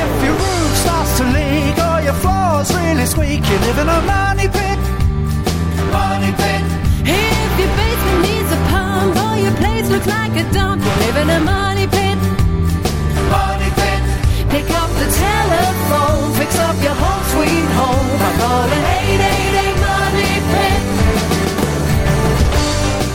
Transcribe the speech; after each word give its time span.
If 0.00 0.12
your 0.24 0.36
roof 0.44 0.72
starts 0.84 1.12
to 1.18 1.24
leak 1.36 1.76
or 1.88 1.98
your 2.02 2.18
floor's 2.22 2.70
really 2.74 3.06
squeak, 3.06 3.42
you 3.50 3.58
live 3.66 3.78
in 3.78 3.88
a 3.88 4.00
money 4.02 4.48
pit. 4.48 4.78
Money 5.90 6.32
pit. 6.40 6.62
If 7.04 7.50
your 7.60 7.72
basement 7.78 8.20
needs 8.26 8.50
a 8.52 8.60
pump 8.72 9.14
or 9.24 9.34
your 9.44 9.54
place 9.62 9.88
looks 9.90 10.06
like 10.06 10.34
a 10.36 10.44
dump, 10.52 10.82
you 10.84 10.94
live 11.06 11.16
in 11.22 11.28
a 11.30 11.40
money 11.40 11.86
pit. 11.86 12.18
Money 13.30 13.70
pit. 13.80 14.02
Pick 14.52 14.68
up 14.80 14.90
the 15.00 15.08
telephone, 15.26 16.32
fix 16.38 16.58
up 16.58 16.76
your 16.82 16.94
home 16.94 17.22
sweet 17.32 17.68
home 17.80 18.08
by 18.20 18.32
calling 18.42 18.84
888 19.08 19.76
Money 19.88 20.32
Pit. 20.52 20.80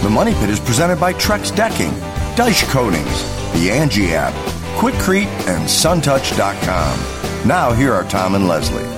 The 0.04 0.10
Money 0.10 0.34
Pit 0.34 0.50
is 0.50 0.60
presented 0.60 1.00
by 1.00 1.14
Trex 1.14 1.56
Decking, 1.56 1.92
Dyco 2.36 2.68
Coatings, 2.72 3.18
the 3.54 3.70
Angie 3.72 4.16
app, 4.16 4.34
Quikrete, 4.78 5.26
and 5.48 5.68
SunTouch.com. 5.68 7.48
Now, 7.48 7.74
here 7.74 7.94
are 7.94 8.04
Tom 8.04 8.36
and 8.36 8.48
Leslie. 8.48 8.97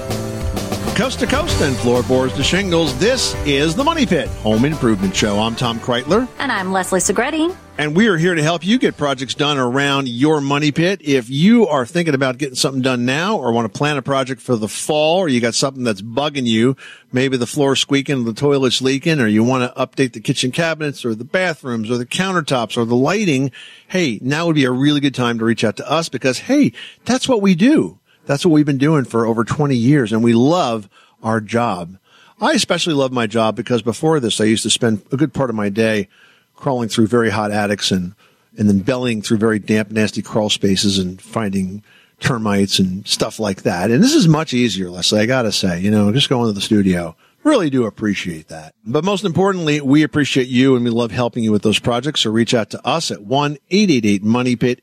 Coast 0.99 1.21
to 1.21 1.27
coast 1.27 1.61
and 1.61 1.77
floorboards 1.77 2.33
to 2.33 2.43
shingles, 2.43 2.93
this 2.99 3.33
is 3.45 3.73
the 3.73 3.85
Money 3.85 4.05
Pit 4.05 4.27
Home 4.41 4.65
Improvement 4.65 5.15
Show. 5.15 5.39
I'm 5.39 5.55
Tom 5.55 5.79
Kraeutler. 5.79 6.27
And 6.39 6.51
I'm 6.51 6.73
Leslie 6.73 6.99
Segrete. 6.99 7.55
And 7.77 7.95
we 7.95 8.09
are 8.09 8.17
here 8.17 8.35
to 8.35 8.43
help 8.43 8.65
you 8.65 8.77
get 8.77 8.97
projects 8.97 9.33
done 9.33 9.57
around 9.57 10.09
your 10.09 10.41
money 10.41 10.73
pit. 10.73 10.99
If 11.01 11.29
you 11.29 11.67
are 11.67 11.85
thinking 11.85 12.15
about 12.15 12.37
getting 12.37 12.55
something 12.55 12.81
done 12.81 13.05
now 13.05 13.37
or 13.37 13.53
want 13.53 13.71
to 13.71 13.77
plan 13.77 13.95
a 13.95 14.01
project 14.01 14.41
for 14.41 14.57
the 14.57 14.67
fall 14.67 15.19
or 15.19 15.29
you 15.29 15.39
got 15.39 15.55
something 15.55 15.85
that's 15.85 16.01
bugging 16.01 16.45
you, 16.45 16.75
maybe 17.13 17.37
the 17.37 17.47
floor's 17.47 17.79
squeaking, 17.79 18.25
the 18.25 18.33
toilet's 18.33 18.81
leaking, 18.81 19.21
or 19.21 19.27
you 19.27 19.41
want 19.41 19.73
to 19.73 19.79
update 19.79 20.11
the 20.11 20.19
kitchen 20.19 20.51
cabinets 20.51 21.05
or 21.05 21.15
the 21.15 21.23
bathrooms 21.23 21.89
or 21.89 21.97
the 21.97 22.05
countertops 22.05 22.75
or 22.75 22.83
the 22.83 22.97
lighting, 22.97 23.53
hey, 23.87 24.19
now 24.21 24.47
would 24.47 24.55
be 24.55 24.65
a 24.65 24.71
really 24.71 24.99
good 24.99 25.15
time 25.15 25.39
to 25.39 25.45
reach 25.45 25.63
out 25.63 25.77
to 25.77 25.89
us 25.89 26.09
because, 26.09 26.39
hey, 26.39 26.73
that's 27.05 27.29
what 27.29 27.41
we 27.41 27.55
do. 27.55 27.98
That's 28.29 28.45
what 28.45 28.51
we've 28.51 28.63
been 28.63 28.77
doing 28.77 29.05
for 29.05 29.25
over 29.25 29.43
20 29.43 29.75
years 29.75 30.13
and 30.13 30.23
we 30.23 30.33
love 30.33 30.87
our 31.23 31.41
job. 31.41 31.97
I 32.39 32.51
especially 32.51 32.93
love 32.93 33.11
my 33.11 33.25
job 33.25 33.55
because 33.55 33.81
before 33.81 34.19
this, 34.19 34.39
I 34.39 34.43
used 34.43 34.61
to 34.61 34.69
spend 34.69 35.01
a 35.11 35.17
good 35.17 35.33
part 35.33 35.49
of 35.49 35.55
my 35.55 35.69
day 35.69 36.09
crawling 36.55 36.89
through 36.89 37.07
very 37.07 37.31
hot 37.31 37.49
attics 37.49 37.89
and, 37.89 38.13
and 38.55 38.69
then 38.69 38.81
bellying 38.81 39.23
through 39.23 39.37
very 39.37 39.57
damp, 39.57 39.89
nasty 39.89 40.21
crawl 40.21 40.51
spaces 40.51 40.99
and 40.99 41.19
finding 41.19 41.81
termites 42.19 42.77
and 42.77 43.07
stuff 43.07 43.39
like 43.39 43.63
that. 43.63 43.89
And 43.89 44.03
this 44.03 44.13
is 44.13 44.27
much 44.27 44.53
easier, 44.53 44.91
Leslie, 44.91 45.21
I 45.21 45.25
gotta 45.25 45.51
say, 45.51 45.79
you 45.79 45.89
know, 45.89 46.11
just 46.11 46.29
going 46.29 46.45
to 46.45 46.53
the 46.53 46.61
studio. 46.61 47.15
Really 47.43 47.71
do 47.71 47.87
appreciate 47.87 48.49
that. 48.49 48.75
But 48.85 49.03
most 49.03 49.25
importantly, 49.25 49.81
we 49.81 50.03
appreciate 50.03 50.49
you 50.49 50.75
and 50.75 50.85
we 50.85 50.91
love 50.91 51.09
helping 51.09 51.43
you 51.43 51.51
with 51.51 51.63
those 51.63 51.79
projects. 51.79 52.21
So 52.21 52.29
reach 52.29 52.53
out 52.53 52.69
to 52.69 52.87
us 52.87 53.09
at 53.09 53.21
1-888-MONEYPIT, 53.21 54.81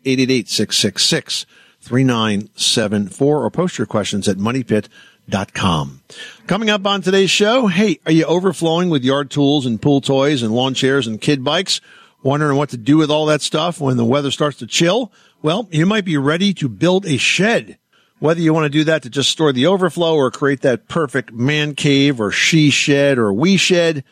888-666-3974 1.88 3.20
or 3.20 3.50
post 3.50 3.78
your 3.78 3.86
questions 3.86 4.28
at 4.28 4.36
moneypit.com. 4.36 6.02
Coming 6.46 6.70
up 6.70 6.86
on 6.86 7.02
today's 7.02 7.30
show, 7.30 7.66
hey, 7.66 7.98
are 8.06 8.12
you 8.12 8.24
overflowing 8.24 8.90
with 8.90 9.04
yard 9.04 9.30
tools 9.30 9.66
and 9.66 9.80
pool 9.80 10.00
toys 10.00 10.42
and 10.42 10.54
lawn 10.54 10.74
chairs 10.74 11.06
and 11.06 11.20
kid 11.20 11.42
bikes? 11.44 11.80
Wondering 12.22 12.56
what 12.56 12.70
to 12.70 12.76
do 12.76 12.96
with 12.96 13.10
all 13.10 13.26
that 13.26 13.42
stuff 13.42 13.80
when 13.80 13.96
the 13.96 14.04
weather 14.04 14.30
starts 14.30 14.58
to 14.58 14.66
chill? 14.66 15.12
Well, 15.42 15.68
you 15.70 15.86
might 15.86 16.04
be 16.04 16.16
ready 16.16 16.52
to 16.54 16.68
build 16.68 17.06
a 17.06 17.18
shed. 17.18 17.78
Whether 18.18 18.40
you 18.40 18.54
want 18.54 18.64
to 18.64 18.70
do 18.70 18.84
that 18.84 19.02
to 19.02 19.10
just 19.10 19.30
store 19.30 19.52
the 19.52 19.66
overflow 19.66 20.16
or 20.16 20.30
create 20.30 20.62
that 20.62 20.88
perfect 20.88 21.32
man 21.32 21.74
cave 21.74 22.18
or 22.20 22.32
she 22.32 22.70
shed 22.70 23.18
or 23.18 23.32
we 23.32 23.58
shed, 23.58 24.04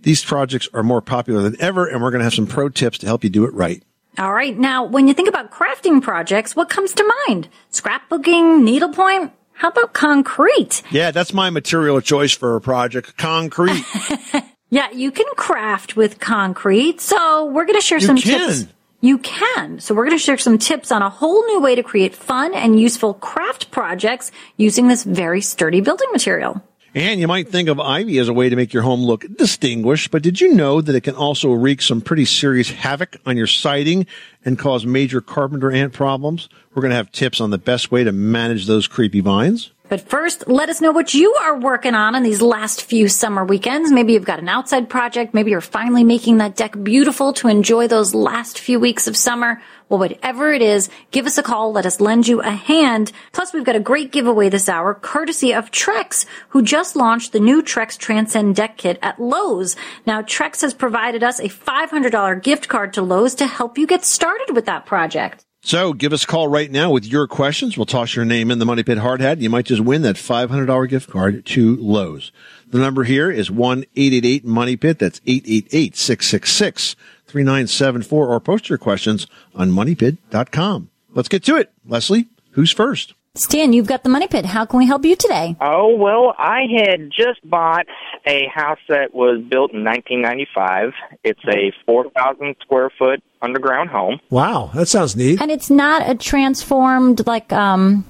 these 0.00 0.24
projects 0.24 0.68
are 0.74 0.82
more 0.82 1.00
popular 1.00 1.42
than 1.42 1.60
ever 1.60 1.86
and 1.86 2.02
we're 2.02 2.10
going 2.10 2.18
to 2.20 2.24
have 2.24 2.34
some 2.34 2.48
pro 2.48 2.68
tips 2.68 2.98
to 2.98 3.06
help 3.06 3.22
you 3.22 3.30
do 3.30 3.44
it 3.44 3.54
right. 3.54 3.84
All 4.18 4.32
right. 4.32 4.56
Now, 4.58 4.84
when 4.84 5.08
you 5.08 5.14
think 5.14 5.28
about 5.28 5.50
crafting 5.50 6.02
projects, 6.02 6.54
what 6.54 6.68
comes 6.68 6.92
to 6.94 7.14
mind? 7.28 7.48
Scrapbooking, 7.70 8.62
needlepoint? 8.62 9.32
How 9.52 9.68
about 9.68 9.92
concrete? 9.94 10.82
Yeah, 10.90 11.10
that's 11.12 11.32
my 11.32 11.50
material 11.50 11.96
of 11.96 12.04
choice 12.04 12.32
for 12.32 12.56
a 12.56 12.60
project. 12.60 13.16
Concrete. 13.16 13.84
Yeah, 14.70 14.90
you 14.90 15.10
can 15.12 15.26
craft 15.36 15.96
with 15.96 16.18
concrete. 16.18 16.98
So 17.02 17.44
we're 17.44 17.66
going 17.66 17.78
to 17.78 17.84
share 17.84 17.98
You 17.98 18.06
some 18.06 18.16
can. 18.16 18.48
tips. 18.48 18.72
You 19.02 19.18
can. 19.18 19.80
So 19.80 19.94
we're 19.94 20.06
going 20.06 20.16
to 20.16 20.24
share 20.24 20.38
some 20.38 20.56
tips 20.56 20.90
on 20.90 21.02
a 21.02 21.10
whole 21.10 21.44
new 21.44 21.60
way 21.60 21.74
to 21.74 21.82
create 21.82 22.14
fun 22.14 22.54
and 22.54 22.80
useful 22.80 23.12
craft 23.12 23.70
projects 23.70 24.32
using 24.56 24.88
this 24.88 25.04
very 25.04 25.42
sturdy 25.42 25.82
building 25.82 26.08
material. 26.10 26.62
And 26.94 27.20
you 27.20 27.26
might 27.26 27.48
think 27.48 27.70
of 27.70 27.80
ivy 27.80 28.18
as 28.18 28.28
a 28.28 28.34
way 28.34 28.50
to 28.50 28.56
make 28.56 28.74
your 28.74 28.82
home 28.82 29.00
look 29.00 29.24
distinguished, 29.38 30.10
but 30.10 30.22
did 30.22 30.42
you 30.42 30.54
know 30.54 30.82
that 30.82 30.94
it 30.94 31.00
can 31.00 31.14
also 31.14 31.50
wreak 31.52 31.80
some 31.80 32.02
pretty 32.02 32.26
serious 32.26 32.70
havoc 32.70 33.16
on 33.24 33.38
your 33.38 33.46
siding 33.46 34.06
and 34.44 34.58
cause 34.58 34.84
major 34.84 35.22
carpenter 35.22 35.72
ant 35.72 35.94
problems? 35.94 36.50
We're 36.74 36.82
going 36.82 36.90
to 36.90 36.96
have 36.96 37.10
tips 37.10 37.40
on 37.40 37.48
the 37.48 37.56
best 37.56 37.90
way 37.90 38.04
to 38.04 38.12
manage 38.12 38.66
those 38.66 38.86
creepy 38.86 39.20
vines. 39.20 39.70
But 39.92 40.08
first, 40.08 40.48
let 40.48 40.70
us 40.70 40.80
know 40.80 40.90
what 40.90 41.12
you 41.12 41.34
are 41.34 41.60
working 41.60 41.94
on 41.94 42.14
in 42.14 42.22
these 42.22 42.40
last 42.40 42.84
few 42.84 43.08
summer 43.08 43.44
weekends. 43.44 43.92
Maybe 43.92 44.14
you've 44.14 44.24
got 44.24 44.38
an 44.38 44.48
outside 44.48 44.88
project. 44.88 45.34
Maybe 45.34 45.50
you're 45.50 45.60
finally 45.60 46.02
making 46.02 46.38
that 46.38 46.56
deck 46.56 46.82
beautiful 46.82 47.34
to 47.34 47.48
enjoy 47.48 47.88
those 47.88 48.14
last 48.14 48.58
few 48.58 48.80
weeks 48.80 49.06
of 49.06 49.18
summer. 49.18 49.60
Well, 49.90 49.98
whatever 49.98 50.50
it 50.50 50.62
is, 50.62 50.88
give 51.10 51.26
us 51.26 51.36
a 51.36 51.42
call. 51.42 51.72
Let 51.72 51.84
us 51.84 52.00
lend 52.00 52.26
you 52.26 52.40
a 52.40 52.52
hand. 52.52 53.12
Plus, 53.32 53.52
we've 53.52 53.66
got 53.66 53.76
a 53.76 53.80
great 53.80 54.12
giveaway 54.12 54.48
this 54.48 54.66
hour, 54.66 54.94
courtesy 54.94 55.52
of 55.52 55.70
Trex, 55.70 56.24
who 56.48 56.62
just 56.62 56.96
launched 56.96 57.32
the 57.32 57.40
new 57.40 57.62
Trex 57.62 57.98
Transcend 57.98 58.56
Deck 58.56 58.78
Kit 58.78 58.98
at 59.02 59.20
Lowe's. 59.20 59.76
Now, 60.06 60.22
Trex 60.22 60.62
has 60.62 60.72
provided 60.72 61.22
us 61.22 61.38
a 61.38 61.50
$500 61.50 62.42
gift 62.42 62.66
card 62.66 62.94
to 62.94 63.02
Lowe's 63.02 63.34
to 63.34 63.46
help 63.46 63.76
you 63.76 63.86
get 63.86 64.06
started 64.06 64.54
with 64.54 64.64
that 64.64 64.86
project. 64.86 65.44
So 65.64 65.92
give 65.92 66.12
us 66.12 66.24
a 66.24 66.26
call 66.26 66.48
right 66.48 66.68
now 66.68 66.90
with 66.90 67.06
your 67.06 67.28
questions. 67.28 67.76
We'll 67.76 67.86
toss 67.86 68.16
your 68.16 68.24
name 68.24 68.50
in 68.50 68.58
the 68.58 68.66
Money 68.66 68.82
Pit 68.82 68.98
Hard 68.98 69.20
Hat. 69.20 69.38
You 69.38 69.48
might 69.48 69.66
just 69.66 69.80
win 69.80 70.02
that 70.02 70.16
$500 70.16 70.88
gift 70.88 71.08
card 71.08 71.46
to 71.46 71.76
Lowe's. 71.76 72.32
The 72.68 72.78
number 72.78 73.04
here 73.04 73.30
is 73.30 73.48
1-888 73.48 74.80
Pit. 74.80 74.98
That's 74.98 75.20
888-666-3974 75.20 78.12
or 78.12 78.40
post 78.40 78.68
your 78.68 78.78
questions 78.78 79.28
on 79.54 79.70
moneypit.com. 79.70 80.90
Let's 81.14 81.28
get 81.28 81.44
to 81.44 81.54
it. 81.56 81.70
Leslie, 81.86 82.26
who's 82.50 82.72
first? 82.72 83.14
Stan, 83.34 83.72
you've 83.72 83.86
got 83.86 84.02
the 84.02 84.10
money 84.10 84.28
pit. 84.28 84.44
How 84.44 84.66
can 84.66 84.76
we 84.76 84.86
help 84.86 85.06
you 85.06 85.16
today? 85.16 85.56
Oh, 85.58 85.96
well, 85.96 86.34
I 86.36 86.64
had 86.76 87.10
just 87.10 87.40
bought 87.48 87.86
a 88.26 88.46
house 88.54 88.78
that 88.90 89.14
was 89.14 89.40
built 89.48 89.72
in 89.72 89.84
1995. 89.84 90.92
It's 91.24 91.40
a 91.48 91.72
4,000 91.86 92.56
square 92.60 92.90
foot 92.98 93.22
underground 93.40 93.88
home. 93.88 94.20
Wow, 94.28 94.70
that 94.74 94.84
sounds 94.84 95.16
neat. 95.16 95.40
And 95.40 95.50
it's 95.50 95.70
not 95.70 96.06
a 96.06 96.14
transformed 96.14 97.26
like 97.26 97.50
um 97.54 98.04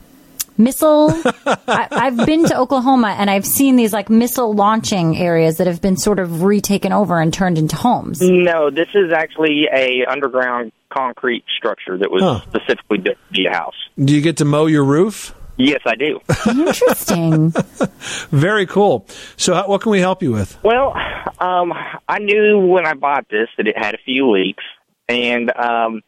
missile. 0.59 1.11
I, 1.47 1.89
I've 1.91 2.27
been 2.27 2.45
to 2.47 2.59
Oklahoma 2.59 3.15
and 3.19 3.31
I've 3.31 3.47
seen 3.47 3.77
these 3.77 3.93
like 3.93 4.11
missile 4.11 4.53
launching 4.55 5.17
areas 5.19 5.57
that 5.59 5.67
have 5.67 5.81
been 5.81 5.97
sort 5.97 6.19
of 6.19 6.43
retaken 6.43 6.93
over 6.93 7.21
and 7.21 7.33
turned 7.33 7.59
into 7.59 7.77
homes. 7.77 8.21
No, 8.21 8.71
this 8.71 8.89
is 8.95 9.13
actually 9.13 9.67
a 9.73 10.05
underground 10.07 10.73
concrete 10.91 11.45
structure 11.57 11.97
that 11.99 12.11
was 12.11 12.23
Huh. 12.23 12.41
specifically 12.49 12.99
built 12.99 13.17
to 13.29 13.33
be 13.33 13.47
a 13.47 13.53
house. 13.53 13.75
Do 14.03 14.15
you 14.15 14.21
get 14.21 14.37
to 14.39 14.45
mow 14.45 14.67
your 14.67 14.85
roof? 14.85 15.35
Yes, 15.59 15.81
I 15.87 15.95
do. 15.97 16.21
Interesting. 16.49 17.51
Very 18.31 18.67
cool. 18.67 19.07
So, 19.37 19.55
how, 19.55 19.69
what 19.69 19.81
can 19.83 19.93
we 19.93 20.01
help 20.01 20.23
you 20.23 20.33
with? 20.33 20.59
well, 20.63 20.95
um, 21.39 21.73
I 22.09 22.19
knew 22.19 22.59
when 22.67 22.87
I 22.87 22.95
bought 22.95 23.27
this 23.31 23.49
that 23.57 23.67
it 23.69 23.77
had 23.77 23.95
a 23.95 23.99
few 23.99 24.31
leaks, 24.31 24.65
and 25.09 25.55
um, 25.57 26.01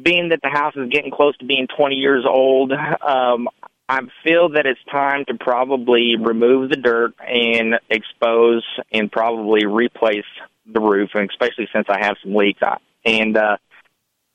being 0.00 0.30
that 0.30 0.40
the 0.42 0.50
house 0.50 0.74
is 0.76 0.88
getting 0.90 1.10
close 1.10 1.36
to 1.38 1.44
being 1.44 1.66
20 1.76 1.96
years 1.96 2.24
old, 2.28 2.72
um, 2.72 3.48
I 3.88 4.00
feel 4.24 4.50
that 4.50 4.66
it's 4.66 4.80
time 4.90 5.24
to 5.26 5.34
probably 5.34 6.16
remove 6.16 6.70
the 6.70 6.76
dirt 6.76 7.14
and 7.26 7.76
expose 7.88 8.64
and 8.92 9.10
probably 9.10 9.64
replace 9.64 10.24
the 10.66 10.80
roof, 10.80 11.10
and 11.14 11.30
especially 11.30 11.68
since 11.72 11.86
I 11.88 12.04
have 12.04 12.16
some 12.22 12.34
leaks. 12.34 12.60
I, 12.62 12.78
and 13.04 13.36
uh, 13.36 13.56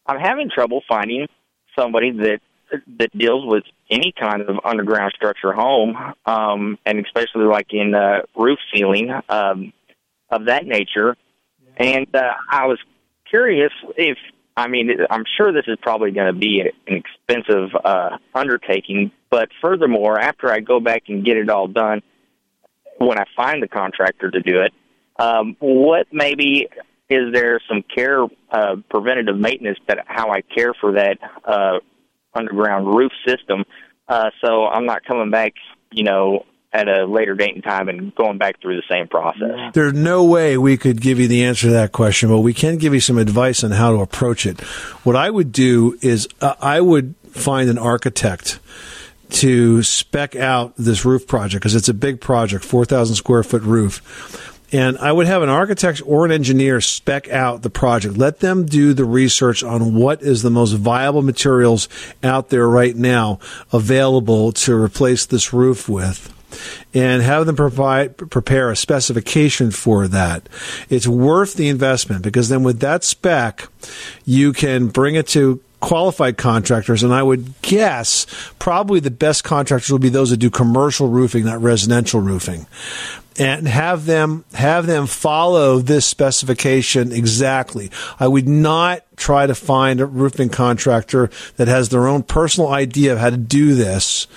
I'm 0.06 0.20
having 0.20 0.50
trouble 0.50 0.82
finding 0.88 1.28
somebody 1.78 2.12
that 2.12 2.40
that 3.00 3.12
deals 3.18 3.46
with 3.46 3.66
any 3.90 4.14
kind 4.18 4.42
of 4.42 4.58
underground 4.64 5.12
structure 5.14 5.52
home, 5.52 5.98
um, 6.26 6.78
and 6.86 7.06
especially 7.06 7.44
like 7.44 7.68
in 7.72 7.94
uh, 7.94 8.22
roof 8.34 8.60
sealing 8.74 9.12
um, 9.28 9.74
of 10.30 10.46
that 10.46 10.66
nature. 10.66 11.18
And 11.76 12.08
uh, 12.16 12.32
I 12.50 12.68
was 12.68 12.80
curious 13.30 13.74
if 13.98 14.18
I 14.56 14.68
mean, 14.68 14.92
I'm 15.10 15.24
sure 15.38 15.52
this 15.54 15.66
is 15.68 15.78
probably 15.82 16.12
going 16.12 16.34
to 16.34 16.38
be 16.38 16.62
an 16.62 17.04
expensive 17.04 17.70
uh, 17.84 18.18
undertaking. 18.36 19.12
But 19.30 19.50
furthermore, 19.62 20.20
after 20.20 20.52
I 20.52 20.60
go 20.60 20.80
back 20.80 21.04
and 21.08 21.26
get 21.26 21.38
it 21.38 21.50
all 21.50 21.68
done, 21.68 22.02
when 22.98 23.18
I 23.18 23.24
find 23.36 23.64
the 23.64 23.68
contractor 23.68 24.30
to 24.30 24.42
do 24.42 24.62
it, 24.62 24.74
um, 25.18 25.56
what 25.60 26.08
maybe 26.12 26.68
is 27.10 27.34
there 27.34 27.60
some 27.68 27.84
care, 27.94 28.26
uh, 28.52 28.76
preventative 28.90 29.38
maintenance 29.38 29.80
that 29.88 30.00
how 30.08 30.32
I 30.32 30.42
care 30.42 30.74
for 30.80 30.94
that 30.94 31.18
uh, 31.46 31.80
underground 32.34 32.88
roof 32.88 33.12
system, 33.26 33.64
uh, 34.08 34.30
so 34.44 34.66
I'm 34.66 34.86
not 34.86 35.06
coming 35.06 35.32
back, 35.32 35.54
you 35.92 36.04
know, 36.04 36.46
at 36.74 36.88
a 36.88 37.06
later 37.06 37.36
date 37.36 37.54
and 37.54 37.64
time 37.64 37.90
and 37.90 38.16
going 38.16 38.38
back 38.38 38.62
through 38.62 38.78
the 38.78 38.84
same 38.90 39.08
process. 39.08 39.74
There's 39.74 39.94
no 39.94 40.24
way 40.24 40.58
we 40.58 40.78
could 40.78 41.02
give 41.02 41.20
you 41.20 41.28
the 41.28 41.44
answer 41.44 41.68
to 41.68 41.74
that 41.74 41.92
question, 41.92 42.30
but 42.30 42.40
we 42.40 42.54
can 42.54 42.78
give 42.78 42.94
you 42.94 43.02
some 43.02 43.18
advice 43.18 43.64
on 43.64 43.72
how 43.72 43.92
to 43.92 44.02
approach 44.02 44.46
it. 44.46 44.62
What 45.04 45.16
I 45.16 45.30
would 45.30 45.52
do 45.52 45.98
is 46.02 46.28
uh, 46.40 46.56
I 46.62 46.80
would 46.80 47.16
find 47.32 47.70
an 47.70 47.78
architect 47.78 48.60
to 49.32 49.84
spec 49.84 50.36
out 50.36 50.74
this 50.78 51.06
roof 51.06 51.28
project 51.28 51.62
because 51.62 51.76
it's 51.76 51.90
a 51.90 51.94
big 51.94 52.22
project, 52.22 52.64
4,000 52.64 53.16
square 53.16 53.44
foot 53.44 53.64
roof. 53.64 54.48
And 54.74 54.98
I 55.00 55.12
would 55.12 55.28
have 55.28 55.42
an 55.42 55.50
architect 55.50 56.02
or 56.06 56.24
an 56.24 56.32
engineer 56.32 56.80
spec 56.80 57.30
out 57.30 57.62
the 57.62 57.70
project. 57.70 58.16
Let 58.16 58.40
them 58.40 58.66
do 58.66 58.94
the 58.94 59.04
research 59.04 59.64
on 59.64 59.96
what 59.96 60.22
is 60.22 60.44
the 60.44 60.50
most 60.50 60.72
viable 60.74 61.22
materials 61.22 61.90
out 62.24 62.50
there 62.50 62.70
right 62.70 62.96
now 62.96 63.40
available 63.74 64.54
to 64.54 64.74
replace 64.74 65.26
this 65.26 65.52
roof 65.52 65.90
with 65.90 66.34
and 66.94 67.22
have 67.22 67.46
them 67.46 67.56
provide 67.56 68.18
prepare 68.18 68.72
a 68.72 68.76
specification 68.76 69.72
for 69.72 70.08
that. 70.08 70.48
It's 70.90 71.08
worth 71.08 71.56
the 71.56 71.70
investment 71.70 72.24
because 72.24 72.50
then 72.50 72.64
with 72.64 72.80
that 72.80 73.04
spec, 73.04 73.68
you 74.26 74.54
can 74.54 74.88
bring 74.88 75.16
it 75.16 75.28
to 75.30 75.62
qualified 75.82 76.38
contractors, 76.38 77.04
and 77.04 77.14
I 77.14 77.22
would 77.22 77.62
guess 77.62 78.26
probably 78.60 79.02
the 79.02 79.12
best 79.12 79.44
contractors 79.44 79.92
will 79.92 80.00
be 80.00 80.10
those 80.10 80.30
that 80.30 80.38
do 80.38 80.50
commercial 80.50 81.10
roofing, 81.10 81.44
not 81.44 81.62
residential 81.62 82.22
roofing. 82.22 82.68
And 83.40 83.68
have 83.68 84.06
them 84.06 84.44
have 84.54 84.86
them 84.86 85.08
follow 85.08 85.80
this 85.80 86.06
specification 86.06 87.12
exactly. 87.12 87.90
I 88.20 88.28
would 88.28 88.48
not 88.48 89.04
try 89.16 89.48
to 89.48 89.56
find 89.56 90.02
a 90.02 90.06
roofing 90.06 90.50
contractor 90.50 91.30
that 91.56 91.70
has 91.70 91.90
their 91.90 92.08
own 92.08 92.24
personal 92.24 92.70
idea 92.70 93.14
of 93.14 93.20
how 93.20 93.30
to 93.30 93.38
do 93.38 93.74
this 93.74 94.28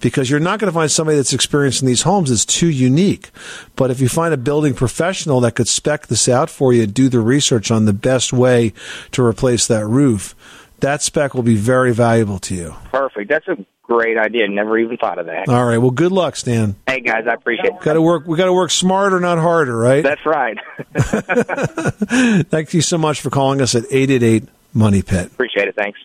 because 0.00 0.30
you're 0.30 0.40
not 0.40 0.58
going 0.58 0.70
to 0.70 0.74
find 0.74 0.90
somebody 0.90 1.16
that's 1.16 1.32
experienced 1.32 1.82
in 1.82 1.88
these 1.88 2.02
homes 2.02 2.30
is 2.30 2.44
too 2.44 2.68
unique. 2.68 3.30
But 3.76 3.90
if 3.90 4.00
you 4.00 4.08
find 4.08 4.32
a 4.32 4.38
building 4.38 4.74
professional 4.74 5.40
that 5.40 5.54
could 5.54 5.68
spec 5.68 6.06
this 6.06 6.28
out 6.28 6.50
for 6.50 6.72
you, 6.72 6.86
do 6.86 7.08
the 7.08 7.20
research 7.20 7.70
on 7.70 7.84
the 7.84 7.92
best 7.92 8.32
way 8.32 8.72
to 9.12 9.24
replace 9.24 9.66
that 9.66 9.86
roof, 9.86 10.34
that 10.80 11.02
spec 11.02 11.34
will 11.34 11.42
be 11.42 11.56
very 11.56 11.92
valuable 11.92 12.38
to 12.40 12.54
you. 12.54 12.74
Perfect. 12.90 13.28
That's 13.28 13.48
a 13.48 13.56
great 13.82 14.16
idea. 14.16 14.46
Never 14.48 14.78
even 14.78 14.96
thought 14.96 15.18
of 15.18 15.26
that. 15.26 15.48
All 15.48 15.64
right. 15.64 15.78
Well, 15.78 15.90
good 15.90 16.12
luck, 16.12 16.36
Stan. 16.36 16.76
Hey 16.86 17.00
guys, 17.00 17.24
I 17.28 17.34
appreciate 17.34 17.74
it. 17.74 17.80
Got 17.80 17.94
to 17.94 18.02
work. 18.02 18.26
We 18.26 18.36
got 18.36 18.46
to 18.46 18.52
work 18.52 18.70
smarter, 18.70 19.18
not 19.18 19.38
harder, 19.38 19.76
right? 19.76 20.02
That's 20.02 20.24
right. 20.24 20.56
Thank 22.50 22.74
you 22.74 22.82
so 22.82 22.98
much 22.98 23.20
for 23.20 23.30
calling 23.30 23.60
us 23.60 23.74
at 23.74 23.84
eight 23.90 24.10
eight 24.10 24.22
eight 24.22 24.44
Money 24.74 25.02
Pit. 25.02 25.26
appreciate 25.26 25.68
it. 25.68 25.74
Thanks. 25.74 25.98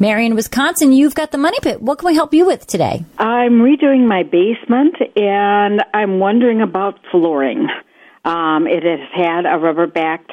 Marion, 0.00 0.34
Wisconsin, 0.34 0.94
you've 0.94 1.14
got 1.14 1.30
the 1.30 1.36
money 1.36 1.58
pit. 1.60 1.82
What 1.82 1.98
can 1.98 2.06
we 2.06 2.14
help 2.14 2.32
you 2.32 2.46
with 2.46 2.66
today? 2.66 3.04
I'm 3.18 3.60
redoing 3.60 4.08
my 4.08 4.22
basement 4.22 4.96
and 5.14 5.84
I'm 5.92 6.18
wondering 6.18 6.62
about 6.62 6.98
flooring. 7.10 7.68
Um, 8.24 8.66
it 8.66 8.82
has 8.82 9.06
had 9.14 9.44
a 9.44 9.58
rubber 9.58 9.86
backed 9.86 10.32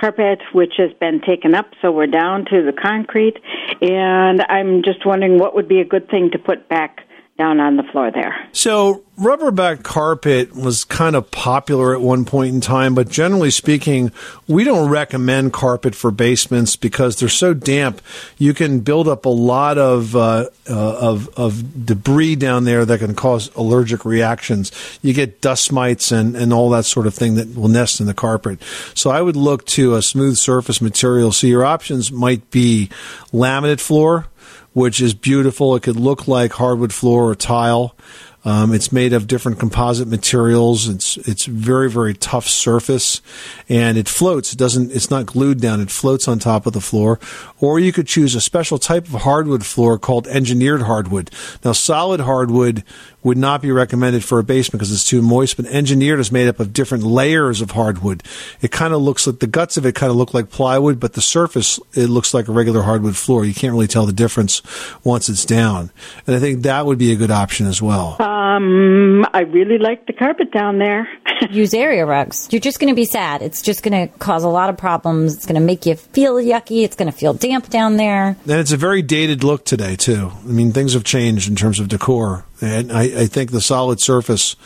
carpet 0.00 0.38
which 0.52 0.74
has 0.78 0.92
been 1.00 1.20
taken 1.20 1.52
up, 1.52 1.66
so 1.82 1.90
we're 1.90 2.06
down 2.06 2.44
to 2.44 2.62
the 2.62 2.72
concrete. 2.72 3.38
And 3.80 4.40
I'm 4.48 4.84
just 4.84 5.04
wondering 5.04 5.36
what 5.36 5.56
would 5.56 5.66
be 5.66 5.80
a 5.80 5.84
good 5.84 6.08
thing 6.08 6.30
to 6.30 6.38
put 6.38 6.68
back 6.68 7.00
down 7.38 7.60
on 7.60 7.76
the 7.76 7.82
floor 7.84 8.10
there. 8.10 8.48
So, 8.52 9.04
rubberback 9.18 9.82
carpet 9.82 10.54
was 10.54 10.84
kind 10.84 11.16
of 11.16 11.30
popular 11.30 11.94
at 11.94 12.00
one 12.00 12.24
point 12.24 12.54
in 12.54 12.60
time, 12.60 12.94
but 12.94 13.08
generally 13.08 13.50
speaking, 13.50 14.12
we 14.46 14.64
don't 14.64 14.90
recommend 14.90 15.52
carpet 15.52 15.94
for 15.94 16.10
basements 16.10 16.76
because 16.76 17.16
they're 17.16 17.28
so 17.30 17.54
damp. 17.54 18.02
You 18.36 18.52
can 18.52 18.80
build 18.80 19.08
up 19.08 19.24
a 19.24 19.30
lot 19.30 19.78
of 19.78 20.14
uh, 20.14 20.50
uh, 20.68 20.98
of 20.98 21.28
of 21.38 21.86
debris 21.86 22.36
down 22.36 22.64
there 22.64 22.84
that 22.84 22.98
can 22.98 23.14
cause 23.14 23.54
allergic 23.56 24.04
reactions. 24.04 24.70
You 25.00 25.14
get 25.14 25.40
dust 25.40 25.72
mites 25.72 26.12
and 26.12 26.36
and 26.36 26.52
all 26.52 26.68
that 26.70 26.84
sort 26.84 27.06
of 27.06 27.14
thing 27.14 27.36
that 27.36 27.54
will 27.54 27.68
nest 27.68 27.98
in 28.00 28.06
the 28.06 28.14
carpet. 28.14 28.62
So, 28.94 29.10
I 29.10 29.22
would 29.22 29.36
look 29.36 29.64
to 29.68 29.94
a 29.94 30.02
smooth 30.02 30.36
surface 30.36 30.82
material. 30.82 31.32
So, 31.32 31.46
your 31.46 31.64
options 31.64 32.12
might 32.12 32.50
be 32.50 32.90
laminate 33.32 33.80
floor 33.80 34.26
which 34.72 35.00
is 35.00 35.14
beautiful. 35.14 35.74
It 35.76 35.82
could 35.82 35.96
look 35.96 36.26
like 36.28 36.52
hardwood 36.52 36.92
floor 36.92 37.28
or 37.28 37.34
tile. 37.34 37.96
Um, 38.44 38.74
it's 38.74 38.90
made 38.90 39.12
of 39.12 39.26
different 39.26 39.58
composite 39.58 40.08
materials. 40.08 40.88
It's 40.88 41.16
it's 41.18 41.44
very 41.44 41.88
very 41.88 42.14
tough 42.14 42.48
surface, 42.48 43.22
and 43.68 43.96
it 43.96 44.08
floats. 44.08 44.52
It 44.52 44.58
doesn't. 44.58 44.90
It's 44.90 45.10
not 45.10 45.26
glued 45.26 45.60
down. 45.60 45.80
It 45.80 45.90
floats 45.90 46.26
on 46.26 46.38
top 46.38 46.66
of 46.66 46.72
the 46.72 46.80
floor. 46.80 47.20
Or 47.60 47.78
you 47.78 47.92
could 47.92 48.08
choose 48.08 48.34
a 48.34 48.40
special 48.40 48.78
type 48.78 49.04
of 49.04 49.22
hardwood 49.22 49.64
floor 49.64 49.98
called 49.98 50.26
engineered 50.26 50.82
hardwood. 50.82 51.30
Now, 51.64 51.72
solid 51.72 52.20
hardwood 52.20 52.82
would 53.22 53.38
not 53.38 53.62
be 53.62 53.70
recommended 53.70 54.24
for 54.24 54.40
a 54.40 54.42
basement 54.42 54.80
because 54.80 54.92
it's 54.92 55.04
too 55.04 55.22
moist. 55.22 55.56
But 55.56 55.66
engineered 55.66 56.18
is 56.18 56.32
made 56.32 56.48
up 56.48 56.58
of 56.58 56.72
different 56.72 57.04
layers 57.04 57.60
of 57.60 57.72
hardwood. 57.72 58.24
It 58.60 58.72
kind 58.72 58.92
of 58.92 59.00
looks 59.00 59.26
like 59.26 59.38
the 59.38 59.46
guts 59.46 59.76
of 59.76 59.86
it 59.86 59.94
kind 59.94 60.10
of 60.10 60.16
look 60.16 60.34
like 60.34 60.50
plywood, 60.50 60.98
but 60.98 61.12
the 61.12 61.20
surface 61.20 61.78
it 61.94 62.08
looks 62.08 62.34
like 62.34 62.48
a 62.48 62.52
regular 62.52 62.82
hardwood 62.82 63.16
floor. 63.16 63.44
You 63.44 63.54
can't 63.54 63.72
really 63.72 63.86
tell 63.86 64.06
the 64.06 64.12
difference 64.12 64.62
once 65.04 65.28
it's 65.28 65.44
down. 65.44 65.90
And 66.26 66.34
I 66.34 66.40
think 66.40 66.62
that 66.62 66.86
would 66.86 66.98
be 66.98 67.12
a 67.12 67.16
good 67.16 67.30
option 67.30 67.66
as 67.66 67.80
well. 67.80 68.16
Um, 68.32 69.26
I 69.34 69.40
really 69.40 69.76
like 69.76 70.06
the 70.06 70.14
carpet 70.14 70.50
down 70.52 70.78
there. 70.78 71.06
Use 71.50 71.74
area 71.74 72.06
rugs. 72.06 72.48
You're 72.50 72.60
just 72.60 72.80
going 72.80 72.90
to 72.90 72.96
be 72.96 73.04
sad. 73.04 73.42
It's 73.42 73.60
just 73.60 73.82
going 73.82 74.08
to 74.08 74.18
cause 74.18 74.42
a 74.42 74.48
lot 74.48 74.70
of 74.70 74.78
problems. 74.78 75.34
It's 75.34 75.44
going 75.44 75.60
to 75.60 75.60
make 75.60 75.84
you 75.84 75.96
feel 75.96 76.36
yucky. 76.36 76.82
It's 76.82 76.96
going 76.96 77.10
to 77.10 77.16
feel 77.16 77.34
damp 77.34 77.68
down 77.68 77.98
there. 77.98 78.28
And 78.28 78.52
it's 78.52 78.72
a 78.72 78.78
very 78.78 79.02
dated 79.02 79.44
look 79.44 79.66
today, 79.66 79.96
too. 79.96 80.32
I 80.44 80.46
mean, 80.46 80.72
things 80.72 80.94
have 80.94 81.04
changed 81.04 81.48
in 81.48 81.56
terms 81.56 81.78
of 81.78 81.88
decor. 81.88 82.46
And 82.62 82.90
I, 82.90 83.02
I 83.02 83.26
think 83.26 83.50
the 83.50 83.60
solid 83.60 84.00
surface 84.00 84.56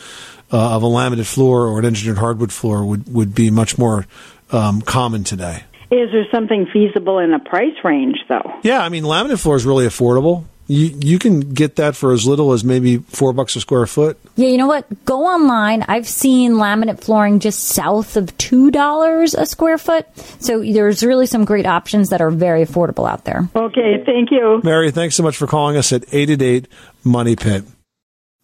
uh, 0.53 0.75
of 0.75 0.83
a 0.83 0.87
laminated 0.87 1.27
floor 1.27 1.65
or 1.65 1.79
an 1.79 1.85
engineered 1.85 2.19
hardwood 2.19 2.53
floor 2.53 2.85
would, 2.85 3.13
would 3.13 3.35
be 3.35 3.51
much 3.51 3.77
more 3.77 4.05
um, 4.51 4.81
common 4.81 5.25
today. 5.25 5.63
Is 5.91 6.11
there 6.11 6.25
something 6.31 6.67
feasible 6.71 7.19
in 7.19 7.33
a 7.33 7.39
price 7.39 7.75
range, 7.83 8.17
though? 8.29 8.59
Yeah, 8.63 8.81
I 8.81 8.89
mean, 8.89 9.03
laminate 9.03 9.41
floor 9.41 9.55
is 9.57 9.65
really 9.65 9.85
affordable. 9.85 10.45
You, 10.67 10.97
you 11.01 11.17
can 11.17 11.39
get 11.39 11.77
that 11.77 11.95
for 11.95 12.11
as 12.11 12.27
little 12.27 12.51
as 12.51 12.63
maybe 12.63 12.97
four 12.97 13.31
bucks 13.31 13.55
a 13.55 13.61
square 13.61 13.87
foot. 13.87 14.19
Yeah, 14.35 14.49
you 14.49 14.57
know 14.57 14.67
what? 14.67 15.05
Go 15.05 15.25
online. 15.25 15.83
I've 15.87 16.07
seen 16.07 16.53
laminate 16.53 16.99
flooring 16.99 17.39
just 17.39 17.63
south 17.63 18.17
of 18.17 18.37
$2 18.37 19.35
a 19.37 19.45
square 19.45 19.77
foot. 19.77 20.05
So 20.39 20.61
there's 20.61 21.03
really 21.03 21.25
some 21.25 21.45
great 21.45 21.65
options 21.65 22.09
that 22.09 22.21
are 22.21 22.31
very 22.31 22.65
affordable 22.65 23.09
out 23.09 23.23
there. 23.23 23.47
Okay, 23.55 24.03
thank 24.05 24.29
you. 24.29 24.59
Mary, 24.63 24.91
thanks 24.91 25.15
so 25.15 25.23
much 25.23 25.37
for 25.37 25.47
calling 25.47 25.77
us 25.77 25.93
at 25.93 26.03
888 26.13 26.67
Money 27.03 27.35
Pit. 27.35 27.63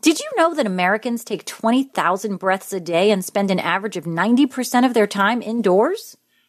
Did 0.02 0.20
you 0.20 0.30
know 0.36 0.54
that 0.54 0.66
Americans 0.66 1.24
take 1.24 1.46
20,000 1.46 2.38
breaths 2.38 2.74
a 2.74 2.80
day 2.82 3.12
and 3.12 3.24
spend 3.24 3.52
an 3.52 3.60
average 3.60 3.96
of 3.96 4.04
90% 4.04 4.86
of 4.86 4.94
their 4.94 5.08
time 5.08 5.42
indoors? 5.42 6.18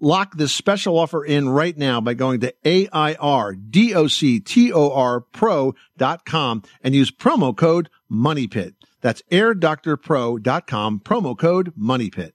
Lock 0.00 0.36
this 0.36 0.52
special 0.52 0.98
offer 0.98 1.24
in 1.24 1.48
right 1.48 1.76
now 1.76 2.00
by 2.00 2.14
going 2.14 2.40
to 2.40 2.52
A-I-R-D-O-C-T-O-R 2.64 3.20
pro.com 5.20 6.62
and 6.82 6.94
use 6.94 7.10
promo 7.10 7.56
code 7.56 7.88
MONEYPIT. 8.10 8.74
That's 9.00 9.22
airdoctorpro.com, 9.30 11.00
promo 11.00 11.38
code 11.38 11.72
MONEYPIT. 11.78 12.32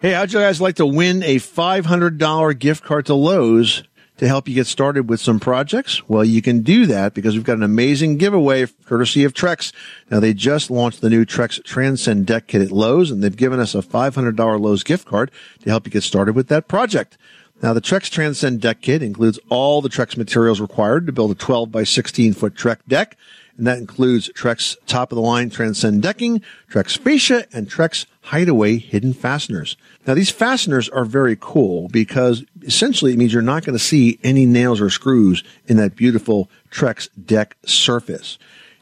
Hey, 0.00 0.12
how'd 0.12 0.32
you 0.32 0.38
guys 0.38 0.60
like 0.60 0.76
to 0.76 0.86
win 0.86 1.24
a 1.24 1.36
$500 1.36 2.58
gift 2.58 2.84
card 2.84 3.06
to 3.06 3.14
Lowe's 3.14 3.82
to 4.18 4.28
help 4.28 4.48
you 4.48 4.54
get 4.54 4.66
started 4.66 5.08
with 5.08 5.20
some 5.20 5.40
projects? 5.40 6.06
Well, 6.08 6.24
you 6.24 6.42
can 6.42 6.60
do 6.60 6.86
that 6.86 7.14
because 7.14 7.34
we've 7.34 7.44
got 7.44 7.56
an 7.56 7.62
amazing 7.62 8.18
giveaway 8.18 8.66
courtesy 8.84 9.24
of 9.24 9.32
Trex. 9.32 9.72
Now, 10.10 10.20
they 10.20 10.34
just 10.34 10.70
launched 10.70 11.00
the 11.00 11.10
new 11.10 11.24
Trex 11.24 11.62
Transcend 11.64 12.26
Deck 12.26 12.48
Kit 12.48 12.62
at 12.62 12.70
Lowe's 12.70 13.10
and 13.10 13.22
they've 13.22 13.34
given 13.34 13.60
us 13.60 13.74
a 13.74 13.82
$500 13.82 14.60
Lowe's 14.60 14.82
gift 14.82 15.06
card 15.06 15.30
to 15.60 15.70
help 15.70 15.86
you 15.86 15.92
get 15.92 16.02
started 16.02 16.34
with 16.34 16.48
that 16.48 16.68
project. 16.68 17.16
Now, 17.62 17.72
the 17.72 17.80
Trex 17.80 18.08
Transcend 18.10 18.60
Deck 18.60 18.82
Kit 18.82 19.02
includes 19.02 19.38
all 19.48 19.82
the 19.82 19.88
Trex 19.88 20.16
materials 20.16 20.60
required 20.60 21.06
to 21.06 21.12
build 21.12 21.32
a 21.32 21.34
12 21.34 21.72
by 21.72 21.84
16 21.84 22.34
foot 22.34 22.54
Trex 22.54 22.78
deck. 22.86 23.16
And 23.58 23.66
that 23.66 23.78
includes 23.78 24.30
Trex 24.30 24.76
top 24.86 25.12
of 25.12 25.16
the 25.16 25.22
line 25.22 25.50
Transcend 25.50 26.00
decking, 26.00 26.42
Trex 26.70 26.96
fascia, 26.96 27.44
and 27.52 27.68
Trex 27.68 28.06
hideaway 28.22 28.78
hidden 28.78 29.12
fasteners. 29.12 29.76
Now, 30.06 30.14
these 30.14 30.30
fasteners 30.30 30.88
are 30.88 31.04
very 31.04 31.36
cool 31.38 31.88
because 31.88 32.44
essentially 32.62 33.12
it 33.12 33.18
means 33.18 33.32
you're 33.32 33.42
not 33.42 33.64
going 33.64 33.76
to 33.76 33.84
see 33.84 34.18
any 34.22 34.46
nails 34.46 34.80
or 34.80 34.90
screws 34.90 35.42
in 35.66 35.76
that 35.76 35.96
beautiful 35.96 36.48
Trex 36.70 37.08
deck 37.22 37.56
surface. 37.66 38.38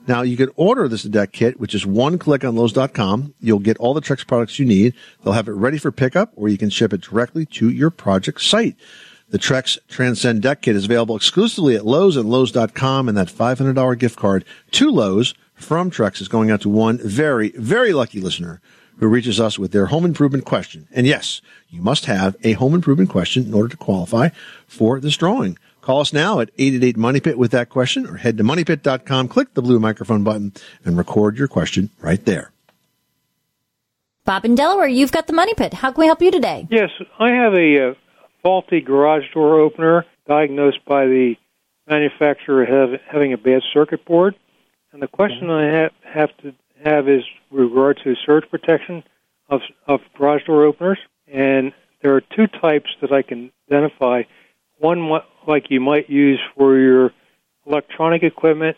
Now, 0.06 0.22
you 0.22 0.36
can 0.36 0.50
order 0.54 0.86
this 0.88 1.02
deck 1.02 1.32
kit, 1.32 1.58
which 1.58 1.74
is 1.74 1.84
one 1.84 2.18
click 2.18 2.44
on 2.44 2.54
Lowe's.com. 2.54 3.34
You'll 3.40 3.58
get 3.58 3.78
all 3.78 3.94
the 3.94 4.00
Trex 4.00 4.26
products 4.26 4.58
you 4.58 4.66
need. 4.66 4.94
They'll 5.24 5.32
have 5.32 5.48
it 5.48 5.52
ready 5.52 5.78
for 5.78 5.90
pickup, 5.90 6.32
or 6.36 6.48
you 6.48 6.58
can 6.58 6.70
ship 6.70 6.92
it 6.92 7.00
directly 7.00 7.46
to 7.46 7.70
your 7.70 7.90
project 7.90 8.42
site. 8.42 8.76
The 9.28 9.38
Trex 9.38 9.76
Transcend 9.88 10.42
Deck 10.42 10.62
Kit 10.62 10.76
is 10.76 10.84
available 10.84 11.16
exclusively 11.16 11.74
at 11.74 11.84
Lowe's 11.84 12.16
and 12.16 12.30
Lowe's.com, 12.30 13.08
and 13.08 13.18
that 13.18 13.26
$500 13.26 13.98
gift 13.98 14.16
card 14.16 14.44
to 14.70 14.88
Lowe's 14.88 15.34
from 15.54 15.90
Trex 15.90 16.20
is 16.20 16.28
going 16.28 16.50
out 16.50 16.60
to 16.60 16.68
one 16.68 16.98
very, 16.98 17.50
very 17.50 17.92
lucky 17.92 18.20
listener 18.20 18.60
who 18.98 19.08
reaches 19.08 19.40
us 19.40 19.58
with 19.58 19.72
their 19.72 19.86
home 19.86 20.04
improvement 20.04 20.44
question. 20.44 20.86
And 20.92 21.08
yes, 21.08 21.40
you 21.68 21.82
must 21.82 22.06
have 22.06 22.36
a 22.44 22.52
home 22.52 22.72
improvement 22.72 23.10
question 23.10 23.44
in 23.44 23.52
order 23.52 23.68
to 23.68 23.76
qualify 23.76 24.28
for 24.68 25.00
this 25.00 25.16
drawing. 25.16 25.58
Call 25.80 26.00
us 26.00 26.12
now 26.12 26.38
at 26.38 26.50
888 26.56 26.96
Money 26.96 27.20
Pit 27.20 27.36
with 27.36 27.50
that 27.50 27.68
question 27.68 28.06
or 28.06 28.16
head 28.18 28.38
to 28.38 28.44
moneypit.com, 28.44 29.28
click 29.28 29.54
the 29.54 29.62
blue 29.62 29.80
microphone 29.80 30.22
button 30.22 30.52
and 30.84 30.96
record 30.96 31.36
your 31.36 31.48
question 31.48 31.90
right 32.00 32.24
there. 32.24 32.52
Bob 34.24 34.44
in 34.44 34.54
Delaware, 34.54 34.88
you've 34.88 35.12
got 35.12 35.26
the 35.26 35.32
Money 35.32 35.54
Pit. 35.54 35.74
How 35.74 35.92
can 35.92 36.00
we 36.00 36.06
help 36.06 36.22
you 36.22 36.30
today? 36.30 36.66
Yes, 36.70 36.90
I 37.18 37.30
have 37.30 37.54
a 37.54 37.90
uh, 37.90 37.94
faulty 38.46 38.80
garage 38.80 39.24
door 39.34 39.58
opener 39.58 40.06
diagnosed 40.28 40.78
by 40.86 41.06
the 41.06 41.34
manufacturer 41.88 42.64
have, 42.64 43.00
having 43.10 43.32
a 43.32 43.36
bad 43.36 43.60
circuit 43.74 44.04
board. 44.04 44.36
And 44.92 45.02
the 45.02 45.08
question 45.08 45.48
mm-hmm. 45.48 45.74
I 45.74 45.80
have, 45.80 45.92
have 46.04 46.36
to 46.42 46.54
have 46.84 47.08
is 47.08 47.24
with 47.50 47.64
regard 47.64 47.98
to 48.04 48.14
surge 48.24 48.48
protection 48.48 49.02
of, 49.48 49.62
of 49.88 49.98
garage 50.16 50.44
door 50.44 50.62
openers. 50.62 51.00
And 51.26 51.72
there 52.02 52.14
are 52.14 52.20
two 52.20 52.46
types 52.46 52.88
that 53.00 53.10
I 53.10 53.22
can 53.22 53.50
identify. 53.68 54.22
One 54.78 55.10
like 55.48 55.68
you 55.70 55.80
might 55.80 56.08
use 56.08 56.38
for 56.56 56.78
your 56.78 57.12
electronic 57.66 58.22
equipment, 58.22 58.76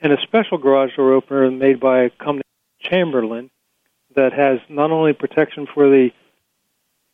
and 0.00 0.14
a 0.14 0.22
special 0.22 0.56
garage 0.56 0.96
door 0.96 1.12
opener 1.12 1.50
made 1.50 1.80
by 1.80 2.04
a 2.04 2.10
company 2.10 2.44
Chamberlain 2.80 3.50
that 4.16 4.32
has 4.32 4.58
not 4.70 4.90
only 4.90 5.12
protection 5.12 5.66
for 5.72 5.90
the 5.90 6.12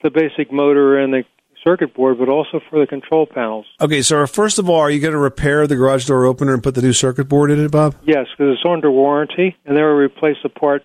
the 0.00 0.10
basic 0.12 0.52
motor 0.52 0.96
and 0.96 1.12
the 1.12 1.24
circuit 1.64 1.94
board, 1.94 2.18
but 2.18 2.28
also 2.28 2.60
for 2.70 2.80
the 2.80 2.86
control 2.86 3.26
panels. 3.26 3.66
Okay, 3.80 4.02
so 4.02 4.26
first 4.26 4.58
of 4.58 4.68
all, 4.68 4.80
are 4.80 4.90
you 4.90 5.00
going 5.00 5.12
to 5.12 5.18
repair 5.18 5.66
the 5.66 5.76
garage 5.76 6.06
door 6.06 6.24
opener 6.24 6.54
and 6.54 6.62
put 6.62 6.74
the 6.74 6.82
new 6.82 6.92
circuit 6.92 7.28
board 7.28 7.50
in 7.50 7.64
it, 7.64 7.70
Bob? 7.70 7.94
Yes, 8.04 8.26
because 8.36 8.54
it's 8.54 8.62
under 8.68 8.90
warranty, 8.90 9.56
and 9.64 9.76
they 9.76 9.82
will 9.82 9.90
replace 9.90 10.36
the 10.42 10.48
part 10.48 10.84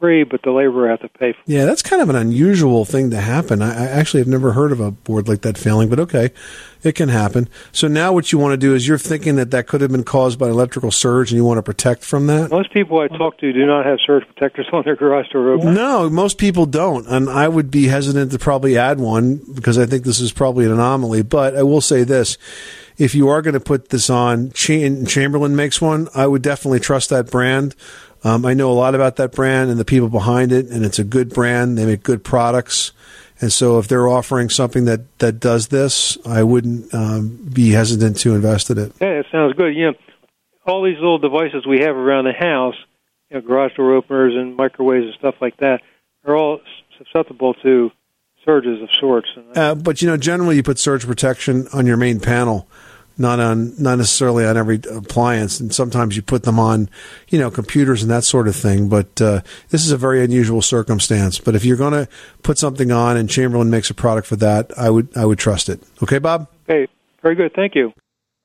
free, 0.00 0.24
but 0.24 0.42
the 0.42 0.50
laborer 0.50 0.88
have 0.88 1.00
to 1.00 1.08
pay 1.08 1.32
for. 1.32 1.38
Yeah, 1.46 1.66
that's 1.66 1.82
kind 1.82 2.02
of 2.02 2.08
an 2.08 2.16
unusual 2.16 2.84
thing 2.84 3.10
to 3.10 3.20
happen. 3.20 3.62
I, 3.62 3.84
I 3.84 3.86
actually 3.86 4.20
have 4.20 4.28
never 4.28 4.52
heard 4.52 4.72
of 4.72 4.80
a 4.80 4.90
board 4.90 5.28
like 5.28 5.42
that 5.42 5.58
failing, 5.58 5.88
but 5.88 6.00
okay, 6.00 6.30
it 6.82 6.94
can 6.94 7.10
happen. 7.10 7.48
So 7.72 7.86
now 7.86 8.12
what 8.12 8.32
you 8.32 8.38
want 8.38 8.52
to 8.52 8.56
do 8.56 8.74
is 8.74 8.88
you're 8.88 8.98
thinking 8.98 9.36
that 9.36 9.50
that 9.50 9.66
could 9.66 9.80
have 9.82 9.92
been 9.92 10.04
caused 10.04 10.38
by 10.38 10.46
an 10.46 10.52
electrical 10.52 10.90
surge, 10.90 11.30
and 11.30 11.36
you 11.36 11.44
want 11.44 11.58
to 11.58 11.62
protect 11.62 12.02
from 12.02 12.26
that. 12.26 12.50
Most 12.50 12.72
people 12.72 12.98
I 12.98 13.08
talk 13.08 13.38
to 13.38 13.52
do 13.52 13.66
not 13.66 13.84
have 13.84 13.98
surge 14.04 14.26
protectors 14.26 14.66
on 14.72 14.82
their 14.84 14.96
garage 14.96 15.28
door 15.28 15.52
opener. 15.52 15.72
No, 15.72 16.10
most 16.10 16.38
people 16.38 16.66
don't, 16.66 17.06
and 17.06 17.28
I 17.28 17.46
would 17.46 17.70
be 17.70 17.88
hesitant 17.88 18.32
to 18.32 18.38
probably 18.38 18.76
add 18.78 18.98
one 18.98 19.40
because 19.54 19.78
I 19.78 19.86
think 19.86 20.04
this 20.04 20.20
is 20.20 20.32
probably 20.32 20.64
an 20.64 20.72
anomaly. 20.72 21.22
But 21.22 21.56
I 21.56 21.62
will 21.62 21.82
say 21.82 22.04
this: 22.04 22.38
if 22.96 23.14
you 23.14 23.28
are 23.28 23.42
going 23.42 23.54
to 23.54 23.60
put 23.60 23.88
this 23.88 24.10
on, 24.10 24.50
Chamberlain 24.52 25.56
makes 25.56 25.80
one. 25.80 26.08
I 26.14 26.26
would 26.26 26.42
definitely 26.42 26.80
trust 26.80 27.10
that 27.10 27.30
brand. 27.30 27.74
Um, 28.22 28.44
I 28.44 28.54
know 28.54 28.70
a 28.70 28.74
lot 28.74 28.94
about 28.94 29.16
that 29.16 29.32
brand 29.32 29.70
and 29.70 29.78
the 29.80 29.84
people 29.84 30.08
behind 30.08 30.52
it, 30.52 30.66
and 30.66 30.84
it's 30.84 30.98
a 30.98 31.04
good 31.04 31.30
brand. 31.30 31.78
They 31.78 31.86
make 31.86 32.02
good 32.02 32.22
products. 32.22 32.92
And 33.40 33.50
so, 33.50 33.78
if 33.78 33.88
they're 33.88 34.08
offering 34.08 34.50
something 34.50 34.84
that, 34.84 35.18
that 35.18 35.40
does 35.40 35.68
this, 35.68 36.18
I 36.26 36.42
wouldn't 36.42 36.92
um, 36.92 37.48
be 37.52 37.70
hesitant 37.70 38.18
to 38.18 38.34
invest 38.34 38.68
in 38.68 38.76
it. 38.76 38.92
Yeah, 39.00 39.20
it 39.20 39.26
sounds 39.32 39.54
good. 39.54 39.74
You 39.74 39.86
know, 39.86 39.94
all 40.66 40.84
these 40.84 40.96
little 40.96 41.18
devices 41.18 41.66
we 41.66 41.80
have 41.80 41.96
around 41.96 42.24
the 42.24 42.32
house, 42.32 42.74
you 43.30 43.36
know, 43.36 43.40
garage 43.40 43.74
door 43.76 43.94
openers 43.94 44.34
and 44.36 44.56
microwaves 44.56 45.06
and 45.06 45.14
stuff 45.14 45.36
like 45.40 45.56
that, 45.58 45.80
are 46.26 46.36
all 46.36 46.60
susceptible 46.98 47.54
to 47.62 47.90
surges 48.44 48.82
of 48.82 48.88
sorts. 48.98 49.28
Uh, 49.54 49.74
but 49.74 50.02
you 50.02 50.08
know, 50.08 50.16
generally, 50.16 50.56
you 50.56 50.62
put 50.62 50.78
surge 50.78 51.06
protection 51.06 51.66
on 51.72 51.86
your 51.86 51.96
main 51.96 52.20
panel, 52.20 52.68
not 53.20 53.38
on 53.38 53.74
not 53.80 53.98
necessarily 53.98 54.44
on 54.44 54.56
every 54.56 54.80
appliance. 54.90 55.60
And 55.60 55.72
sometimes 55.72 56.16
you 56.16 56.22
put 56.22 56.42
them 56.44 56.58
on, 56.58 56.88
you 57.28 57.38
know, 57.38 57.50
computers 57.50 58.02
and 58.02 58.10
that 58.10 58.24
sort 58.24 58.48
of 58.48 58.56
thing. 58.56 58.88
But 58.88 59.20
uh, 59.20 59.42
this 59.68 59.84
is 59.84 59.92
a 59.92 59.96
very 59.96 60.24
unusual 60.24 60.62
circumstance. 60.62 61.38
But 61.38 61.54
if 61.54 61.64
you're 61.64 61.76
going 61.76 61.92
to 61.92 62.08
put 62.42 62.58
something 62.58 62.90
on, 62.90 63.16
and 63.16 63.28
Chamberlain 63.28 63.70
makes 63.70 63.90
a 63.90 63.94
product 63.94 64.26
for 64.26 64.36
that, 64.36 64.70
I 64.76 64.90
would 64.90 65.16
I 65.16 65.26
would 65.26 65.38
trust 65.38 65.68
it. 65.68 65.80
Okay, 66.02 66.18
Bob. 66.18 66.48
Okay, 66.68 66.90
very 67.22 67.34
good. 67.34 67.52
Thank 67.54 67.74
you. 67.74 67.92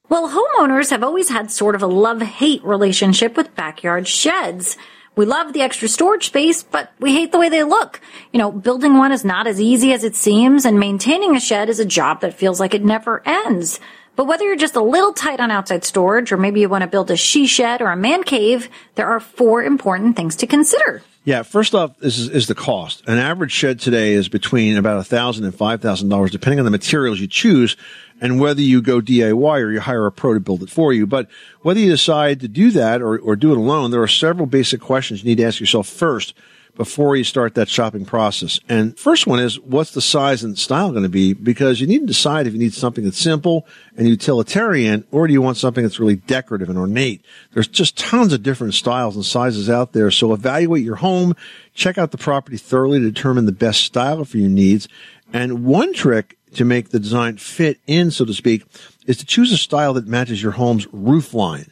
Well, 0.07 0.29
homeowners 0.29 0.91
have 0.91 1.03
always 1.03 1.29
had 1.29 1.49
sort 1.49 1.73
of 1.73 1.81
a 1.81 1.87
love 1.87 2.21
hate 2.21 2.63
relationship 2.63 3.35
with 3.35 3.55
backyard 3.55 4.07
sheds. 4.07 4.77
We 5.15 5.25
love 5.25 5.53
the 5.53 5.61
extra 5.61 5.87
storage 5.87 6.25
space, 6.27 6.61
but 6.61 6.91
we 6.99 7.13
hate 7.13 7.31
the 7.31 7.39
way 7.39 7.47
they 7.47 7.63
look. 7.63 8.01
You 8.33 8.39
know, 8.39 8.51
building 8.51 8.97
one 8.97 9.13
is 9.13 9.23
not 9.23 9.47
as 9.47 9.61
easy 9.61 9.93
as 9.93 10.03
it 10.03 10.15
seems, 10.15 10.65
and 10.65 10.77
maintaining 10.79 11.35
a 11.35 11.39
shed 11.39 11.69
is 11.69 11.79
a 11.79 11.85
job 11.85 12.19
that 12.21 12.33
feels 12.33 12.59
like 12.59 12.73
it 12.73 12.83
never 12.83 13.23
ends. 13.25 13.79
But 14.15 14.27
whether 14.27 14.45
you're 14.45 14.55
just 14.55 14.75
a 14.75 14.81
little 14.81 15.13
tight 15.13 15.39
on 15.39 15.51
outside 15.51 15.83
storage, 15.83 16.31
or 16.31 16.37
maybe 16.37 16.61
you 16.61 16.69
want 16.69 16.83
to 16.83 16.87
build 16.87 17.11
a 17.11 17.17
she 17.17 17.47
shed 17.47 17.81
or 17.81 17.91
a 17.91 17.97
man 17.97 18.23
cave, 18.23 18.69
there 18.95 19.07
are 19.07 19.19
four 19.19 19.63
important 19.63 20.15
things 20.15 20.35
to 20.37 20.47
consider. 20.47 21.03
Yeah, 21.25 21.41
first 21.41 21.73
off, 21.73 21.91
is, 22.03 22.29
is 22.29 22.47
the 22.47 22.53
cost. 22.53 23.03
An 23.07 23.17
average 23.17 23.51
shed 23.51 23.79
today 23.79 24.13
is 24.13 24.29
between 24.29 24.77
about 24.77 24.99
a 24.99 25.03
thousand 25.03 25.45
and 25.45 25.55
five 25.55 25.81
thousand 25.81 26.09
dollars, 26.09 26.29
depending 26.29 26.59
on 26.59 26.65
the 26.65 26.71
materials 26.71 27.19
you 27.19 27.27
choose 27.27 27.75
and 28.21 28.39
whether 28.39 28.61
you 28.61 28.81
go 28.81 29.01
DIY 29.01 29.61
or 29.61 29.71
you 29.71 29.79
hire 29.79 30.05
a 30.05 30.11
pro 30.11 30.35
to 30.35 30.39
build 30.39 30.63
it 30.63 30.69
for 30.69 30.93
you. 30.93 31.05
But 31.05 31.27
whether 31.61 31.79
you 31.79 31.89
decide 31.89 32.39
to 32.41 32.47
do 32.47 32.71
that 32.71 33.01
or, 33.01 33.17
or 33.17 33.35
do 33.35 33.51
it 33.51 33.57
alone, 33.57 33.91
there 33.91 34.01
are 34.01 34.07
several 34.07 34.45
basic 34.45 34.79
questions 34.79 35.23
you 35.23 35.29
need 35.29 35.37
to 35.37 35.43
ask 35.43 35.59
yourself 35.59 35.87
first 35.87 36.33
before 36.75 37.15
you 37.15 37.23
start 37.23 37.55
that 37.55 37.69
shopping 37.69 38.05
process. 38.05 38.59
And 38.67 38.97
first 38.97 39.27
one 39.27 39.39
is 39.39 39.59
what's 39.59 39.91
the 39.91 40.01
size 40.01 40.43
and 40.43 40.57
style 40.57 40.91
going 40.91 41.03
to 41.03 41.09
be? 41.09 41.33
Because 41.33 41.79
you 41.79 41.87
need 41.87 41.99
to 41.99 42.05
decide 42.05 42.47
if 42.47 42.53
you 42.53 42.59
need 42.59 42.73
something 42.73 43.03
that's 43.03 43.19
simple 43.19 43.65
and 43.97 44.07
utilitarian 44.07 45.05
or 45.11 45.27
do 45.27 45.33
you 45.33 45.41
want 45.41 45.57
something 45.57 45.83
that's 45.83 45.99
really 45.99 46.17
decorative 46.17 46.69
and 46.69 46.77
ornate? 46.77 47.23
There's 47.53 47.67
just 47.67 47.97
tons 47.97 48.33
of 48.33 48.43
different 48.43 48.73
styles 48.73 49.15
and 49.15 49.25
sizes 49.25 49.69
out 49.69 49.93
there. 49.93 50.11
So 50.11 50.33
evaluate 50.33 50.83
your 50.83 50.97
home, 50.97 51.35
check 51.73 51.97
out 51.97 52.11
the 52.11 52.17
property 52.17 52.57
thoroughly 52.57 52.99
to 52.99 53.11
determine 53.11 53.45
the 53.45 53.51
best 53.51 53.81
style 53.81 54.25
for 54.25 54.37
your 54.37 54.49
needs. 54.49 54.87
And 55.33 55.65
one 55.65 55.93
trick 55.93 56.37
to 56.53 56.65
make 56.65 56.89
the 56.89 56.99
design 56.99 57.37
fit 57.37 57.79
in, 57.87 58.11
so 58.11 58.25
to 58.25 58.33
speak, 58.33 58.65
is 59.05 59.17
to 59.17 59.25
choose 59.25 59.51
a 59.51 59.57
style 59.57 59.93
that 59.93 60.07
matches 60.07 60.41
your 60.41 60.53
home's 60.53 60.87
roof 60.91 61.33
line. 61.33 61.71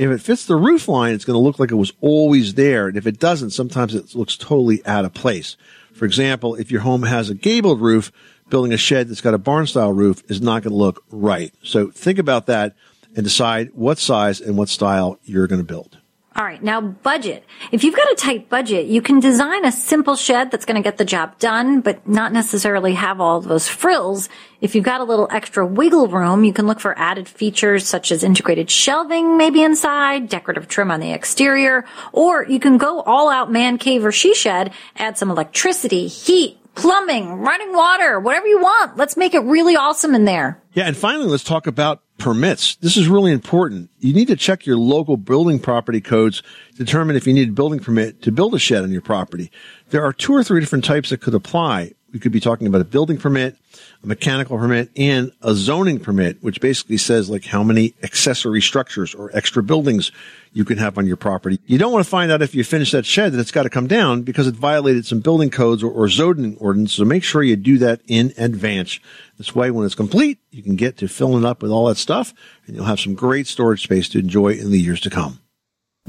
If 0.00 0.10
it 0.10 0.22
fits 0.22 0.46
the 0.46 0.56
roof 0.56 0.88
line, 0.88 1.12
it's 1.12 1.26
going 1.26 1.34
to 1.34 1.44
look 1.44 1.58
like 1.58 1.70
it 1.70 1.74
was 1.74 1.92
always 2.00 2.54
there. 2.54 2.88
And 2.88 2.96
if 2.96 3.06
it 3.06 3.20
doesn't, 3.20 3.50
sometimes 3.50 3.94
it 3.94 4.14
looks 4.14 4.34
totally 4.34 4.84
out 4.86 5.04
of 5.04 5.12
place. 5.12 5.58
For 5.92 6.06
example, 6.06 6.54
if 6.54 6.70
your 6.70 6.80
home 6.80 7.02
has 7.02 7.28
a 7.28 7.34
gabled 7.34 7.82
roof, 7.82 8.10
building 8.48 8.72
a 8.72 8.78
shed 8.78 9.08
that's 9.08 9.20
got 9.20 9.34
a 9.34 9.38
barn 9.38 9.66
style 9.66 9.92
roof 9.92 10.22
is 10.30 10.40
not 10.40 10.62
going 10.62 10.72
to 10.72 10.78
look 10.78 11.04
right. 11.10 11.52
So 11.62 11.90
think 11.90 12.18
about 12.18 12.46
that 12.46 12.74
and 13.14 13.24
decide 13.24 13.72
what 13.74 13.98
size 13.98 14.40
and 14.40 14.56
what 14.56 14.70
style 14.70 15.18
you're 15.24 15.46
going 15.46 15.60
to 15.60 15.66
build. 15.66 15.98
All 16.36 16.44
right, 16.44 16.62
now 16.62 16.80
budget. 16.80 17.44
If 17.72 17.82
you've 17.82 17.96
got 17.96 18.10
a 18.12 18.14
tight 18.14 18.48
budget, 18.48 18.86
you 18.86 19.02
can 19.02 19.18
design 19.18 19.64
a 19.64 19.72
simple 19.72 20.14
shed 20.14 20.52
that's 20.52 20.64
going 20.64 20.80
to 20.80 20.86
get 20.86 20.96
the 20.96 21.04
job 21.04 21.36
done, 21.40 21.80
but 21.80 22.06
not 22.06 22.32
necessarily 22.32 22.94
have 22.94 23.20
all 23.20 23.40
those 23.40 23.66
frills. 23.66 24.28
If 24.60 24.76
you've 24.76 24.84
got 24.84 25.00
a 25.00 25.04
little 25.04 25.26
extra 25.32 25.66
wiggle 25.66 26.06
room, 26.06 26.44
you 26.44 26.52
can 26.52 26.68
look 26.68 26.78
for 26.78 26.96
added 26.96 27.28
features 27.28 27.84
such 27.84 28.12
as 28.12 28.22
integrated 28.22 28.70
shelving 28.70 29.38
maybe 29.38 29.64
inside, 29.64 30.28
decorative 30.28 30.68
trim 30.68 30.92
on 30.92 31.00
the 31.00 31.10
exterior, 31.10 31.84
or 32.12 32.46
you 32.46 32.60
can 32.60 32.78
go 32.78 33.00
all 33.00 33.28
out 33.28 33.50
man 33.50 33.76
cave 33.76 34.04
or 34.04 34.12
she 34.12 34.32
shed, 34.32 34.72
add 34.94 35.18
some 35.18 35.32
electricity, 35.32 36.06
heat, 36.06 36.59
plumbing, 36.80 37.34
running 37.34 37.74
water, 37.74 38.18
whatever 38.18 38.46
you 38.46 38.58
want. 38.58 38.96
Let's 38.96 39.16
make 39.16 39.34
it 39.34 39.40
really 39.40 39.76
awesome 39.76 40.14
in 40.14 40.24
there. 40.24 40.62
Yeah, 40.72 40.86
and 40.86 40.96
finally, 40.96 41.26
let's 41.26 41.44
talk 41.44 41.66
about 41.66 42.02
permits. 42.18 42.76
This 42.76 42.96
is 42.96 43.08
really 43.08 43.32
important. 43.32 43.90
You 43.98 44.12
need 44.12 44.28
to 44.28 44.36
check 44.36 44.66
your 44.66 44.76
local 44.76 45.16
building 45.16 45.58
property 45.58 46.00
codes, 46.00 46.42
to 46.72 46.84
determine 46.84 47.16
if 47.16 47.26
you 47.26 47.32
need 47.32 47.48
a 47.48 47.52
building 47.52 47.80
permit 47.80 48.22
to 48.22 48.32
build 48.32 48.54
a 48.54 48.58
shed 48.58 48.82
on 48.82 48.90
your 48.90 49.02
property. 49.02 49.50
There 49.90 50.04
are 50.04 50.12
two 50.12 50.32
or 50.32 50.44
three 50.44 50.60
different 50.60 50.84
types 50.84 51.10
that 51.10 51.20
could 51.20 51.34
apply. 51.34 51.92
We 52.12 52.18
could 52.18 52.32
be 52.32 52.40
talking 52.40 52.66
about 52.66 52.80
a 52.80 52.84
building 52.84 53.18
permit, 53.18 53.56
a 54.02 54.06
mechanical 54.06 54.58
permit, 54.58 54.90
and 54.96 55.32
a 55.42 55.54
zoning 55.54 56.00
permit, 56.00 56.42
which 56.42 56.60
basically 56.60 56.96
says 56.96 57.30
like 57.30 57.44
how 57.44 57.62
many 57.62 57.94
accessory 58.02 58.60
structures 58.60 59.14
or 59.14 59.30
extra 59.36 59.62
buildings 59.62 60.10
you 60.52 60.64
can 60.64 60.78
have 60.78 60.98
on 60.98 61.06
your 61.06 61.16
property. 61.16 61.60
You 61.66 61.78
don't 61.78 61.92
want 61.92 62.04
to 62.04 62.10
find 62.10 62.32
out 62.32 62.42
if 62.42 62.54
you 62.54 62.64
finish 62.64 62.90
that 62.90 63.06
shed 63.06 63.32
that 63.32 63.40
it's 63.40 63.52
got 63.52 63.62
to 63.62 63.70
come 63.70 63.86
down 63.86 64.22
because 64.22 64.46
it 64.46 64.54
violated 64.54 65.06
some 65.06 65.20
building 65.20 65.50
codes 65.50 65.82
or, 65.82 65.90
or 65.90 66.08
zoning 66.08 66.56
ordinance. 66.58 66.94
So 66.94 67.04
make 67.04 67.22
sure 67.22 67.42
you 67.42 67.56
do 67.56 67.78
that 67.78 68.00
in 68.08 68.32
advance. 68.36 68.98
This 69.38 69.54
way, 69.54 69.70
when 69.70 69.86
it's 69.86 69.94
complete, 69.94 70.38
you 70.50 70.62
can 70.62 70.76
get 70.76 70.96
to 70.98 71.08
filling 71.08 71.44
up 71.44 71.62
with 71.62 71.70
all 71.70 71.86
that 71.86 71.96
stuff 71.96 72.34
and 72.66 72.74
you'll 72.74 72.86
have 72.86 73.00
some 73.00 73.14
great 73.14 73.46
storage 73.46 73.84
space 73.84 74.08
to 74.10 74.18
enjoy 74.18 74.48
in 74.48 74.70
the 74.70 74.80
years 74.80 75.00
to 75.02 75.10
come. 75.10 75.40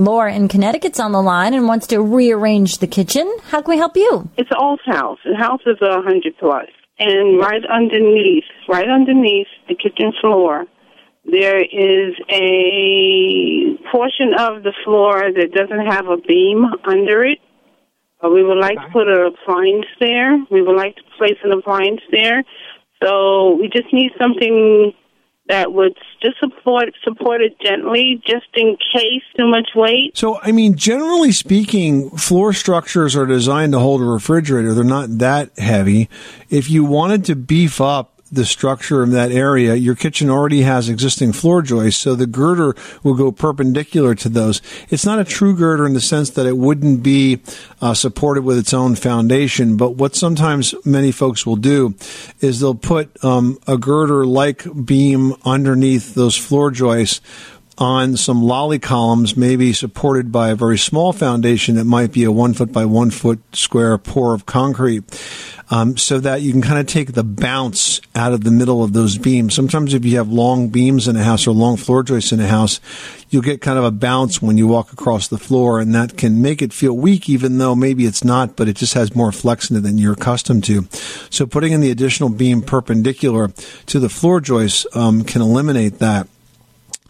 Laura 0.04 0.34
in 0.34 0.48
Connecticut's 0.48 1.00
on 1.00 1.12
the 1.12 1.22
line 1.22 1.54
and 1.54 1.68
wants 1.68 1.88
to 1.88 2.02
rearrange 2.02 2.78
the 2.80 2.88
kitchen. 2.88 3.32
How 3.44 3.62
can 3.62 3.72
we 3.72 3.78
help 3.78 3.96
you? 3.96 4.30
It's 4.38 4.52
an 4.52 4.58
old 4.60 4.82
house. 4.86 5.20
The 5.24 5.38
house 5.38 5.62
is 5.66 5.78
a 5.82 6.02
hundred 6.02 6.38
plus, 6.40 6.68
and 7.00 7.40
right 7.40 7.64
underneath, 7.66 8.46
right 8.68 8.90
underneath 8.90 9.48
the 9.68 9.76
kitchen 9.76 10.14
floor, 10.20 10.66
there 11.26 11.60
is 11.60 12.16
a 12.30 13.78
portion 13.92 14.34
of 14.38 14.64
the 14.64 14.74
floor 14.84 15.32
that 15.32 15.52
doesn't 15.54 15.86
have 15.86 16.08
a 16.08 16.18
beam 16.18 16.66
under 16.86 17.24
it. 17.24 17.40
Uh, 18.24 18.30
we 18.30 18.44
would 18.44 18.58
like 18.58 18.78
to 18.78 18.90
put 18.92 19.08
an 19.08 19.34
appliance 19.34 19.86
there. 20.00 20.38
We 20.52 20.62
would 20.62 20.76
like 20.76 20.96
to 20.96 21.02
place 21.18 21.38
an 21.44 21.52
appliance 21.52 22.02
there. 22.12 22.44
So 23.04 23.56
we 23.60 23.68
just 23.68 23.92
need 23.94 24.12
something 24.20 24.94
that 25.52 25.74
would 25.74 25.98
just 26.22 26.40
support 26.40 26.96
support 27.04 27.42
it 27.42 27.60
gently, 27.60 28.22
just 28.26 28.48
in 28.56 28.78
case 28.94 29.22
too 29.38 29.48
much 29.48 29.70
weight. 29.76 30.18
So, 30.18 30.40
I 30.42 30.54
mean, 30.54 30.76
generally 30.76 31.34
speaking, 31.34 32.10
floor 32.12 32.54
structures 32.54 33.16
are 33.16 33.26
designed 33.26 33.74
to 33.74 33.80
hold 33.80 34.02
a 34.02 34.06
refrigerator. 34.06 34.74
They're 34.74 34.84
not 34.86 35.18
that 35.20 35.58
heavy. 35.60 36.10
If 36.50 36.70
you 36.70 36.86
wanted 36.86 37.26
to 37.26 37.36
beef 37.36 37.82
up 37.82 38.21
the 38.32 38.46
structure 38.46 39.04
of 39.04 39.12
that 39.12 39.32
area, 39.32 39.76
your 39.76 39.96
kitchen 39.96 40.30
already 40.30 40.62
has 40.62 40.88
existing 40.88 41.34
floor 41.34 41.62
joists, 41.62 42.02
so 42.02 42.16
the 42.16 42.26
girder 42.26 42.76
will 43.04 43.14
go 43.14 43.32
perpendicular 43.32 44.16
to 44.16 44.30
those. 44.30 44.62
It's 44.90 45.06
not 45.06 45.20
a 45.20 45.26
true 45.26 45.56
girder 45.56 45.86
in 45.86 45.94
the 45.94 46.02
sense 46.02 46.30
that 46.32 46.46
it 46.46 46.58
wouldn't 46.58 47.04
be 47.04 47.42
uh, 47.82 47.94
supported 47.94 48.44
with 48.44 48.58
its 48.58 48.74
own 48.74 48.96
foundation, 48.96 49.76
but 49.76 49.96
what 49.96 50.16
sometimes 50.16 50.74
many 50.86 51.12
folks 51.12 51.46
will 51.46 51.58
do 51.58 51.96
is 52.40 52.60
they'll 52.60 52.74
put 52.74 53.22
um, 53.24 53.60
a 53.68 53.78
girder 53.78 54.26
like 54.26 54.66
beam 54.86 55.36
underneath 55.44 56.16
those 56.16 56.38
floor 56.38 56.72
joists 56.72 57.22
on 57.78 58.18
some 58.18 58.44
lally 58.44 58.80
columns, 58.80 59.36
maybe 59.36 59.74
supported 59.74 60.32
by 60.32 60.50
a 60.50 60.56
very 60.56 60.78
small 60.78 61.14
foundation 61.14 61.76
that 61.76 61.86
might 61.86 62.12
be 62.12 62.24
a 62.24 62.32
one 62.32 62.54
foot 62.54 62.72
by 62.72 62.86
one 62.86 63.10
foot 63.10 63.40
square 63.54 63.98
pour 63.98 64.34
of 64.34 64.46
concrete. 64.46 65.04
Um, 65.74 65.96
so 65.96 66.20
that 66.20 66.42
you 66.42 66.52
can 66.52 66.62
kind 66.62 66.80
of 66.80 66.86
take 66.86 67.14
the 67.14 67.24
bounce 67.24 68.02
out 68.14 68.34
of 68.34 68.44
the 68.44 68.52
middle 68.52 68.84
of 68.84 68.92
those 68.92 69.18
beams. 69.18 69.56
Sometimes 69.56 69.94
if 69.94 70.04
you 70.04 70.18
have 70.18 70.28
long 70.28 70.68
beams 70.68 71.08
in 71.08 71.16
a 71.16 71.24
house 71.24 71.48
or 71.48 71.52
long 71.52 71.78
floor 71.78 72.04
joists 72.04 72.34
in 72.34 72.42
a 72.42 72.48
house, 72.48 72.82
you'll 73.30 73.42
get 73.42 73.62
kind 73.62 73.80
of 73.80 73.86
a 73.86 73.92
bounce 73.92 74.42
when 74.42 74.58
you 74.58 74.68
walk 74.68 74.92
across 74.92 75.30
the 75.30 75.38
floor 75.38 75.80
and 75.80 75.96
that 75.96 76.18
can 76.18 76.42
make 76.42 76.62
it 76.62 76.74
feel 76.74 76.92
weak 76.92 77.30
even 77.30 77.58
though 77.58 77.74
maybe 77.74 78.06
it's 78.06 78.22
not, 78.22 78.58
but 78.58 78.68
it 78.68 78.76
just 78.76 78.96
has 78.96 79.16
more 79.16 79.32
flex 79.32 79.72
in 79.72 79.78
it 79.78 79.80
than 79.80 79.98
you're 79.98 80.12
accustomed 80.12 80.66
to. 80.66 80.90
So 81.30 81.46
putting 81.46 81.72
in 81.72 81.80
the 81.80 81.92
additional 81.92 82.28
beam 82.28 82.62
perpendicular 82.62 83.48
to 83.86 84.00
the 84.00 84.10
floor 84.10 84.42
joists 84.42 84.86
um, 84.94 85.24
can 85.24 85.42
eliminate 85.42 86.00
that 86.00 86.28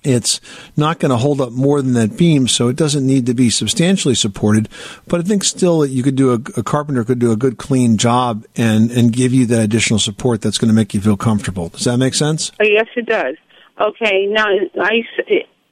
it's 0.03 0.41
not 0.75 0.99
going 0.99 1.11
to 1.11 1.17
hold 1.17 1.41
up 1.41 1.51
more 1.51 1.81
than 1.81 1.93
that 1.93 2.17
beam, 2.17 2.47
so 2.47 2.67
it 2.67 2.75
doesn't 2.75 3.05
need 3.05 3.25
to 3.27 3.33
be 3.33 3.49
substantially 3.49 4.15
supported. 4.15 4.67
But 5.07 5.19
I 5.19 5.23
think 5.23 5.43
still 5.43 5.79
that 5.79 5.89
you 5.89 6.03
could 6.03 6.15
do 6.15 6.31
a, 6.31 6.59
a, 6.59 6.63
carpenter 6.63 7.03
could 7.03 7.19
do 7.19 7.31
a 7.31 7.35
good 7.35 7.57
clean 7.57 7.97
job 7.97 8.45
and 8.55 8.91
and 8.91 9.13
give 9.13 9.33
you 9.33 9.45
that 9.47 9.61
additional 9.61 9.99
support 9.99 10.41
that's 10.41 10.57
going 10.57 10.69
to 10.69 10.75
make 10.75 10.93
you 10.93 11.01
feel 11.01 11.17
comfortable. 11.17 11.69
Does 11.69 11.85
that 11.85 11.97
make 11.97 12.13
sense? 12.13 12.51
Oh, 12.59 12.65
yes, 12.65 12.87
it 12.95 13.05
does. 13.05 13.35
Okay, 13.79 14.27
now 14.27 14.45
I, 14.79 15.01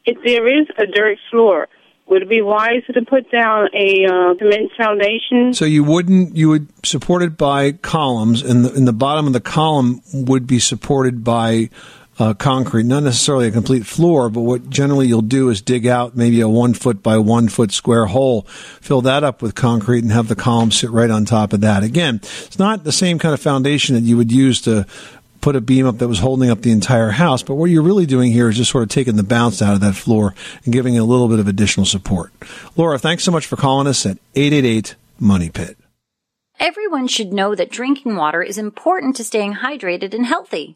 if 0.06 0.18
there 0.24 0.48
is 0.48 0.68
a 0.78 0.86
dirt 0.86 1.18
floor, 1.30 1.68
would 2.08 2.24
it 2.24 2.30
be 2.30 2.42
wise 2.42 2.84
to 2.92 3.06
put 3.06 3.32
down 3.32 3.70
a 3.74 4.06
uh, 4.06 4.34
cement 4.40 4.72
foundation? 4.76 5.54
So 5.54 5.66
you 5.66 5.84
wouldn't. 5.84 6.36
You 6.36 6.50
would 6.50 6.68
support 6.86 7.22
it 7.22 7.38
by 7.38 7.74
columns, 7.74 8.42
and 8.42 8.66
the, 8.66 8.74
and 8.74 8.88
the 8.88 8.94
bottom 8.94 9.28
of 9.28 9.34
the 9.34 9.40
column 9.40 10.02
would 10.14 10.48
be 10.48 10.60
supported 10.60 11.24
by 11.24 11.70
uh, 12.20 12.34
concrete, 12.34 12.86
not 12.86 13.04
necessarily 13.04 13.48
a 13.48 13.52
complete 13.52 13.86
floor, 13.86 14.30
but 14.30 14.42
what 14.42 14.70
generally 14.70 15.08
you'll 15.08 15.22
do 15.22 15.50
is 15.50 15.62
dig 15.62 15.88
out 15.88 16.18
maybe 16.18 16.42
a 16.42 16.50
one 16.50 16.74
foot 16.74 17.02
by 17.02 17.18
one 17.18 17.48
foot 17.48 17.72
square 17.72 18.06
hole, 18.08 18.42
fill 18.82 19.02
that 19.02 19.24
up 19.24 19.42
with 19.42 19.56
concrete, 19.56 20.04
and 20.04 20.12
have 20.12 20.28
the 20.28 20.36
column 20.36 20.70
sit 20.70 20.90
right 20.90 21.10
on 21.10 21.24
top 21.24 21.54
of 21.54 21.62
that. 21.62 21.82
Again, 21.82 22.16
it's 22.16 22.60
not 22.60 22.84
the 22.84 22.92
same 22.92 23.20
kind 23.20 23.34
of 23.34 23.40
foundation 23.40 23.96
that 23.96 24.02
you 24.02 24.18
would 24.18 24.32
use 24.32 24.62
to 24.62 24.86
put 25.40 25.56
a 25.56 25.62
beam 25.62 25.88
up 25.88 26.00
that 26.00 26.10
was 26.10 26.20
holding 26.20 26.50
up 26.50 26.62
the 26.62 26.72
entire 26.72 27.12
house, 27.12 27.42
but 27.42 27.56
what 27.56 27.70
you're 27.70 27.82
really 27.82 28.06
doing 28.06 28.34
here 28.34 28.50
is 28.50 28.58
just 28.58 28.72
sort 28.72 28.84
of 28.84 28.90
taking 28.90 29.16
the 29.16 29.24
bounce 29.24 29.62
out 29.62 29.74
of 29.74 29.80
that 29.80 29.96
floor 29.96 30.36
and 30.66 30.74
giving 30.74 30.96
it 30.96 31.00
a 31.00 31.06
little 31.06 31.30
bit 31.30 31.40
of 31.40 31.48
additional 31.48 31.86
support. 31.86 32.34
Laura, 32.76 33.00
thanks 33.00 33.24
so 33.24 33.32
much 33.32 33.46
for 33.46 33.56
calling 33.56 33.88
us 33.88 34.06
at 34.06 34.18
888 34.36 34.96
Money 35.20 35.50
Pit. 35.50 35.78
Everyone 36.60 37.08
should 37.08 37.32
know 37.32 37.56
that 37.56 37.72
drinking 37.72 38.18
water 38.18 38.44
is 38.44 38.58
important 38.58 39.16
to 39.16 39.24
staying 39.24 39.54
hydrated 39.56 40.14
and 40.14 40.26
healthy. 40.26 40.76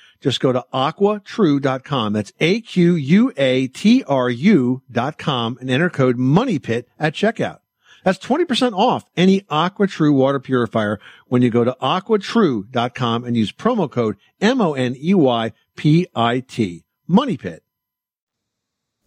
Just 0.21 0.39
go 0.39 0.53
to 0.53 0.63
aquatru.com. 0.73 2.13
That's 2.13 2.31
A-Q-U-A-T-R-U 2.39 3.31
dot 4.89 5.17
com 5.17 5.57
and 5.59 5.69
enter 5.69 5.89
code 5.89 6.17
MONEYPIT 6.17 6.85
at 6.99 7.13
checkout. 7.13 7.57
That's 8.03 8.19
20% 8.19 8.73
off 8.73 9.05
any 9.15 9.41
AquaTru 9.41 10.13
water 10.13 10.39
purifier 10.39 10.99
when 11.27 11.41
you 11.41 11.49
go 11.49 11.63
to 11.63 11.75
aquatru.com 11.81 13.23
and 13.25 13.35
use 13.37 13.51
promo 13.51 13.89
code 13.89 14.17
M-O-N-E-Y-P-I-T. 14.39 14.85
Money 17.07 17.37
Pit. 17.37 17.63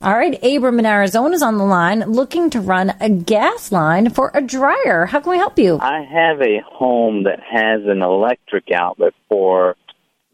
All 0.01 0.13
right, 0.13 0.43
Abram 0.45 0.79
in 0.79 0.87
Arizona 0.87 1.35
is 1.35 1.43
on 1.43 1.57
the 1.57 1.65
line 1.65 2.01
looking 2.01 2.51
to 2.51 2.61
run 2.61 2.93
a 3.01 3.09
gas 3.09 3.73
line 3.73 4.11
for 4.11 4.31
a 4.35 4.43
dryer. 4.43 5.07
How 5.07 5.21
can 5.21 5.31
we 5.31 5.39
help 5.39 5.59
you? 5.59 5.79
I 5.81 6.03
have 6.03 6.43
a 6.43 6.61
home 6.67 7.23
that 7.25 7.41
has 7.41 7.81
an 7.87 8.03
electric 8.03 8.71
outlet 8.71 9.15
for 9.31 9.77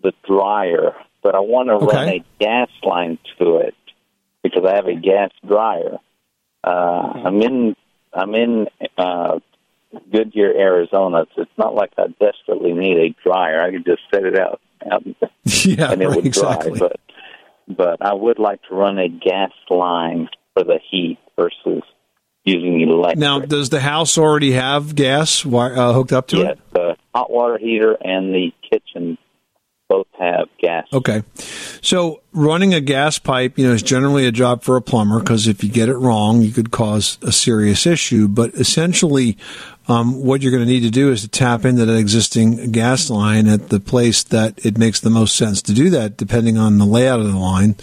the 0.02 0.12
dryer, 0.26 0.94
but 1.22 1.34
I 1.34 1.40
want 1.40 1.68
to 1.68 1.76
run 1.76 2.08
a 2.08 2.24
gas 2.38 2.68
line 2.82 3.18
to 3.38 3.56
it 3.58 3.74
because 4.42 4.64
I 4.66 4.76
have 4.76 4.86
a 4.86 4.94
gas 4.94 5.30
dryer. 5.46 5.98
Uh, 6.62 6.70
I'm 7.24 7.40
in 7.42 7.76
I'm 8.12 8.34
in 8.34 8.66
uh, 8.98 9.38
Goodyear, 10.12 10.52
Arizona. 10.56 11.26
So 11.34 11.42
it's 11.42 11.58
not 11.58 11.74
like 11.74 11.92
I 11.98 12.06
desperately 12.20 12.72
need 12.72 12.96
a 12.98 13.14
dryer. 13.24 13.60
I 13.62 13.70
could 13.70 13.84
just 13.84 14.02
set 14.12 14.24
it 14.24 14.38
out, 14.38 14.60
out 14.90 15.04
Yeah, 15.44 15.92
and 15.92 16.02
it 16.02 16.06
right, 16.06 16.16
would 16.16 16.26
exactly. 16.26 16.78
dry. 16.78 16.88
But 16.88 17.00
but 17.76 18.02
I 18.04 18.14
would 18.14 18.38
like 18.38 18.62
to 18.68 18.74
run 18.74 18.98
a 18.98 19.08
gas 19.08 19.52
line 19.68 20.28
for 20.54 20.64
the 20.64 20.80
heat 20.90 21.18
versus 21.36 21.82
using 22.44 22.80
electric. 22.80 23.18
Now, 23.18 23.40
does 23.40 23.70
the 23.70 23.80
house 23.80 24.18
already 24.18 24.52
have 24.52 24.94
gas 24.94 25.44
uh, 25.46 25.92
hooked 25.92 26.12
up 26.12 26.28
to 26.28 26.38
yes, 26.38 26.52
it? 26.52 26.58
the 26.72 26.96
hot 27.14 27.30
water 27.30 27.58
heater 27.58 27.96
and 28.00 28.34
the 28.34 28.52
kitchen 28.68 29.18
both 29.90 30.06
have 30.18 30.48
gas. 30.58 30.86
Okay. 30.92 31.22
So 31.82 32.22
running 32.32 32.72
a 32.72 32.80
gas 32.80 33.18
pipe, 33.18 33.58
you 33.58 33.66
know, 33.66 33.74
is 33.74 33.82
generally 33.82 34.24
a 34.26 34.32
job 34.32 34.62
for 34.62 34.76
a 34.76 34.82
plumber 34.82 35.18
because 35.18 35.48
if 35.48 35.64
you 35.64 35.68
get 35.68 35.88
it 35.88 35.96
wrong, 35.96 36.40
you 36.40 36.52
could 36.52 36.70
cause 36.70 37.18
a 37.22 37.32
serious 37.32 37.86
issue. 37.86 38.28
But 38.28 38.54
essentially, 38.54 39.36
um, 39.88 40.22
what 40.22 40.42
you're 40.42 40.52
going 40.52 40.64
to 40.64 40.70
need 40.70 40.82
to 40.82 40.90
do 40.90 41.10
is 41.10 41.22
to 41.22 41.28
tap 41.28 41.64
into 41.64 41.84
that 41.84 41.96
existing 41.96 42.70
gas 42.70 43.10
line 43.10 43.48
at 43.48 43.70
the 43.70 43.80
place 43.80 44.22
that 44.24 44.64
it 44.64 44.78
makes 44.78 45.00
the 45.00 45.10
most 45.10 45.34
sense 45.34 45.62
to 45.62 45.72
do 45.72 45.90
that, 45.90 46.16
depending 46.16 46.58
on 46.58 46.78
the 46.78 46.84
layout 46.84 47.20
of 47.20 47.26
the 47.26 47.38
line. 47.38 47.74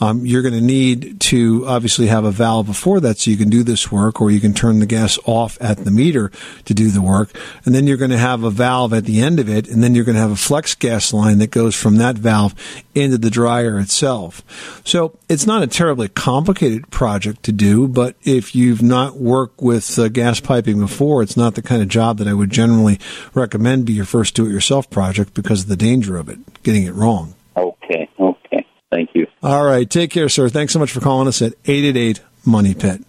Um, 0.00 0.26
you're 0.26 0.42
going 0.42 0.54
to 0.54 0.60
need 0.60 1.20
to 1.20 1.64
obviously 1.66 2.08
have 2.08 2.24
a 2.24 2.32
valve 2.32 2.66
before 2.66 2.98
that 3.00 3.18
so 3.18 3.30
you 3.30 3.36
can 3.36 3.50
do 3.50 3.62
this 3.62 3.92
work, 3.92 4.20
or 4.20 4.30
you 4.30 4.40
can 4.40 4.52
turn 4.52 4.80
the 4.80 4.86
gas 4.86 5.18
off 5.26 5.56
at 5.60 5.78
the 5.78 5.90
meter 5.90 6.32
to 6.64 6.74
do 6.74 6.90
the 6.90 7.02
work. 7.02 7.30
And 7.64 7.74
then 7.74 7.86
you're 7.86 7.96
going 7.98 8.10
to 8.10 8.18
have 8.18 8.42
a 8.42 8.50
valve 8.50 8.92
at 8.92 9.04
the 9.04 9.20
end 9.20 9.38
of 9.38 9.48
it, 9.48 9.68
and 9.68 9.82
then 9.82 9.94
you're 9.94 10.04
going 10.04 10.16
to 10.16 10.20
have 10.20 10.32
a 10.32 10.36
flex 10.36 10.74
gas 10.74 11.12
line 11.12 11.38
that 11.38 11.50
goes 11.50 11.76
from 11.76 11.96
that 11.96 12.16
valve 12.16 12.54
into 12.94 13.18
the 13.18 13.30
dryer 13.30 13.78
itself. 13.78 14.82
So 14.84 15.16
it's 15.28 15.46
not 15.46 15.62
a 15.62 15.68
terribly 15.68 16.08
complicated 16.08 16.90
project 16.90 17.44
to 17.44 17.52
do, 17.52 17.86
but 17.86 18.16
if 18.24 18.54
you've 18.56 18.82
not 18.82 19.16
worked 19.16 19.60
with 19.60 19.98
uh, 19.98 20.08
gas 20.08 20.40
piping 20.40 20.80
before, 20.80 21.22
it's 21.22 21.33
not 21.36 21.54
the 21.54 21.62
kind 21.62 21.82
of 21.82 21.88
job 21.88 22.18
that 22.18 22.28
I 22.28 22.34
would 22.34 22.50
generally 22.50 22.98
recommend 23.34 23.86
be 23.86 23.92
your 23.92 24.04
first 24.04 24.34
do-it-yourself 24.34 24.90
project 24.90 25.34
because 25.34 25.62
of 25.62 25.68
the 25.68 25.76
danger 25.76 26.16
of 26.16 26.28
it, 26.28 26.62
getting 26.62 26.84
it 26.84 26.94
wrong. 26.94 27.34
Okay, 27.56 28.08
okay. 28.18 28.66
Thank 28.90 29.10
you. 29.14 29.26
All 29.42 29.64
right. 29.64 29.88
Take 29.88 30.10
care, 30.10 30.28
sir. 30.28 30.48
Thanks 30.48 30.72
so 30.72 30.78
much 30.78 30.92
for 30.92 31.00
calling 31.00 31.28
us 31.28 31.42
at 31.42 31.54
888 31.66 32.20
Money 32.44 32.74
Pit. 32.74 33.02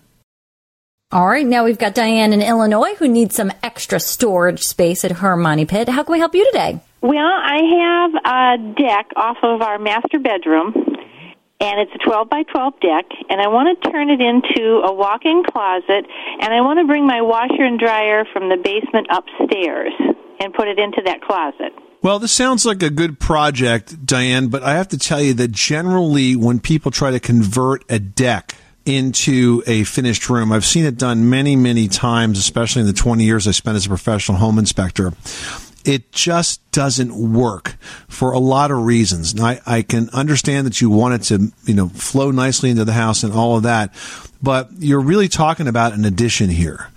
All 1.12 1.28
right, 1.28 1.46
now 1.46 1.64
we've 1.64 1.78
got 1.78 1.94
Diane 1.94 2.34
in 2.34 2.42
Illinois 2.42 2.96
who 2.96 3.08
needs 3.08 3.36
some 3.36 3.52
extra 3.62 4.00
storage 4.00 4.62
space 4.62 5.06
at 5.06 5.12
her 5.12 5.38
money 5.38 5.66
pit. 5.66 5.88
How 5.88 6.04
can 6.04 6.14
we 6.14 6.20
help 6.20 6.34
you 6.34 6.46
today? 6.52 6.82
Well, 7.02 7.16
I 7.16 7.62
have 7.80 8.16
a 8.26 8.74
deck 8.74 9.12
off 9.16 9.38
of 9.44 9.62
our 9.62 9.78
master 9.78 10.20
bedroom, 10.20 10.74
and 11.60 11.80
it's 11.80 11.92
a 11.96 12.08
12 12.08 12.30
by 12.30 12.44
12 12.44 12.80
deck, 12.82 13.06
and 13.30 13.40
I 13.40 13.48
want 13.48 13.82
to 13.82 13.90
turn 13.92 14.10
it 14.10 14.20
into 14.20 14.82
a 14.84 14.94
walk 14.94 15.26
in 15.26 15.44
closet, 15.44 16.06
and 16.42 16.54
I 16.54 16.62
want 16.62 16.80
to 16.80 16.86
bring 16.86 17.08
my 17.08 17.22
washer 17.22 17.64
and 17.64 17.80
dryer 17.80 18.26
from 18.34 18.50
the 18.50 18.58
basement 18.58 19.08
upstairs 19.10 19.94
and 20.40 20.54
put 20.54 20.68
it 20.68 20.80
into 20.80 21.02
that 21.06 21.22
closet. 21.22 21.74
Well, 22.02 22.20
this 22.20 22.34
sounds 22.34 22.66
like 22.66 22.84
a 22.84 22.90
good 22.90 23.20
project, 23.20 24.06
Diane, 24.06 24.50
but 24.50 24.62
I 24.64 24.76
have 24.76 24.90
to 24.90 24.98
tell 24.98 25.22
you 25.22 25.34
that 25.36 25.52
generally 25.52 26.36
when 26.36 26.60
people 26.60 26.92
try 26.92 27.10
to 27.12 27.20
convert 27.20 27.84
a 27.90 28.00
deck 28.00 28.54
into 28.86 29.64
a 29.66 29.84
finished 29.86 30.30
room, 30.30 30.52
I've 30.52 30.66
seen 30.66 30.86
it 30.86 30.98
done 30.98 31.30
many, 31.30 31.56
many 31.56 31.88
times, 31.88 32.38
especially 32.38 32.82
in 32.82 32.88
the 32.88 32.94
20 32.94 33.24
years 33.24 33.48
I 33.48 33.52
spent 33.52 33.76
as 33.76 33.88
a 33.88 33.90
professional 33.90 34.38
home 34.38 34.60
inspector. 34.60 35.14
It 35.86 36.12
just 36.12 36.70
doesn't 36.72 37.16
work 37.34 37.78
for 38.08 38.32
a 38.32 38.40
lot 38.40 38.72
of 38.72 38.86
reasons. 38.86 39.40
I, 39.40 39.62
I 39.66 39.82
can 39.82 40.10
understand 40.10 40.66
that 40.68 40.82
you 40.82 40.90
want 40.90 41.14
it 41.16 41.24
to, 41.28 41.52
you 41.66 41.74
know, 41.74 41.90
flow 41.90 42.32
nicely 42.32 42.70
into 42.70 42.86
the 42.86 42.94
house 42.94 43.24
and 43.24 43.34
all 43.34 43.58
of 43.58 43.64
that, 43.64 43.94
but 44.42 44.70
you're 44.80 45.00
really 45.00 45.28
talking 45.28 45.68
about 45.68 45.94
an 45.94 46.06
addition 46.06 46.50
here. 46.50 46.90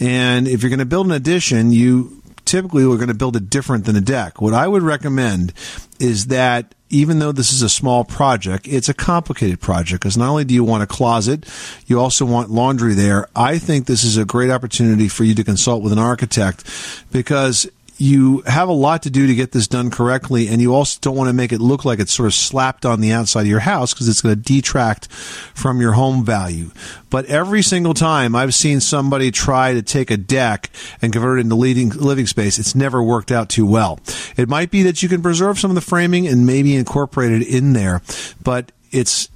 And 0.00 0.48
if 0.48 0.62
you're 0.62 0.70
going 0.70 0.80
to 0.80 0.84
build 0.84 1.06
an 1.06 1.12
addition, 1.12 1.72
you 1.72 2.22
typically 2.44 2.82
are 2.84 2.96
going 2.96 3.08
to 3.08 3.14
build 3.14 3.36
it 3.36 3.48
different 3.48 3.84
than 3.84 3.96
a 3.96 4.00
deck. 4.00 4.40
What 4.40 4.54
I 4.54 4.66
would 4.66 4.82
recommend 4.82 5.52
is 6.00 6.26
that 6.26 6.74
even 6.90 7.18
though 7.18 7.32
this 7.32 7.52
is 7.52 7.62
a 7.62 7.68
small 7.68 8.04
project, 8.04 8.68
it's 8.68 8.88
a 8.88 8.94
complicated 8.94 9.60
project 9.60 10.02
because 10.02 10.18
not 10.18 10.28
only 10.28 10.44
do 10.44 10.52
you 10.52 10.62
want 10.62 10.82
a 10.82 10.86
closet, 10.86 11.48
you 11.86 11.98
also 11.98 12.26
want 12.26 12.50
laundry 12.50 12.94
there. 12.94 13.28
I 13.34 13.58
think 13.58 13.86
this 13.86 14.04
is 14.04 14.18
a 14.18 14.24
great 14.24 14.50
opportunity 14.50 15.08
for 15.08 15.24
you 15.24 15.34
to 15.36 15.44
consult 15.44 15.82
with 15.82 15.92
an 15.92 15.98
architect 15.98 16.68
because 17.10 17.66
you 18.02 18.40
have 18.46 18.68
a 18.68 18.72
lot 18.72 19.04
to 19.04 19.10
do 19.10 19.28
to 19.28 19.34
get 19.34 19.52
this 19.52 19.68
done 19.68 19.88
correctly, 19.88 20.48
and 20.48 20.60
you 20.60 20.74
also 20.74 20.98
don't 21.00 21.14
want 21.14 21.28
to 21.28 21.32
make 21.32 21.52
it 21.52 21.60
look 21.60 21.84
like 21.84 22.00
it's 22.00 22.12
sort 22.12 22.26
of 22.26 22.34
slapped 22.34 22.84
on 22.84 23.00
the 23.00 23.12
outside 23.12 23.42
of 23.42 23.46
your 23.46 23.60
house 23.60 23.94
because 23.94 24.08
it's 24.08 24.20
going 24.20 24.34
to 24.34 24.40
detract 24.40 25.06
from 25.12 25.80
your 25.80 25.92
home 25.92 26.24
value. 26.24 26.72
But 27.10 27.26
every 27.26 27.62
single 27.62 27.94
time 27.94 28.34
I've 28.34 28.54
seen 28.54 28.80
somebody 28.80 29.30
try 29.30 29.74
to 29.74 29.82
take 29.82 30.10
a 30.10 30.16
deck 30.16 30.70
and 31.00 31.12
convert 31.12 31.38
it 31.38 31.42
into 31.42 31.54
leading, 31.54 31.90
living 31.90 32.26
space, 32.26 32.58
it's 32.58 32.74
never 32.74 33.00
worked 33.00 33.30
out 33.30 33.48
too 33.48 33.66
well. 33.66 34.00
It 34.36 34.48
might 34.48 34.72
be 34.72 34.82
that 34.82 35.00
you 35.04 35.08
can 35.08 35.22
preserve 35.22 35.60
some 35.60 35.70
of 35.70 35.76
the 35.76 35.80
framing 35.80 36.26
and 36.26 36.44
maybe 36.44 36.74
incorporate 36.74 37.30
it 37.30 37.46
in 37.46 37.72
there, 37.72 38.02
but 38.42 38.72
it's 38.90 39.28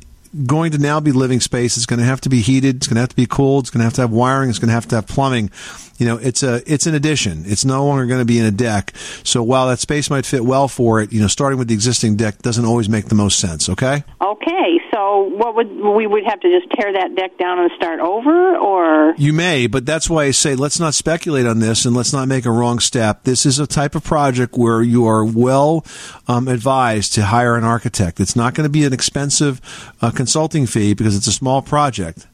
going 0.47 0.73
to 0.73 0.79
now 0.79 1.01
be 1.01 1.13
living 1.13 1.41
space. 1.41 1.77
It's 1.77 1.87
going 1.87 2.01
to 2.01 2.07
have 2.07 2.21
to 2.23 2.29
be 2.29 2.41
heated. 2.41 2.77
It's 2.77 2.87
going 2.87 2.97
to 2.97 3.01
have 3.01 3.11
to 3.11 3.17
be 3.17 3.27
cooled. 3.27 3.65
It's 3.65 3.71
going 3.71 3.81
to 3.81 3.85
have 3.85 3.95
to 3.95 4.01
have 4.03 4.11
wiring. 4.11 4.51
It's 4.51 4.59
going 4.59 4.69
to 4.69 4.75
have 4.75 4.89
to 4.89 4.97
have 4.97 5.07
plumbing. 5.07 5.51
You 5.99 6.07
know, 6.07 6.17
it's 6.19 6.43
a 6.43 6.63
it's 6.71 6.87
an 6.87 6.95
addition. 6.95 7.45
It's 7.47 7.65
no 7.65 7.87
longer 7.87 8.07
going 8.07 8.21
to 8.21 8.27
be 8.27 8.39
in 8.39 8.45
a 8.45 8.51
deck. 8.51 8.93
So 9.25 9.43
while 9.43 9.69
that 9.69 9.79
space 9.79 10.11
might 10.11 10.27
fit 10.27 10.45
well 10.45 10.69
for 10.69 11.01
it, 11.01 11.13
you 11.13 11.21
know, 11.21 11.27
starting 11.27 11.59
with 11.59 11.69
the 11.69 11.75
existing 11.75 12.17
deck 12.17 12.39
doesn't 12.43 12.65
always 12.65 12.89
make 12.89 13.07
the 13.07 13.15
most 13.15 13.39
sense. 13.39 13.69
Okay. 13.69 14.05
Okay, 14.21 14.81
so 14.97 15.25
what 15.25 15.55
would 15.55 15.71
we 15.71 16.07
would 16.07 16.25
have 16.25 16.41
to 16.41 16.49
just 16.49 16.73
tear 16.73 16.93
that 16.95 17.15
deck 17.15 17.37
down 17.39 17.59
and 17.59 17.71
start 17.77 18.01
over, 18.01 18.57
or 18.57 19.15
You 19.19 19.33
may, 19.35 19.67
but 19.67 19.85
that's 19.85 20.09
why 20.09 20.25
I 20.25 20.31
say 20.31 20.55
let's 20.55 20.81
not 20.81 20.95
speculate 20.95 21.47
on 21.47 21.59
this 21.59 21.85
and 21.85 21.95
let's 21.95 22.13
not 22.15 22.29
make 22.29 22.47
a 22.47 22.51
wrong 22.51 22.79
step. 22.79 23.25
This 23.25 23.45
is 23.45 23.59
a 23.59 23.67
type 23.67 23.95
of 23.95 24.05
project 24.05 24.57
where 24.57 24.81
you 24.83 25.07
are 25.07 25.25
well 25.25 25.85
um, 26.27 26.49
advised 26.49 27.13
to 27.15 27.27
hire 27.27 27.57
an 27.57 27.65
architect. 27.65 28.21
It's 28.21 28.37
not 28.37 28.55
going 28.55 28.65
to 28.65 28.71
be 28.71 28.85
an 28.85 28.95
expensive 28.95 29.61
uh, 30.01 30.11
consulting 30.11 30.67
fee 30.67 30.95
because 30.95 31.15
it's 31.15 31.27
a 31.27 31.33
small 31.33 31.61
project. 31.61 32.27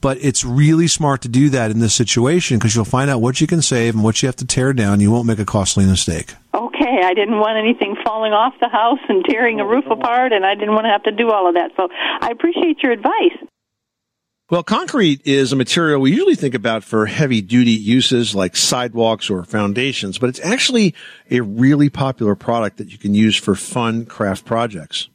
But 0.00 0.18
it's 0.20 0.44
really 0.44 0.86
smart 0.86 1.22
to 1.22 1.28
do 1.28 1.50
that 1.50 1.70
in 1.70 1.80
this 1.80 1.92
situation 1.92 2.58
because 2.58 2.74
you'll 2.74 2.84
find 2.84 3.10
out 3.10 3.20
what 3.20 3.40
you 3.40 3.46
can 3.46 3.60
save 3.60 3.94
and 3.94 4.04
what 4.04 4.22
you 4.22 4.28
have 4.28 4.36
to 4.36 4.46
tear 4.46 4.72
down. 4.72 5.00
You 5.00 5.10
won't 5.10 5.26
make 5.26 5.40
a 5.40 5.44
costly 5.44 5.84
mistake. 5.84 6.34
Okay, 7.06 7.10
I 7.10 7.14
didn't 7.14 7.38
want 7.38 7.58
anything 7.58 7.96
falling 8.04 8.32
off 8.32 8.54
the 8.60 8.68
house 8.68 8.98
and 9.08 9.24
tearing 9.24 9.60
a 9.60 9.64
oh, 9.64 9.68
roof 9.68 9.84
apart, 9.90 10.32
and 10.32 10.44
I 10.44 10.54
didn't 10.54 10.74
want 10.74 10.84
to 10.84 10.90
have 10.90 11.02
to 11.04 11.12
do 11.12 11.30
all 11.30 11.48
of 11.48 11.54
that. 11.54 11.70
So 11.76 11.88
I 12.20 12.30
appreciate 12.30 12.82
your 12.82 12.92
advice. 12.92 13.36
Well, 14.48 14.62
concrete 14.62 15.22
is 15.26 15.52
a 15.52 15.56
material 15.56 16.00
we 16.00 16.12
usually 16.12 16.36
think 16.36 16.54
about 16.54 16.84
for 16.84 17.06
heavy 17.06 17.40
duty 17.40 17.72
uses 17.72 18.32
like 18.32 18.56
sidewalks 18.56 19.28
or 19.28 19.42
foundations, 19.42 20.18
but 20.18 20.28
it's 20.28 20.40
actually 20.40 20.94
a 21.30 21.40
really 21.40 21.90
popular 21.90 22.36
product 22.36 22.76
that 22.76 22.92
you 22.92 22.98
can 22.98 23.12
use 23.12 23.36
for 23.36 23.56
fun 23.56 24.06
craft 24.06 24.44
projects. 24.44 25.08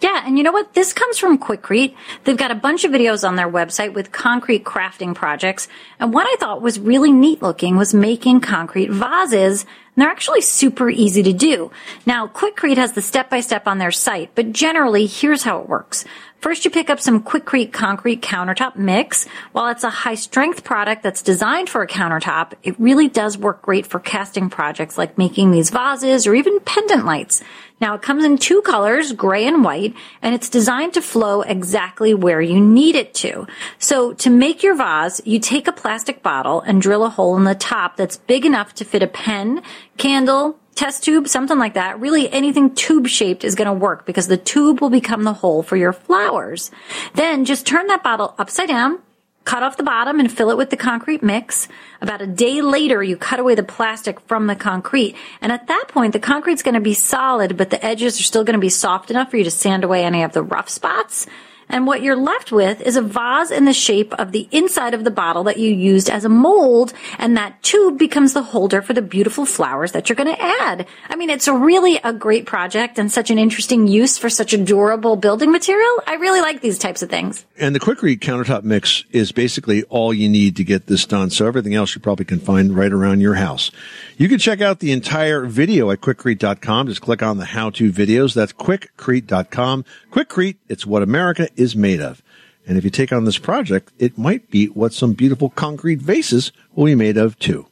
Yeah, 0.00 0.22
and 0.24 0.38
you 0.38 0.44
know 0.44 0.52
what? 0.52 0.74
This 0.74 0.92
comes 0.92 1.18
from 1.18 1.38
Quikrete. 1.38 1.94
They've 2.22 2.36
got 2.36 2.52
a 2.52 2.54
bunch 2.54 2.84
of 2.84 2.92
videos 2.92 3.26
on 3.26 3.34
their 3.34 3.50
website 3.50 3.94
with 3.94 4.12
concrete 4.12 4.64
crafting 4.64 5.12
projects. 5.12 5.66
And 5.98 6.14
what 6.14 6.24
I 6.26 6.36
thought 6.36 6.62
was 6.62 6.78
really 6.78 7.10
neat 7.10 7.42
looking 7.42 7.76
was 7.76 7.92
making 7.92 8.40
concrete 8.40 8.90
vases. 8.90 9.66
And 9.98 10.04
they're 10.04 10.12
actually 10.12 10.42
super 10.42 10.88
easy 10.88 11.24
to 11.24 11.32
do. 11.32 11.72
Now, 12.06 12.28
Quikrete 12.28 12.76
has 12.76 12.92
the 12.92 13.02
step 13.02 13.28
by 13.28 13.40
step 13.40 13.66
on 13.66 13.78
their 13.78 13.90
site, 13.90 14.30
but 14.36 14.52
generally, 14.52 15.06
here's 15.06 15.42
how 15.42 15.58
it 15.58 15.68
works. 15.68 16.04
First, 16.40 16.64
you 16.64 16.70
pick 16.70 16.88
up 16.88 17.00
some 17.00 17.24
Quikrete 17.24 17.72
concrete 17.72 18.22
countertop 18.22 18.76
mix. 18.76 19.26
While 19.50 19.72
it's 19.72 19.82
a 19.82 19.90
high 19.90 20.14
strength 20.14 20.62
product 20.62 21.02
that's 21.02 21.20
designed 21.20 21.68
for 21.68 21.82
a 21.82 21.86
countertop, 21.88 22.52
it 22.62 22.78
really 22.78 23.08
does 23.08 23.36
work 23.36 23.60
great 23.60 23.86
for 23.86 23.98
casting 23.98 24.48
projects 24.48 24.96
like 24.96 25.18
making 25.18 25.50
these 25.50 25.70
vases 25.70 26.28
or 26.28 26.36
even 26.36 26.60
pendant 26.60 27.04
lights. 27.04 27.42
Now 27.80 27.94
it 27.94 28.02
comes 28.02 28.24
in 28.24 28.38
two 28.38 28.62
colors, 28.62 29.12
gray 29.12 29.48
and 29.48 29.64
white, 29.64 29.94
and 30.22 30.32
it's 30.32 30.48
designed 30.48 30.94
to 30.94 31.02
flow 31.02 31.42
exactly 31.42 32.14
where 32.14 32.40
you 32.40 32.60
need 32.60 32.94
it 32.94 33.14
to. 33.14 33.48
So 33.80 34.12
to 34.14 34.30
make 34.30 34.62
your 34.62 34.76
vase, 34.76 35.20
you 35.24 35.40
take 35.40 35.66
a 35.66 35.72
plastic 35.72 36.22
bottle 36.22 36.60
and 36.60 36.80
drill 36.80 37.04
a 37.04 37.10
hole 37.10 37.36
in 37.36 37.44
the 37.44 37.56
top 37.56 37.96
that's 37.96 38.16
big 38.16 38.46
enough 38.46 38.74
to 38.74 38.84
fit 38.84 39.02
a 39.02 39.08
pen, 39.08 39.62
candle, 39.96 40.56
test 40.78 41.02
tube, 41.02 41.26
something 41.26 41.58
like 41.58 41.74
that. 41.74 41.98
Really 41.98 42.30
anything 42.30 42.72
tube 42.72 43.08
shaped 43.08 43.42
is 43.42 43.56
going 43.56 43.66
to 43.66 43.72
work 43.72 44.06
because 44.06 44.28
the 44.28 44.36
tube 44.36 44.80
will 44.80 44.90
become 44.90 45.24
the 45.24 45.32
hole 45.32 45.64
for 45.64 45.76
your 45.76 45.92
flowers. 45.92 46.70
Then 47.14 47.44
just 47.44 47.66
turn 47.66 47.88
that 47.88 48.04
bottle 48.04 48.36
upside 48.38 48.68
down, 48.68 49.00
cut 49.44 49.64
off 49.64 49.76
the 49.76 49.82
bottom 49.82 50.20
and 50.20 50.30
fill 50.30 50.50
it 50.50 50.56
with 50.56 50.70
the 50.70 50.76
concrete 50.76 51.20
mix. 51.20 51.66
About 52.00 52.22
a 52.22 52.28
day 52.28 52.62
later, 52.62 53.02
you 53.02 53.16
cut 53.16 53.40
away 53.40 53.56
the 53.56 53.64
plastic 53.64 54.20
from 54.20 54.46
the 54.46 54.54
concrete. 54.54 55.16
And 55.40 55.50
at 55.50 55.66
that 55.66 55.86
point, 55.88 56.12
the 56.12 56.20
concrete's 56.20 56.62
going 56.62 56.76
to 56.76 56.80
be 56.80 56.94
solid, 56.94 57.56
but 57.56 57.70
the 57.70 57.84
edges 57.84 58.20
are 58.20 58.22
still 58.22 58.44
going 58.44 58.54
to 58.54 58.60
be 58.60 58.68
soft 58.68 59.10
enough 59.10 59.32
for 59.32 59.36
you 59.36 59.44
to 59.44 59.50
sand 59.50 59.82
away 59.82 60.04
any 60.04 60.22
of 60.22 60.32
the 60.32 60.44
rough 60.44 60.68
spots. 60.68 61.26
And 61.68 61.86
what 61.86 62.02
you're 62.02 62.16
left 62.16 62.52
with 62.52 62.80
is 62.80 62.96
a 62.96 63.02
vase 63.02 63.50
in 63.50 63.64
the 63.64 63.72
shape 63.72 64.12
of 64.14 64.32
the 64.32 64.48
inside 64.50 64.94
of 64.94 65.04
the 65.04 65.10
bottle 65.10 65.44
that 65.44 65.58
you 65.58 65.72
used 65.72 66.08
as 66.08 66.24
a 66.24 66.28
mold. 66.28 66.92
And 67.18 67.36
that 67.36 67.62
tube 67.62 67.98
becomes 67.98 68.32
the 68.32 68.42
holder 68.42 68.82
for 68.82 68.92
the 68.92 69.02
beautiful 69.02 69.44
flowers 69.46 69.92
that 69.92 70.08
you're 70.08 70.16
going 70.16 70.34
to 70.34 70.42
add. 70.42 70.86
I 71.08 71.16
mean, 71.16 71.30
it's 71.30 71.48
really 71.48 71.98
a 72.02 72.12
great 72.12 72.46
project 72.46 72.98
and 72.98 73.10
such 73.10 73.30
an 73.30 73.38
interesting 73.38 73.86
use 73.86 74.18
for 74.18 74.30
such 74.30 74.52
a 74.52 74.58
durable 74.58 75.16
building 75.16 75.52
material. 75.52 76.02
I 76.06 76.14
really 76.14 76.40
like 76.40 76.60
these 76.60 76.78
types 76.78 77.02
of 77.02 77.10
things. 77.10 77.44
And 77.58 77.74
the 77.74 77.80
Quikrete 77.80 78.20
countertop 78.20 78.62
mix 78.62 79.04
is 79.10 79.32
basically 79.32 79.82
all 79.84 80.14
you 80.14 80.28
need 80.28 80.56
to 80.56 80.64
get 80.64 80.86
this 80.86 81.04
done. 81.06 81.30
So 81.30 81.46
everything 81.46 81.74
else 81.74 81.94
you 81.94 82.00
probably 82.00 82.24
can 82.24 82.40
find 82.40 82.76
right 82.76 82.92
around 82.92 83.20
your 83.20 83.34
house. 83.34 83.70
You 84.16 84.28
can 84.28 84.38
check 84.38 84.60
out 84.60 84.80
the 84.80 84.92
entire 84.92 85.46
video 85.46 85.90
at 85.90 86.00
quikrete.com. 86.00 86.88
Just 86.88 87.02
click 87.02 87.22
on 87.22 87.38
the 87.38 87.44
how 87.44 87.70
to 87.70 87.92
videos. 87.92 88.34
That's 88.34 88.52
quikrete.com. 88.52 89.84
Quikrete, 90.10 90.56
it's 90.68 90.86
what 90.86 91.02
America 91.02 91.48
is 91.58 91.76
made 91.76 92.00
of. 92.00 92.22
And 92.66 92.76
if 92.76 92.84
you 92.84 92.90
take 92.90 93.12
on 93.12 93.24
this 93.24 93.38
project, 93.38 93.92
it 93.98 94.18
might 94.18 94.50
be 94.50 94.66
what 94.66 94.92
some 94.92 95.14
beautiful 95.14 95.50
concrete 95.50 96.00
vases 96.00 96.52
will 96.74 96.84
be 96.84 96.94
made 96.94 97.16
of 97.16 97.38
too. 97.38 97.66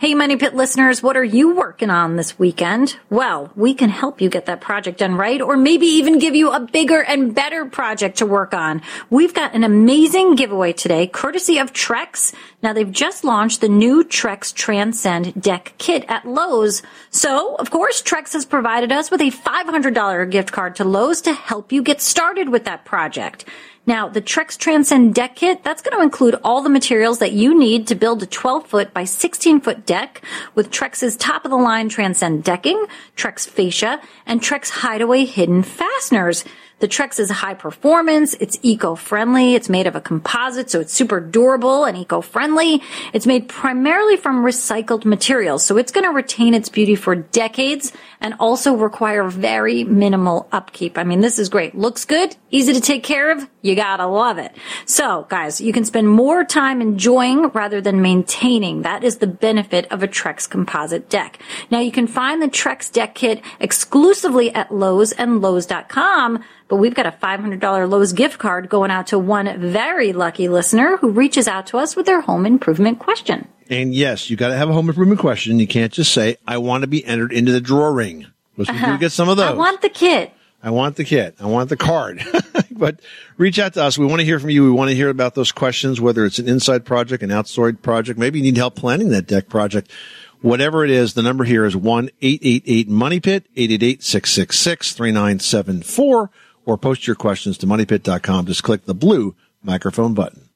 Hey, 0.00 0.14
Money 0.14 0.36
Pit 0.36 0.54
listeners, 0.54 1.02
what 1.02 1.16
are 1.16 1.24
you 1.24 1.56
working 1.56 1.90
on 1.90 2.14
this 2.14 2.38
weekend? 2.38 2.96
Well, 3.10 3.50
we 3.56 3.74
can 3.74 3.90
help 3.90 4.20
you 4.20 4.30
get 4.30 4.46
that 4.46 4.60
project 4.60 4.98
done 4.98 5.16
right, 5.16 5.40
or 5.40 5.56
maybe 5.56 5.86
even 5.86 6.20
give 6.20 6.36
you 6.36 6.52
a 6.52 6.60
bigger 6.60 7.02
and 7.02 7.34
better 7.34 7.64
project 7.64 8.18
to 8.18 8.26
work 8.26 8.54
on. 8.54 8.80
We've 9.10 9.34
got 9.34 9.56
an 9.56 9.64
amazing 9.64 10.36
giveaway 10.36 10.72
today, 10.72 11.08
courtesy 11.08 11.58
of 11.58 11.72
Trex. 11.72 12.32
Now, 12.62 12.72
they've 12.72 12.92
just 12.92 13.24
launched 13.24 13.60
the 13.60 13.68
new 13.68 14.04
Trex 14.04 14.54
Transcend 14.54 15.42
Deck 15.42 15.74
Kit 15.78 16.04
at 16.06 16.24
Lowe's. 16.24 16.80
So, 17.10 17.56
of 17.56 17.72
course, 17.72 18.00
Trex 18.00 18.34
has 18.34 18.46
provided 18.46 18.92
us 18.92 19.10
with 19.10 19.20
a 19.20 19.32
$500 19.32 20.30
gift 20.30 20.52
card 20.52 20.76
to 20.76 20.84
Lowe's 20.84 21.22
to 21.22 21.32
help 21.32 21.72
you 21.72 21.82
get 21.82 22.00
started 22.00 22.50
with 22.50 22.66
that 22.66 22.84
project. 22.84 23.46
Now, 23.88 24.06
the 24.06 24.20
Trex 24.20 24.58
Transcend 24.58 25.14
deck 25.14 25.36
kit, 25.36 25.64
that's 25.64 25.80
going 25.80 25.96
to 25.96 26.02
include 26.02 26.34
all 26.44 26.60
the 26.60 26.68
materials 26.68 27.20
that 27.20 27.32
you 27.32 27.58
need 27.58 27.86
to 27.86 27.94
build 27.94 28.22
a 28.22 28.26
12 28.26 28.66
foot 28.66 28.92
by 28.92 29.04
16 29.04 29.62
foot 29.62 29.86
deck 29.86 30.22
with 30.54 30.70
Trex's 30.70 31.16
top 31.16 31.46
of 31.46 31.50
the 31.50 31.56
line 31.56 31.88
Transcend 31.88 32.44
decking, 32.44 32.84
Trex 33.16 33.48
fascia, 33.48 33.98
and 34.26 34.42
Trex 34.42 34.68
hideaway 34.68 35.24
hidden 35.24 35.62
fasteners. 35.62 36.44
The 36.80 36.86
Trex 36.86 37.18
is 37.18 37.30
high 37.30 37.54
performance. 37.54 38.34
It's 38.34 38.58
eco-friendly. 38.62 39.54
It's 39.54 39.70
made 39.70 39.86
of 39.86 39.96
a 39.96 40.02
composite, 40.02 40.70
so 40.70 40.80
it's 40.80 40.92
super 40.92 41.18
durable 41.18 41.86
and 41.86 41.96
eco-friendly. 41.96 42.82
It's 43.14 43.26
made 43.26 43.48
primarily 43.48 44.16
from 44.18 44.44
recycled 44.44 45.06
materials, 45.06 45.64
so 45.64 45.78
it's 45.78 45.92
going 45.92 46.04
to 46.04 46.12
retain 46.12 46.52
its 46.52 46.68
beauty 46.68 46.94
for 46.94 47.16
decades 47.16 47.92
and 48.20 48.34
also 48.40 48.74
require 48.74 49.24
very 49.28 49.84
minimal 49.84 50.48
upkeep. 50.52 50.98
I 50.98 51.04
mean, 51.04 51.20
this 51.20 51.38
is 51.38 51.48
great. 51.48 51.74
Looks 51.74 52.04
good, 52.04 52.36
easy 52.50 52.72
to 52.72 52.80
take 52.80 53.04
care 53.04 53.30
of. 53.30 53.48
You 53.62 53.74
gotta 53.74 54.06
love 54.06 54.38
it. 54.38 54.56
So, 54.86 55.26
guys, 55.28 55.60
you 55.60 55.72
can 55.72 55.84
spend 55.84 56.08
more 56.08 56.44
time 56.44 56.80
enjoying 56.80 57.48
rather 57.48 57.80
than 57.80 58.02
maintaining. 58.02 58.82
That 58.82 59.04
is 59.04 59.18
the 59.18 59.26
benefit 59.26 59.90
of 59.90 60.02
a 60.02 60.08
Trex 60.08 60.48
composite 60.48 61.08
deck. 61.08 61.38
Now, 61.70 61.80
you 61.80 61.92
can 61.92 62.06
find 62.06 62.42
the 62.42 62.48
Trex 62.48 62.92
deck 62.92 63.14
kit 63.14 63.42
exclusively 63.60 64.54
at 64.54 64.72
Lowe's 64.74 65.12
and 65.12 65.40
Lowe's.com. 65.40 66.42
But 66.68 66.76
we've 66.76 66.94
got 66.94 67.06
a 67.06 67.10
$500 67.10 67.88
Lowe's 67.88 68.12
gift 68.12 68.38
card 68.38 68.68
going 68.68 68.90
out 68.90 69.06
to 69.08 69.18
one 69.18 69.58
very 69.58 70.12
lucky 70.12 70.48
listener 70.48 70.98
who 70.98 71.10
reaches 71.10 71.48
out 71.48 71.66
to 71.68 71.78
us 71.78 71.96
with 71.96 72.04
their 72.04 72.20
home 72.20 72.44
improvement 72.44 72.98
question. 72.98 73.48
And 73.70 73.94
yes, 73.94 74.30
you 74.30 74.36
got 74.36 74.48
to 74.48 74.56
have 74.56 74.70
a 74.70 74.72
home 74.72 74.88
improvement 74.88 75.20
question. 75.20 75.58
You 75.58 75.66
can't 75.66 75.92
just 75.92 76.12
say, 76.12 76.36
I 76.46 76.58
want 76.58 76.82
to 76.82 76.86
be 76.86 77.04
entered 77.04 77.32
into 77.32 77.50
the 77.52 77.60
drawing. 77.60 78.26
Because 78.56 78.74
we 78.74 78.86
do 78.86 78.98
get 78.98 79.12
some 79.12 79.28
of 79.28 79.38
uh-huh. 79.38 79.50
those. 79.50 79.56
I 79.56 79.58
want 79.58 79.82
the 79.82 79.88
kit. 79.88 80.32
I 80.62 80.70
want 80.70 80.96
the 80.96 81.04
kit. 81.04 81.36
I 81.38 81.46
want 81.46 81.68
the 81.68 81.76
card. 81.76 82.24
but 82.72 82.98
reach 83.36 83.60
out 83.60 83.74
to 83.74 83.84
us. 83.84 83.96
We 83.96 84.06
want 84.06 84.18
to 84.20 84.24
hear 84.24 84.40
from 84.40 84.50
you. 84.50 84.64
We 84.64 84.70
want 84.70 84.90
to 84.90 84.96
hear 84.96 85.10
about 85.10 85.36
those 85.36 85.52
questions, 85.52 86.00
whether 86.00 86.24
it's 86.24 86.40
an 86.40 86.48
inside 86.48 86.84
project, 86.84 87.22
an 87.22 87.30
outside 87.30 87.82
project. 87.82 88.18
Maybe 88.18 88.40
you 88.40 88.44
need 88.44 88.56
help 88.56 88.74
planning 88.74 89.10
that 89.10 89.28
deck 89.28 89.48
project. 89.48 89.92
Whatever 90.40 90.84
it 90.84 90.90
is, 90.90 91.14
the 91.14 91.22
number 91.22 91.44
here 91.44 91.64
is 91.64 91.74
1-888-MONEYPIT, 91.74 93.44
888-666-3974, 93.56 96.28
or 96.64 96.78
post 96.78 97.06
your 97.06 97.16
questions 97.16 97.58
to 97.58 97.66
moneypit.com. 97.66 98.46
Just 98.46 98.62
click 98.62 98.86
the 98.86 98.94
blue 98.94 99.34
microphone 99.62 100.14
button. 100.14 100.47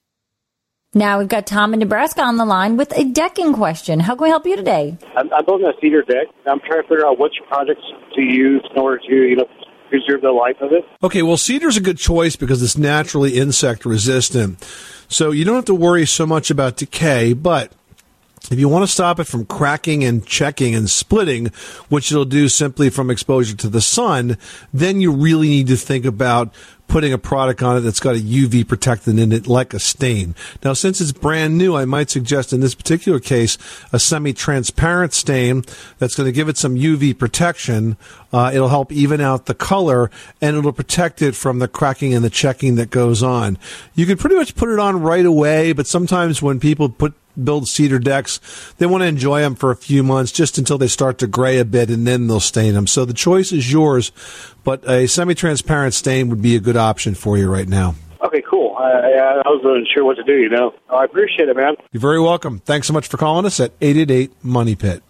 Now 0.95 1.21
we've 1.21 1.29
got 1.29 1.47
Tom 1.47 1.73
in 1.73 1.81
Nebraska 1.81 2.21
on 2.21 2.37
the 2.37 2.45
line 2.45 2.77
with 2.77 2.95
a 2.99 3.03
decking 3.03 3.55
question. 3.55 3.99
How 3.99 4.15
can 4.15 4.25
we 4.25 4.29
help 4.29 4.45
you 4.45 4.57
today? 4.57 4.99
I'm, 5.17 5.33
I'm 5.33 5.43
building 5.47 5.67
a 5.67 5.73
cedar 5.81 6.03
deck. 6.03 6.27
I'm 6.47 6.61
trying 6.61 6.83
to 6.83 6.89
figure 6.89 7.07
out 7.07 7.19
which 7.19 7.33
projects 7.49 7.81
to 8.15 8.21
use 8.21 8.63
in 8.71 8.79
order 8.79 8.99
to, 8.99 9.15
you 9.15 9.37
know, 9.37 9.47
preserve 9.89 10.21
the 10.21 10.33
life 10.33 10.57
of 10.61 10.73
it. 10.73 10.85
Okay, 11.03 11.23
well, 11.23 11.39
cedar's 11.39 11.79
a 11.79 11.81
good 11.81 11.97
choice 11.97 12.37
because 12.37 12.63
it's 12.63 12.77
naturally 12.77 13.39
insect 13.39 13.87
resistant. 13.87 14.63
So 15.09 15.31
you 15.31 15.47
don't 15.47 15.55
have 15.55 15.65
to 15.67 15.75
worry 15.75 16.05
so 16.05 16.27
much 16.27 16.51
about 16.51 16.77
decay, 16.77 17.33
but 17.33 17.73
if 18.51 18.59
you 18.59 18.69
want 18.69 18.83
to 18.83 18.93
stop 18.93 19.19
it 19.19 19.25
from 19.25 19.47
cracking 19.47 20.05
and 20.05 20.27
checking 20.27 20.75
and 20.75 20.91
splitting, 20.91 21.47
which 21.89 22.13
it'll 22.13 22.27
do 22.27 22.51
simply 22.51 22.91
from 22.91 23.11
exposure 23.11 23.57
to 23.57 23.69
the 23.69 23.81
sun, 23.81 24.37
then 24.75 25.01
you 25.01 25.11
really 25.11 25.49
need 25.49 25.69
to 25.69 25.77
think 25.77 26.05
about 26.05 26.53
putting 26.93 27.15
a 27.15 27.19
product 27.19 27.63
on 27.63 27.79
it 27.79 27.81
that's 27.81 28.01
got 28.01 28.15
a 28.15 28.19
UV 28.19 28.69
protectant 28.69 29.19
in 29.19 29.33
it, 29.33 29.47
like 29.47 29.73
a 29.73 29.81
stain. 29.81 30.35
Now, 30.63 30.75
since 30.75 31.01
it's 31.01 31.11
brand 31.11 31.57
new, 31.57 31.75
I 31.75 31.87
might 31.87 32.11
suggest 32.11 32.53
in 32.53 32.61
this 32.61 32.75
particular 32.75 33.19
case 33.19 33.57
a 33.95 33.99
semi-transparent 33.99 35.15
stain 35.15 35.65
that's 35.99 36.15
going 36.15 36.27
to 36.27 36.33
give 36.33 36.51
it 36.51 36.59
some 36.59 36.77
UV 36.77 37.19
protection. 37.19 37.97
Uh, 38.31 38.51
it'll 38.53 38.69
help 38.69 38.93
even 38.93 39.23
out 39.23 39.47
the 39.47 39.55
color, 39.55 40.11
and 40.43 40.55
it'll 40.55 40.71
protect 40.71 41.23
it 41.23 41.35
from 41.35 41.61
the 41.61 41.69
cracking 41.69 42.13
and 42.13 42.23
the 42.23 42.29
checking 42.29 42.75
that 42.75 42.91
goes 42.91 43.23
on. 43.23 43.57
You 43.95 44.05
can 44.05 44.19
pretty 44.19 44.37
much 44.37 44.55
put 44.55 44.69
it 44.69 44.79
on 44.79 45.01
right 45.01 45.25
away, 45.25 45.73
but 45.73 45.87
sometimes 45.87 46.43
when 46.43 46.61
people 46.61 46.91
put 46.91 47.15
build 47.43 47.69
cedar 47.69 47.99
decks, 47.99 48.41
they 48.79 48.87
want 48.87 49.03
to 49.03 49.07
enjoy 49.07 49.41
them 49.41 49.55
for 49.55 49.71
a 49.71 49.77
few 49.77 50.03
months 50.03 50.33
just 50.33 50.59
until 50.59 50.79
they 50.79 50.89
start 50.89 51.19
to 51.19 51.27
gray 51.27 51.59
a 51.59 51.65
bit 51.65 51.91
and 51.91 52.07
then 52.07 52.27
they'll 52.27 52.41
stain 52.41 52.75
them. 52.75 52.87
So 52.87 53.05
the 53.05 53.13
choice 53.13 53.53
is 53.53 53.73
yours, 53.73 54.13
but 54.65 54.89
a 54.89 55.07
semi-transparent 55.07 55.95
stain 55.95 56.29
would 56.29 56.43
be 56.43 56.57
a 56.57 56.61
good 56.61 56.77
option 56.77 57.15
for 57.15 57.39
you 57.39 57.51
right 57.51 57.69
now. 57.69 57.95
Okay, 58.25 58.43
cool. 58.49 58.77
I, 58.77 59.43
I 59.45 59.49
wasn't 59.49 59.89
sure 59.93 60.05
what 60.05 60.17
to 60.17 60.25
do, 60.25 60.35
you 60.35 60.49
know. 60.49 60.75
I 60.89 61.05
appreciate 61.05 61.49
it, 61.49 61.57
man. 61.57 61.75
You're 61.91 62.01
very 62.01 62.21
welcome. 62.21 62.61
Thanks 62.61 62.87
so 62.87 62.93
much 62.93 63.09
for 63.09 63.17
calling 63.17 63.47
us 63.47 63.61
at 63.61 63.73
888 63.81 64.45
Money 64.45 64.77
Pit. 64.77 65.03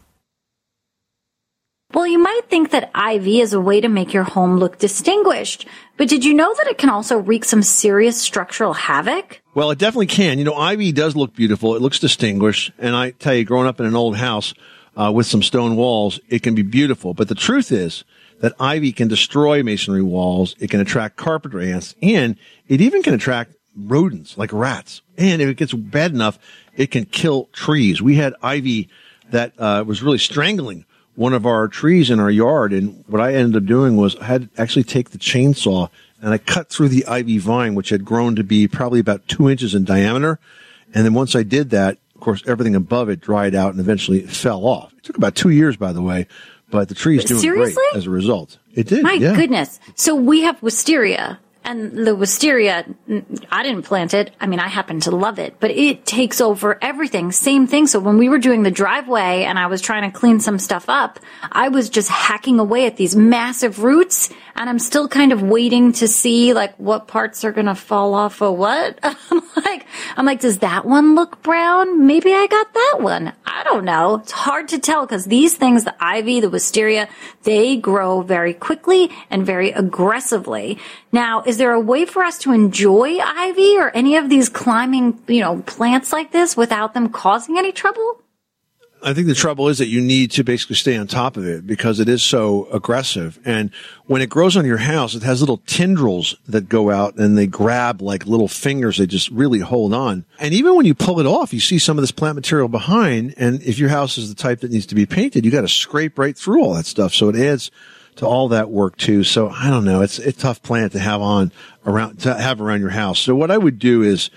Well, 1.95 2.07
you 2.07 2.19
might 2.19 2.49
think 2.49 2.71
that 2.71 2.91
ivy 2.95 3.41
is 3.41 3.53
a 3.53 3.61
way 3.61 3.83
to 3.83 3.89
make 3.89 4.15
your 4.15 4.23
home 4.23 4.57
look 4.57 4.79
distinguished, 4.79 5.67
but 5.99 6.09
did 6.09 6.25
you 6.25 6.33
know 6.33 6.55
that 6.55 6.67
it 6.67 6.79
can 6.79 6.89
also 6.89 7.19
wreak 7.19 7.45
some 7.45 7.63
serious 7.63 8.19
structural 8.19 8.73
havoc? 8.73 9.43
Well, 9.55 9.71
it 9.71 9.79
definitely 9.79 10.07
can. 10.07 10.39
You 10.39 10.45
know, 10.45 10.55
ivy 10.55 10.91
does 10.93 11.15
look 11.15 11.35
beautiful. 11.35 11.77
It 11.77 11.83
looks 11.83 11.99
distinguished. 11.99 12.73
And 12.79 12.97
I 12.97 13.11
tell 13.11 13.35
you, 13.35 13.45
growing 13.45 13.67
up 13.67 13.79
in 13.79 13.85
an 13.85 13.95
old 13.95 14.17
house 14.17 14.55
uh, 14.97 15.13
with 15.15 15.27
some 15.27 15.43
stone 15.43 15.77
walls, 15.77 16.19
it 16.31 16.43
can 16.43 16.55
be 16.55 16.63
beautiful. 16.63 17.13
But 17.13 17.29
the 17.29 17.35
truth 17.35 17.71
is 17.71 18.05
that 18.41 18.55
ivy 18.59 18.93
can 18.93 19.09
destroy 19.09 19.63
masonry 19.63 20.03
walls. 20.03 20.57
It 20.59 20.71
can 20.71 20.81
attract 20.81 21.17
carpenter 21.17 21.61
ants 21.61 21.95
and 22.01 22.37
it 22.69 22.81
even 22.81 23.03
can 23.03 23.13
attract 23.13 23.55
rodents 23.77 24.39
like 24.39 24.51
rats. 24.53 25.03
And 25.19 25.43
if 25.43 25.49
it 25.49 25.59
gets 25.59 25.75
bad 25.75 26.13
enough, 26.13 26.39
it 26.75 26.91
can 26.91 27.05
kill 27.05 27.51
trees. 27.53 28.01
We 28.01 28.17
had 28.17 28.35
ivy 28.43 28.89
that 29.31 29.53
uh, 29.59 29.85
was 29.87 30.03
really 30.03 30.19
strangling 30.19 30.87
one 31.15 31.33
of 31.35 31.47
our 31.47 31.69
trees 31.69 32.11
in 32.11 32.21
our 32.21 32.31
yard. 32.31 32.73
And 32.73 33.05
what 33.07 33.21
I 33.21 33.35
ended 33.35 33.63
up 33.63 33.69
doing 33.69 33.97
was 33.97 34.17
I 34.17 34.25
had 34.25 34.55
to 34.55 34.61
actually 34.61 34.85
take 34.85 35.11
the 35.11 35.19
chainsaw 35.19 35.91
and 36.21 36.33
I 36.33 36.39
cut 36.39 36.69
through 36.69 36.89
the 36.89 37.05
ivy 37.07 37.39
vine, 37.39 37.75
which 37.75 37.91
had 37.91 38.05
grown 38.05 38.37
to 38.37 38.45
be 38.45 38.69
probably 38.69 39.01
about 39.01 39.27
two 39.27 39.51
inches 39.51 39.75
in 39.75 39.85
diameter. 39.85 40.39
And 40.95 41.05
then 41.05 41.15
once 41.15 41.35
I 41.35 41.43
did 41.43 41.71
that, 41.71 41.99
of 42.15 42.21
course, 42.21 42.43
everything 42.47 42.77
above 42.77 43.09
it 43.09 43.21
dried 43.21 43.55
out 43.55 43.73
and 43.73 43.81
eventually 43.81 44.21
it 44.21 44.31
fell 44.31 44.65
off. 44.65 44.93
It 44.97 45.03
took 45.03 45.17
about 45.17 45.35
two 45.35 45.51
years, 45.51 45.77
by 45.77 45.93
the 45.93 46.03
way, 46.03 46.29
but 46.71 46.89
the 46.89 46.95
tree's 46.95 47.25
doing 47.25 47.41
Seriously? 47.41 47.75
great 47.91 47.99
as 47.99 48.07
a 48.07 48.11
result. 48.11 48.59
It 48.75 48.87
did. 48.87 49.03
My 49.03 49.15
yeah. 49.15 49.35
goodness. 49.35 49.81
So 49.97 50.15
we 50.15 50.43
have 50.43 50.63
wisteria 50.63 51.41
and 51.65 52.07
the 52.07 52.15
wisteria, 52.15 52.85
I 53.51 53.63
didn't 53.63 53.83
plant 53.83 54.15
it. 54.15 54.35
I 54.41 54.47
mean, 54.47 54.59
I 54.59 54.69
happen 54.69 55.01
to 55.01 55.11
love 55.11 55.39
it, 55.39 55.57
but 55.61 55.71
it 55.71 56.05
takes 56.05 56.41
over 56.41 56.79
everything. 56.83 57.31
Same 57.31 57.67
thing. 57.67 57.87
So 57.87 58.01
when 58.01 58.19
we 58.19 58.29
were 58.29 58.39
doing 58.39 58.63
the 58.63 58.71
driveway 58.71 59.45
and 59.45 59.59
I 59.59 59.67
was 59.67 59.81
trying 59.81 60.11
to 60.11 60.19
clean 60.19 60.41
some 60.41 60.59
stuff 60.59 60.87
up, 60.89 61.21
I 61.51 61.69
was 61.69 61.89
just 61.89 62.09
hacking 62.09 62.59
away 62.59 62.87
at 62.87 62.97
these 62.97 63.15
massive 63.15 63.83
roots 63.83 64.31
and 64.55 64.69
I'm 64.69 64.79
still 64.79 65.09
kind 65.09 65.33
of 65.33 65.43
waiting 65.43 65.93
to 65.95 66.09
see 66.09 66.53
like 66.53 66.75
what 66.77 67.09
parts 67.09 67.45
are 67.45 67.53
going 67.53 67.67
to 67.67 67.75
fall 67.75 68.15
off 68.15 68.43
or 68.43 68.55
what. 68.55 68.99
I'm 69.03 69.43
like, 69.57 69.87
I'm 70.17 70.27
like, 70.27 70.41
does 70.41 70.59
that 70.59 70.85
one 70.85 71.15
look 71.15 71.43
brown? 71.43 72.07
Maybe 72.07 72.33
I 72.33 72.47
got 72.47 72.75
that 72.75 72.97
one. 73.01 73.33
I 73.47 73.65
don't 73.65 73.85
know. 73.85 74.17
It's 74.17 74.33
hard 74.33 74.69
to 74.69 74.79
tell 74.79 75.07
because 75.07 75.25
these 75.25 75.57
things, 75.57 75.85
the 75.85 75.95
ivy, 76.03 76.41
the 76.41 76.51
wisteria, 76.51 77.09
they 77.45 77.77
grow 77.77 78.23
very 78.23 78.55
quickly 78.55 79.11
and 79.31 79.47
very 79.47 79.71
aggressively. 79.71 80.79
Now, 81.13 81.43
is 81.53 81.59
there 81.59 81.75
a 81.75 81.81
way 81.81 82.07
for 82.07 82.23
us 82.23 82.39
to 82.39 82.51
enjoy 82.51 83.19
ivy 83.19 83.77
or 83.77 83.91
any 83.95 84.17
of 84.17 84.31
these 84.31 84.49
climbing, 84.49 85.23
you 85.29 85.41
know, 85.41 85.61
plants 85.67 86.11
like 86.11 86.33
this 86.33 86.57
without 86.57 86.95
them 86.95 87.11
causing 87.11 87.59
any 87.59 87.73
trouble? 87.73 88.23
I 89.03 89.13
think 89.13 89.27
the 89.27 89.35
trouble 89.35 89.69
is 89.69 89.77
that 89.77 89.89
you 89.89 90.01
need 90.01 90.31
to 90.31 90.45
basically 90.45 90.77
stay 90.77 90.97
on 90.97 91.09
top 91.09 91.37
of 91.37 91.47
it 91.47 91.67
because 91.67 92.01
it 92.01 92.09
is 92.09 92.23
so 92.23 92.69
aggressive. 92.73 93.39
And 93.45 93.71
when 94.07 94.23
it 94.23 94.31
grows 94.31 94.57
on 94.57 94.65
your 94.65 94.79
house, 94.79 95.15
it 95.15 95.23
has 95.25 95.41
little 95.41 95.59
tendrils 95.67 96.37
that 96.49 96.71
go 96.71 96.91
out 96.91 97.17
and 97.19 97.37
they 97.37 97.47
grab 97.47 98.01
like 98.01 98.25
little 98.25 98.49
fingers. 98.49 98.97
They 98.97 99.07
just 99.07 99.31
really 99.31 99.59
hold 99.59 99.93
on. 99.93 100.25
And 100.39 100.55
even 100.55 100.75
when 100.75 100.87
you 100.87 100.95
pull 100.95 101.21
it 101.21 101.27
off, 101.27 101.53
you 101.53 101.61
see 101.61 101.79
some 101.79 101.99
of 101.99 102.03
this 102.03 102.13
plant 102.13 102.37
material 102.37 102.69
behind. 102.69 103.35
And 103.37 103.63
if 103.63 103.79
your 103.79 103.91
house 103.91 104.17
is 104.17 104.31
the 104.31 104.35
type 104.35 104.61
that 104.61 104.71
needs 104.71 104.87
to 104.87 104.95
be 104.95 105.05
painted, 105.05 105.45
you 105.45 105.51
got 105.51 105.61
to 105.61 105.69
scrape 105.69 106.19
right 106.19 106.35
through 106.39 106.65
all 106.65 106.73
that 106.73 106.87
stuff. 106.87 107.13
So 107.13 107.29
it 107.29 107.37
adds 107.37 107.71
to 108.17 108.27
all 108.27 108.49
that 108.49 108.71
work 108.71 108.97
too. 108.97 109.25
So 109.25 109.49
I 109.49 109.71
don't 109.71 109.85
know. 109.85 110.03
It's 110.03 110.19
a 110.19 110.33
tough 110.33 110.63
plant 110.63 110.93
to 110.93 110.99
have 110.99 111.21
on 111.21 111.53
around, 111.87 112.21
to 112.21 112.35
have 112.35 112.61
around 112.61 112.81
your 112.81 112.91
house. 112.91 113.19
So 113.19 113.35
what 113.35 113.51
I 113.51 113.59
would 113.59 113.79
do 113.79 114.03
is, 114.03 114.31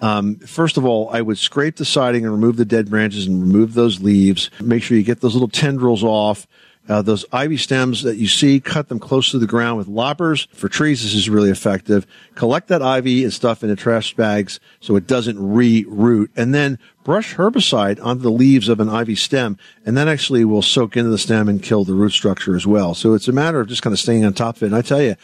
um, 0.00 0.36
first 0.36 0.76
of 0.76 0.84
all, 0.84 1.08
I 1.10 1.22
would 1.22 1.38
scrape 1.38 1.76
the 1.76 1.84
siding 1.84 2.24
and 2.24 2.32
remove 2.32 2.56
the 2.56 2.64
dead 2.64 2.90
branches 2.90 3.26
and 3.26 3.40
remove 3.40 3.74
those 3.74 4.02
leaves. 4.02 4.50
Make 4.60 4.82
sure 4.82 4.96
you 4.96 5.04
get 5.04 5.20
those 5.20 5.34
little 5.34 5.48
tendrils 5.48 6.02
off. 6.02 6.46
Uh, 6.88 7.00
those 7.00 7.24
ivy 7.32 7.56
stems 7.56 8.02
that 8.02 8.16
you 8.16 8.26
see, 8.26 8.58
cut 8.58 8.88
them 8.88 8.98
close 8.98 9.30
to 9.30 9.38
the 9.38 9.46
ground 9.46 9.78
with 9.78 9.86
loppers. 9.86 10.48
For 10.52 10.68
trees, 10.68 11.02
this 11.02 11.14
is 11.14 11.30
really 11.30 11.50
effective. 11.50 12.06
Collect 12.34 12.68
that 12.68 12.82
ivy 12.82 13.22
and 13.22 13.32
stuff 13.32 13.62
into 13.62 13.76
trash 13.76 14.14
bags 14.14 14.58
so 14.80 14.96
it 14.96 15.06
doesn't 15.06 15.38
re-root. 15.38 16.32
And 16.36 16.52
then 16.52 16.80
brush 17.04 17.36
herbicide 17.36 18.04
onto 18.04 18.22
the 18.22 18.32
leaves 18.32 18.68
of 18.68 18.80
an 18.80 18.88
ivy 18.88 19.14
stem, 19.14 19.58
and 19.86 19.96
that 19.96 20.08
actually 20.08 20.44
will 20.44 20.62
soak 20.62 20.96
into 20.96 21.10
the 21.10 21.18
stem 21.18 21.48
and 21.48 21.62
kill 21.62 21.84
the 21.84 21.94
root 21.94 22.12
structure 22.12 22.56
as 22.56 22.66
well. 22.66 22.94
So 22.94 23.14
it's 23.14 23.28
a 23.28 23.32
matter 23.32 23.60
of 23.60 23.68
just 23.68 23.82
kind 23.82 23.92
of 23.92 24.00
staying 24.00 24.24
on 24.24 24.32
top 24.32 24.56
of 24.56 24.64
it. 24.64 24.66
And 24.66 24.76
I 24.76 24.82
tell 24.82 25.02
you, 25.02 25.14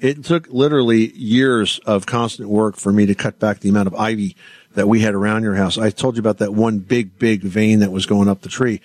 it 0.00 0.24
took 0.24 0.46
literally 0.48 1.12
years 1.16 1.80
of 1.84 2.06
constant 2.06 2.48
work 2.48 2.76
for 2.76 2.92
me 2.92 3.06
to 3.06 3.16
cut 3.16 3.40
back 3.40 3.58
the 3.58 3.68
amount 3.68 3.88
of 3.88 3.94
ivy 3.96 4.36
that 4.74 4.86
we 4.86 5.00
had 5.00 5.14
around 5.14 5.42
your 5.42 5.56
house. 5.56 5.76
I 5.76 5.90
told 5.90 6.14
you 6.14 6.20
about 6.20 6.38
that 6.38 6.54
one 6.54 6.78
big, 6.78 7.18
big 7.18 7.42
vein 7.42 7.80
that 7.80 7.90
was 7.90 8.06
going 8.06 8.28
up 8.28 8.42
the 8.42 8.48
tree. 8.48 8.80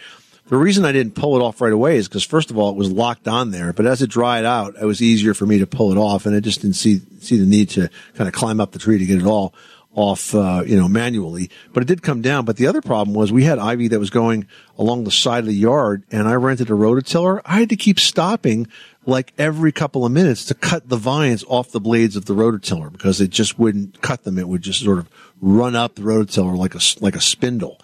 The 0.47 0.57
reason 0.57 0.83
I 0.83 0.91
didn't 0.91 1.15
pull 1.15 1.37
it 1.37 1.41
off 1.41 1.61
right 1.61 1.71
away 1.71 1.95
is 1.95 2.07
because 2.07 2.25
first 2.25 2.51
of 2.51 2.57
all, 2.57 2.69
it 2.69 2.75
was 2.75 2.91
locked 2.91 3.27
on 3.27 3.51
there, 3.51 3.71
but 3.71 3.85
as 3.85 4.01
it 4.01 4.09
dried 4.09 4.43
out, 4.43 4.75
it 4.79 4.85
was 4.85 5.01
easier 5.01 5.33
for 5.33 5.45
me 5.45 5.59
to 5.59 5.67
pull 5.67 5.91
it 5.91 5.97
off 5.97 6.25
and 6.25 6.35
I 6.35 6.41
just 6.41 6.61
didn't 6.61 6.75
see, 6.75 7.01
see 7.19 7.37
the 7.37 7.45
need 7.45 7.69
to 7.71 7.89
kind 8.15 8.27
of 8.27 8.33
climb 8.33 8.59
up 8.59 8.71
the 8.71 8.79
tree 8.79 8.97
to 8.97 9.05
get 9.05 9.19
it 9.19 9.25
all 9.25 9.53
off, 9.95 10.33
uh, 10.33 10.63
you 10.65 10.75
know, 10.75 10.87
manually, 10.87 11.49
but 11.71 11.83
it 11.83 11.85
did 11.85 12.01
come 12.01 12.21
down. 12.21 12.45
But 12.45 12.57
the 12.57 12.67
other 12.67 12.81
problem 12.81 13.15
was 13.15 13.31
we 13.31 13.43
had 13.43 13.59
ivy 13.59 13.87
that 13.89 13.99
was 13.99 14.09
going 14.09 14.47
along 14.77 15.03
the 15.03 15.11
side 15.11 15.39
of 15.39 15.45
the 15.45 15.53
yard 15.53 16.03
and 16.11 16.27
I 16.27 16.33
rented 16.33 16.69
a 16.69 16.73
rototiller. 16.73 17.41
I 17.45 17.59
had 17.59 17.69
to 17.69 17.75
keep 17.75 17.99
stopping 17.99 18.67
like 19.05 19.33
every 19.37 19.71
couple 19.71 20.05
of 20.05 20.11
minutes 20.11 20.45
to 20.45 20.55
cut 20.55 20.89
the 20.89 20.97
vines 20.97 21.45
off 21.47 21.71
the 21.71 21.79
blades 21.79 22.15
of 22.15 22.25
the 22.25 22.33
rototiller 22.33 22.91
because 22.91 23.21
it 23.21 23.29
just 23.29 23.59
wouldn't 23.59 24.01
cut 24.01 24.23
them. 24.23 24.37
It 24.37 24.47
would 24.47 24.61
just 24.61 24.83
sort 24.83 24.99
of 24.99 25.09
run 25.41 25.75
up 25.75 25.95
the 25.95 26.01
rototiller 26.01 26.57
like 26.57 26.75
a, 26.75 26.79
like 26.99 27.15
a 27.15 27.21
spindle. 27.21 27.79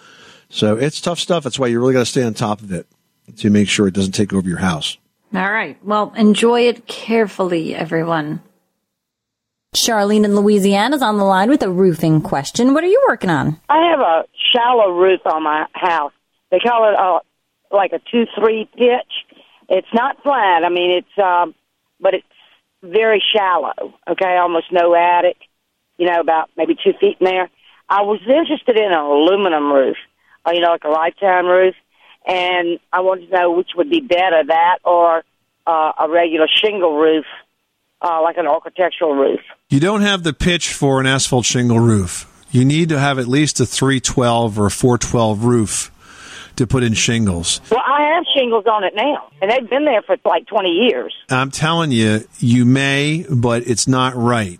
So 0.49 0.75
it's 0.75 0.99
tough 0.99 1.19
stuff. 1.19 1.43
That's 1.43 1.59
why 1.59 1.67
you 1.67 1.79
really 1.79 1.93
got 1.93 1.99
to 1.99 2.05
stay 2.05 2.23
on 2.23 2.33
top 2.33 2.61
of 2.61 2.71
it 2.71 2.87
to 3.37 3.49
make 3.49 3.69
sure 3.69 3.87
it 3.87 3.93
doesn't 3.93 4.13
take 4.13 4.33
over 4.33 4.47
your 4.47 4.57
house. 4.57 4.97
All 5.33 5.51
right. 5.51 5.77
Well, 5.85 6.11
enjoy 6.17 6.61
it 6.61 6.87
carefully, 6.87 7.75
everyone. 7.75 8.41
Charlene 9.75 10.25
in 10.25 10.35
Louisiana 10.35 10.95
is 10.95 11.03
on 11.03 11.17
the 11.17 11.23
line 11.23 11.49
with 11.49 11.61
a 11.61 11.69
roofing 11.69 12.21
question. 12.21 12.73
What 12.73 12.83
are 12.83 12.87
you 12.87 13.05
working 13.07 13.29
on? 13.29 13.59
I 13.69 13.91
have 13.91 13.99
a 13.99 14.23
shallow 14.51 14.97
roof 14.97 15.21
on 15.25 15.43
my 15.43 15.67
house. 15.73 16.13
They 16.49 16.57
call 16.57 16.89
it 16.89 16.95
a, 16.97 17.75
like 17.75 17.93
a 17.93 17.99
two 18.11 18.25
three 18.35 18.67
pitch. 18.73 19.37
It's 19.69 19.93
not 19.93 20.23
flat. 20.23 20.63
I 20.63 20.69
mean, 20.69 20.97
it's 20.97 21.23
um, 21.23 21.53
but 21.99 22.15
it's 22.15 22.25
very 22.81 23.21
shallow. 23.35 23.93
Okay, 24.09 24.37
almost 24.37 24.71
no 24.71 24.95
attic. 24.95 25.37
You 25.99 26.07
know, 26.07 26.19
about 26.19 26.49
maybe 26.57 26.73
two 26.73 26.93
feet 26.99 27.17
in 27.19 27.25
there. 27.25 27.49
I 27.87 28.01
was 28.01 28.19
interested 28.21 28.75
in 28.75 28.91
an 28.91 28.93
aluminum 28.93 29.71
roof, 29.71 29.97
or, 29.97 29.99
you 30.53 30.61
know, 30.61 30.69
like 30.71 30.83
a 30.83 30.89
lifetime 30.89 31.45
roof, 31.45 31.75
and 32.25 32.79
I 32.91 33.01
wanted 33.01 33.29
to 33.29 33.35
know 33.35 33.51
which 33.51 33.69
would 33.75 33.89
be 33.89 34.01
better, 34.01 34.43
that 34.47 34.79
or 34.83 35.23
uh, 35.65 35.91
a 35.99 36.09
regular 36.09 36.47
shingle 36.47 36.97
roof, 36.97 37.25
uh, 38.01 38.21
like 38.21 38.37
an 38.37 38.47
architectural 38.47 39.15
roof. 39.15 39.39
You 39.69 39.79
don't 39.79 40.01
have 40.01 40.23
the 40.23 40.33
pitch 40.33 40.73
for 40.73 40.99
an 40.99 41.05
asphalt 41.05 41.45
shingle 41.45 41.79
roof. 41.79 42.25
You 42.51 42.65
need 42.65 42.89
to 42.89 42.99
have 42.99 43.19
at 43.19 43.27
least 43.27 43.59
a 43.59 43.65
312 43.65 44.59
or 44.59 44.65
a 44.67 44.71
412 44.71 45.43
roof 45.43 45.91
to 46.55 46.67
put 46.67 46.83
in 46.83 46.93
shingles. 46.93 47.61
Well, 47.69 47.81
I 47.85 48.15
have 48.15 48.25
shingles 48.35 48.65
on 48.65 48.83
it 48.83 48.93
now, 48.95 49.29
and 49.41 49.49
they've 49.49 49.69
been 49.69 49.85
there 49.85 50.01
for 50.01 50.17
like 50.25 50.47
20 50.47 50.69
years. 50.69 51.13
I'm 51.29 51.51
telling 51.51 51.91
you, 51.91 52.27
you 52.39 52.65
may, 52.65 53.25
but 53.29 53.67
it's 53.67 53.87
not 53.87 54.15
right. 54.15 54.59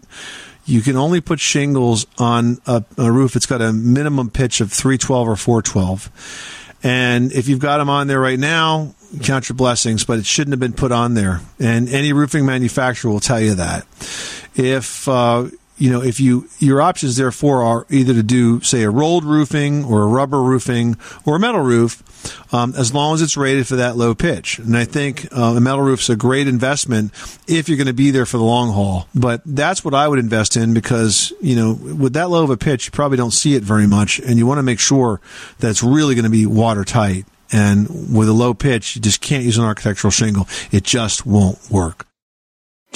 You 0.70 0.82
can 0.82 0.98
only 0.98 1.20
put 1.20 1.40
shingles 1.40 2.06
on 2.20 2.62
a, 2.68 2.84
a 2.98 3.12
roof 3.12 3.34
that's 3.34 3.48
got 3.48 3.60
a 3.60 3.74
minimum 3.74 4.30
pitch 4.30 4.62
of 4.62 4.72
312 4.72 5.28
or 5.28 5.36
412. 5.36 6.78
And 6.84 7.32
if 7.32 7.48
you've 7.48 7.60
got 7.60 7.80
them 7.80 7.90
on 7.90 8.06
there 8.06 8.20
right 8.20 8.38
now, 8.38 8.94
count 9.24 9.50
your 9.50 9.56
blessings, 9.56 10.06
but 10.06 10.20
it 10.20 10.28
shouldn't 10.28 10.54
have 10.54 10.60
been 10.60 10.74
put 10.74 10.92
on 10.92 11.16
there. 11.16 11.42
And 11.60 11.90
any 11.90 12.14
roofing 12.14 12.46
manufacturer 12.46 13.10
will 13.12 13.20
tell 13.20 13.42
you 13.42 13.56
that. 13.56 13.88
If, 14.56 15.08
uh, 15.08 15.48
you 15.80 15.90
know, 15.90 16.04
if 16.04 16.20
you, 16.20 16.48
your 16.60 16.82
options 16.82 17.16
therefore 17.16 17.64
are 17.64 17.88
either 17.90 18.14
to 18.14 18.22
do, 18.22 18.60
say, 18.62 18.84
a 18.84 18.90
rolled 18.90 19.24
roofing 19.24 19.86
or 19.86 20.04
a 20.04 20.08
rubber 20.08 20.44
roofing 20.44 20.98
or 21.26 21.38
a 21.38 21.40
metal 21.40 21.62
roof, 21.62 22.04
um, 22.54 22.74
as 22.78 22.94
long 22.94 23.14
as 23.14 23.22
it's 23.22 23.38
rated 23.38 23.66
for 23.66 23.78
that 23.78 23.96
low 23.96 24.14
pitch. 24.14 24.60
And 24.60 24.76
I 24.76 24.84
think 24.84 25.26
uh, 25.32 25.56
a 25.56 25.62
metal 25.62 25.82
roof's 25.82 26.10
a 26.10 26.18
great 26.18 26.48
investment 26.48 27.14
if 27.48 27.70
you're 27.70 27.78
going 27.78 27.88
to 27.88 27.94
be 27.94 28.12
there 28.12 28.26
for 28.26 28.38
the 28.38 28.44
long 28.44 28.74
haul. 28.74 29.08
But 29.16 29.42
that's 29.46 29.84
what 29.86 29.94
I 29.94 30.08
would 30.08 30.20
invest 30.20 30.58
in 30.58 30.74
because, 30.74 31.32
you 31.42 31.56
know, 31.56 31.74
with 31.74 32.14
that 32.14 32.30
low 32.30 32.44
of 32.44 32.50
a 32.50 32.58
pitch, 32.58 32.88
you 32.88 32.92
probably 32.92 33.18
don't 33.18 33.32
see 33.32 33.56
it 33.56 33.64
very 33.64 33.88
much. 33.88 34.20
And 34.20 34.38
you 34.38 34.46
want 34.46 34.58
to 34.58 34.64
make 34.64 34.80
sure 34.80 35.22
that 35.60 35.70
it's 35.70 35.82
really 35.82 36.14
going 36.14 36.26
to 36.26 36.30
be 36.30 36.46
watertight. 36.46 37.26
And 37.52 38.16
with 38.16 38.28
a 38.28 38.34
low 38.34 38.54
pitch, 38.54 38.98
you 38.98 39.02
just 39.02 39.22
can't 39.22 39.46
use 39.46 39.58
an 39.58 39.64
architectural 39.64 40.12
shingle. 40.12 40.48
It 40.72 40.84
just 40.84 41.26
won't 41.26 41.58
work. 41.72 42.09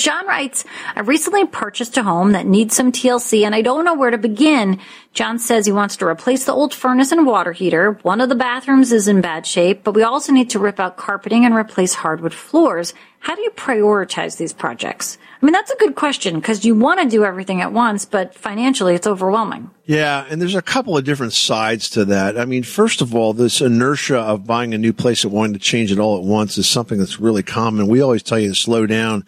John 0.03 0.27
writes, 0.27 0.65
I 0.97 0.99
recently 0.99 1.45
purchased 1.45 1.95
a 1.95 2.03
home 2.03 2.33
that 2.33 2.45
needs 2.45 2.75
some 2.75 2.91
TLC 2.91 3.45
and 3.45 3.55
I 3.55 3.61
don't 3.61 3.85
know 3.85 3.93
where 3.93 4.11
to 4.11 4.17
begin. 4.17 4.81
John 5.13 5.39
says 5.39 5.65
he 5.65 5.71
wants 5.71 5.95
to 5.95 6.05
replace 6.05 6.43
the 6.43 6.51
old 6.51 6.73
furnace 6.73 7.13
and 7.13 7.25
water 7.25 7.53
heater. 7.53 7.93
One 8.01 8.19
of 8.19 8.27
the 8.27 8.35
bathrooms 8.35 8.91
is 8.91 9.07
in 9.07 9.21
bad 9.21 9.47
shape, 9.47 9.85
but 9.85 9.93
we 9.93 10.03
also 10.03 10.33
need 10.33 10.49
to 10.49 10.59
rip 10.59 10.77
out 10.77 10.97
carpeting 10.97 11.45
and 11.45 11.55
replace 11.55 11.93
hardwood 11.93 12.33
floors. 12.33 12.93
How 13.19 13.33
do 13.33 13.43
you 13.43 13.51
prioritize 13.51 14.35
these 14.35 14.51
projects? 14.51 15.17
I 15.41 15.45
mean, 15.45 15.53
that's 15.53 15.71
a 15.71 15.77
good 15.77 15.95
question 15.95 16.35
because 16.35 16.65
you 16.65 16.75
want 16.75 16.99
to 16.99 17.07
do 17.07 17.23
everything 17.23 17.61
at 17.61 17.71
once, 17.71 18.03
but 18.03 18.35
financially 18.35 18.95
it's 18.95 19.07
overwhelming. 19.07 19.69
Yeah, 19.85 20.25
and 20.29 20.41
there's 20.41 20.53
a 20.53 20.61
couple 20.61 20.97
of 20.97 21.05
different 21.05 21.31
sides 21.31 21.89
to 21.91 22.03
that. 22.03 22.37
I 22.37 22.43
mean, 22.43 22.63
first 22.63 22.99
of 22.99 23.15
all, 23.15 23.31
this 23.31 23.61
inertia 23.61 24.19
of 24.19 24.45
buying 24.45 24.73
a 24.73 24.77
new 24.77 24.91
place 24.91 25.23
and 25.23 25.31
wanting 25.31 25.53
to 25.53 25.59
change 25.59 25.93
it 25.93 25.99
all 25.99 26.17
at 26.17 26.25
once 26.25 26.57
is 26.57 26.67
something 26.67 26.99
that's 26.99 27.21
really 27.21 27.43
common. 27.43 27.87
We 27.87 28.01
always 28.01 28.21
tell 28.21 28.37
you 28.37 28.49
to 28.49 28.55
slow 28.55 28.85
down 28.85 29.25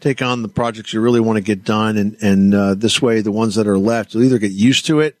take 0.00 0.22
on 0.22 0.42
the 0.42 0.48
projects 0.48 0.92
you 0.92 1.00
really 1.00 1.20
want 1.20 1.36
to 1.36 1.42
get 1.42 1.64
done. 1.64 1.96
And, 1.96 2.16
and, 2.20 2.54
uh, 2.54 2.74
this 2.74 3.00
way, 3.00 3.20
the 3.20 3.32
ones 3.32 3.54
that 3.54 3.66
are 3.66 3.78
left, 3.78 4.14
you'll 4.14 4.24
either 4.24 4.38
get 4.38 4.52
used 4.52 4.86
to 4.86 5.00
it, 5.00 5.18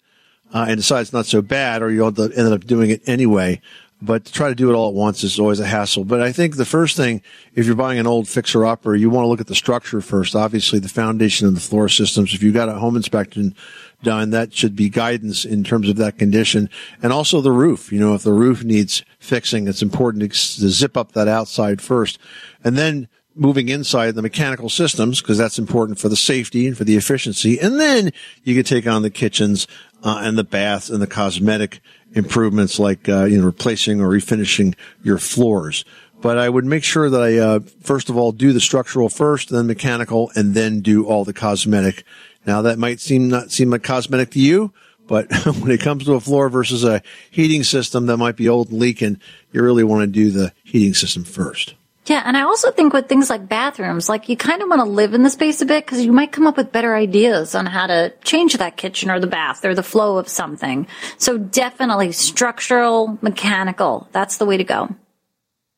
uh, 0.52 0.66
and 0.68 0.76
decide 0.76 1.00
it's 1.00 1.12
not 1.12 1.26
so 1.26 1.42
bad, 1.42 1.82
or 1.82 1.90
you'll 1.90 2.08
end 2.20 2.52
up 2.52 2.64
doing 2.64 2.90
it 2.90 3.02
anyway. 3.06 3.60
But 4.02 4.26
to 4.26 4.32
try 4.32 4.48
to 4.48 4.54
do 4.54 4.70
it 4.70 4.74
all 4.74 4.88
at 4.88 4.94
once 4.94 5.24
is 5.24 5.38
always 5.38 5.60
a 5.60 5.66
hassle. 5.66 6.04
But 6.04 6.20
I 6.20 6.30
think 6.30 6.56
the 6.56 6.66
first 6.66 6.94
thing, 6.94 7.22
if 7.54 7.64
you're 7.64 7.74
buying 7.74 7.98
an 7.98 8.06
old 8.06 8.28
fixer 8.28 8.66
upper, 8.66 8.94
you 8.94 9.08
want 9.08 9.24
to 9.24 9.28
look 9.28 9.40
at 9.40 9.46
the 9.46 9.54
structure 9.54 10.02
first. 10.02 10.36
Obviously, 10.36 10.78
the 10.78 10.90
foundation 10.90 11.46
and 11.46 11.56
the 11.56 11.60
floor 11.60 11.88
systems. 11.88 12.34
If 12.34 12.42
you've 12.42 12.54
got 12.54 12.68
a 12.68 12.74
home 12.74 12.96
inspection 12.96 13.54
done, 14.02 14.28
that 14.30 14.52
should 14.52 14.76
be 14.76 14.90
guidance 14.90 15.46
in 15.46 15.64
terms 15.64 15.88
of 15.88 15.96
that 15.96 16.18
condition. 16.18 16.68
And 17.02 17.12
also 17.12 17.40
the 17.40 17.52
roof. 17.52 17.90
You 17.92 18.00
know, 18.00 18.14
if 18.14 18.22
the 18.22 18.32
roof 18.32 18.62
needs 18.62 19.04
fixing, 19.18 19.68
it's 19.68 19.80
important 19.80 20.30
to 20.30 20.68
zip 20.68 20.98
up 20.98 21.12
that 21.12 21.28
outside 21.28 21.80
first. 21.80 22.18
And 22.62 22.76
then 22.76 23.08
moving 23.34 23.68
inside 23.68 24.14
the 24.14 24.22
mechanical 24.22 24.68
systems 24.68 25.20
because 25.20 25.38
that's 25.38 25.58
important 25.58 25.98
for 25.98 26.08
the 26.08 26.16
safety 26.16 26.66
and 26.66 26.76
for 26.76 26.84
the 26.84 26.96
efficiency. 26.96 27.58
And 27.58 27.80
then 27.80 28.12
you 28.42 28.54
can 28.54 28.64
take 28.64 28.86
on 28.86 29.02
the 29.02 29.10
kitchens 29.10 29.66
uh, 30.02 30.20
and 30.22 30.38
the 30.38 30.44
baths 30.44 30.90
and 30.90 31.02
the 31.02 31.06
cosmetic 31.06 31.80
improvements 32.12 32.78
like 32.78 33.08
uh, 33.08 33.24
you 33.24 33.38
know 33.38 33.44
replacing 33.44 34.00
or 34.00 34.08
refinishing 34.08 34.74
your 35.02 35.18
floors. 35.18 35.84
But 36.20 36.38
I 36.38 36.48
would 36.48 36.64
make 36.64 36.84
sure 36.84 37.10
that 37.10 37.20
I 37.20 37.38
uh, 37.38 37.60
first 37.82 38.08
of 38.08 38.16
all 38.16 38.32
do 38.32 38.52
the 38.52 38.60
structural 38.60 39.08
first, 39.08 39.50
then 39.50 39.66
mechanical, 39.66 40.30
and 40.34 40.54
then 40.54 40.80
do 40.80 41.06
all 41.06 41.24
the 41.24 41.32
cosmetic. 41.32 42.04
Now 42.46 42.62
that 42.62 42.78
might 42.78 43.00
seem 43.00 43.28
not 43.28 43.50
seem 43.50 43.70
like 43.70 43.82
cosmetic 43.82 44.30
to 44.32 44.38
you, 44.38 44.72
but 45.06 45.32
when 45.60 45.70
it 45.70 45.80
comes 45.80 46.04
to 46.04 46.14
a 46.14 46.20
floor 46.20 46.48
versus 46.48 46.84
a 46.84 47.02
heating 47.30 47.62
system 47.62 48.06
that 48.06 48.16
might 48.16 48.36
be 48.36 48.48
old 48.48 48.70
and 48.70 48.78
leaking, 48.78 49.20
you 49.52 49.62
really 49.62 49.84
want 49.84 50.02
to 50.02 50.06
do 50.06 50.30
the 50.30 50.52
heating 50.62 50.94
system 50.94 51.24
first. 51.24 51.74
Yeah, 52.06 52.22
and 52.26 52.36
I 52.36 52.42
also 52.42 52.70
think 52.70 52.92
with 52.92 53.08
things 53.08 53.30
like 53.30 53.48
bathrooms, 53.48 54.10
like 54.10 54.28
you 54.28 54.36
kind 54.36 54.60
of 54.60 54.68
want 54.68 54.80
to 54.80 54.88
live 54.88 55.14
in 55.14 55.22
the 55.22 55.30
space 55.30 55.62
a 55.62 55.66
bit 55.66 55.86
because 55.86 56.04
you 56.04 56.12
might 56.12 56.32
come 56.32 56.46
up 56.46 56.58
with 56.58 56.70
better 56.70 56.94
ideas 56.94 57.54
on 57.54 57.64
how 57.64 57.86
to 57.86 58.12
change 58.22 58.54
that 58.54 58.76
kitchen 58.76 59.10
or 59.10 59.18
the 59.18 59.26
bath 59.26 59.64
or 59.64 59.74
the 59.74 59.82
flow 59.82 60.18
of 60.18 60.28
something. 60.28 60.86
So 61.16 61.38
definitely 61.38 62.12
structural, 62.12 63.18
mechanical. 63.22 64.06
That's 64.12 64.36
the 64.36 64.44
way 64.44 64.58
to 64.58 64.64
go. 64.64 64.94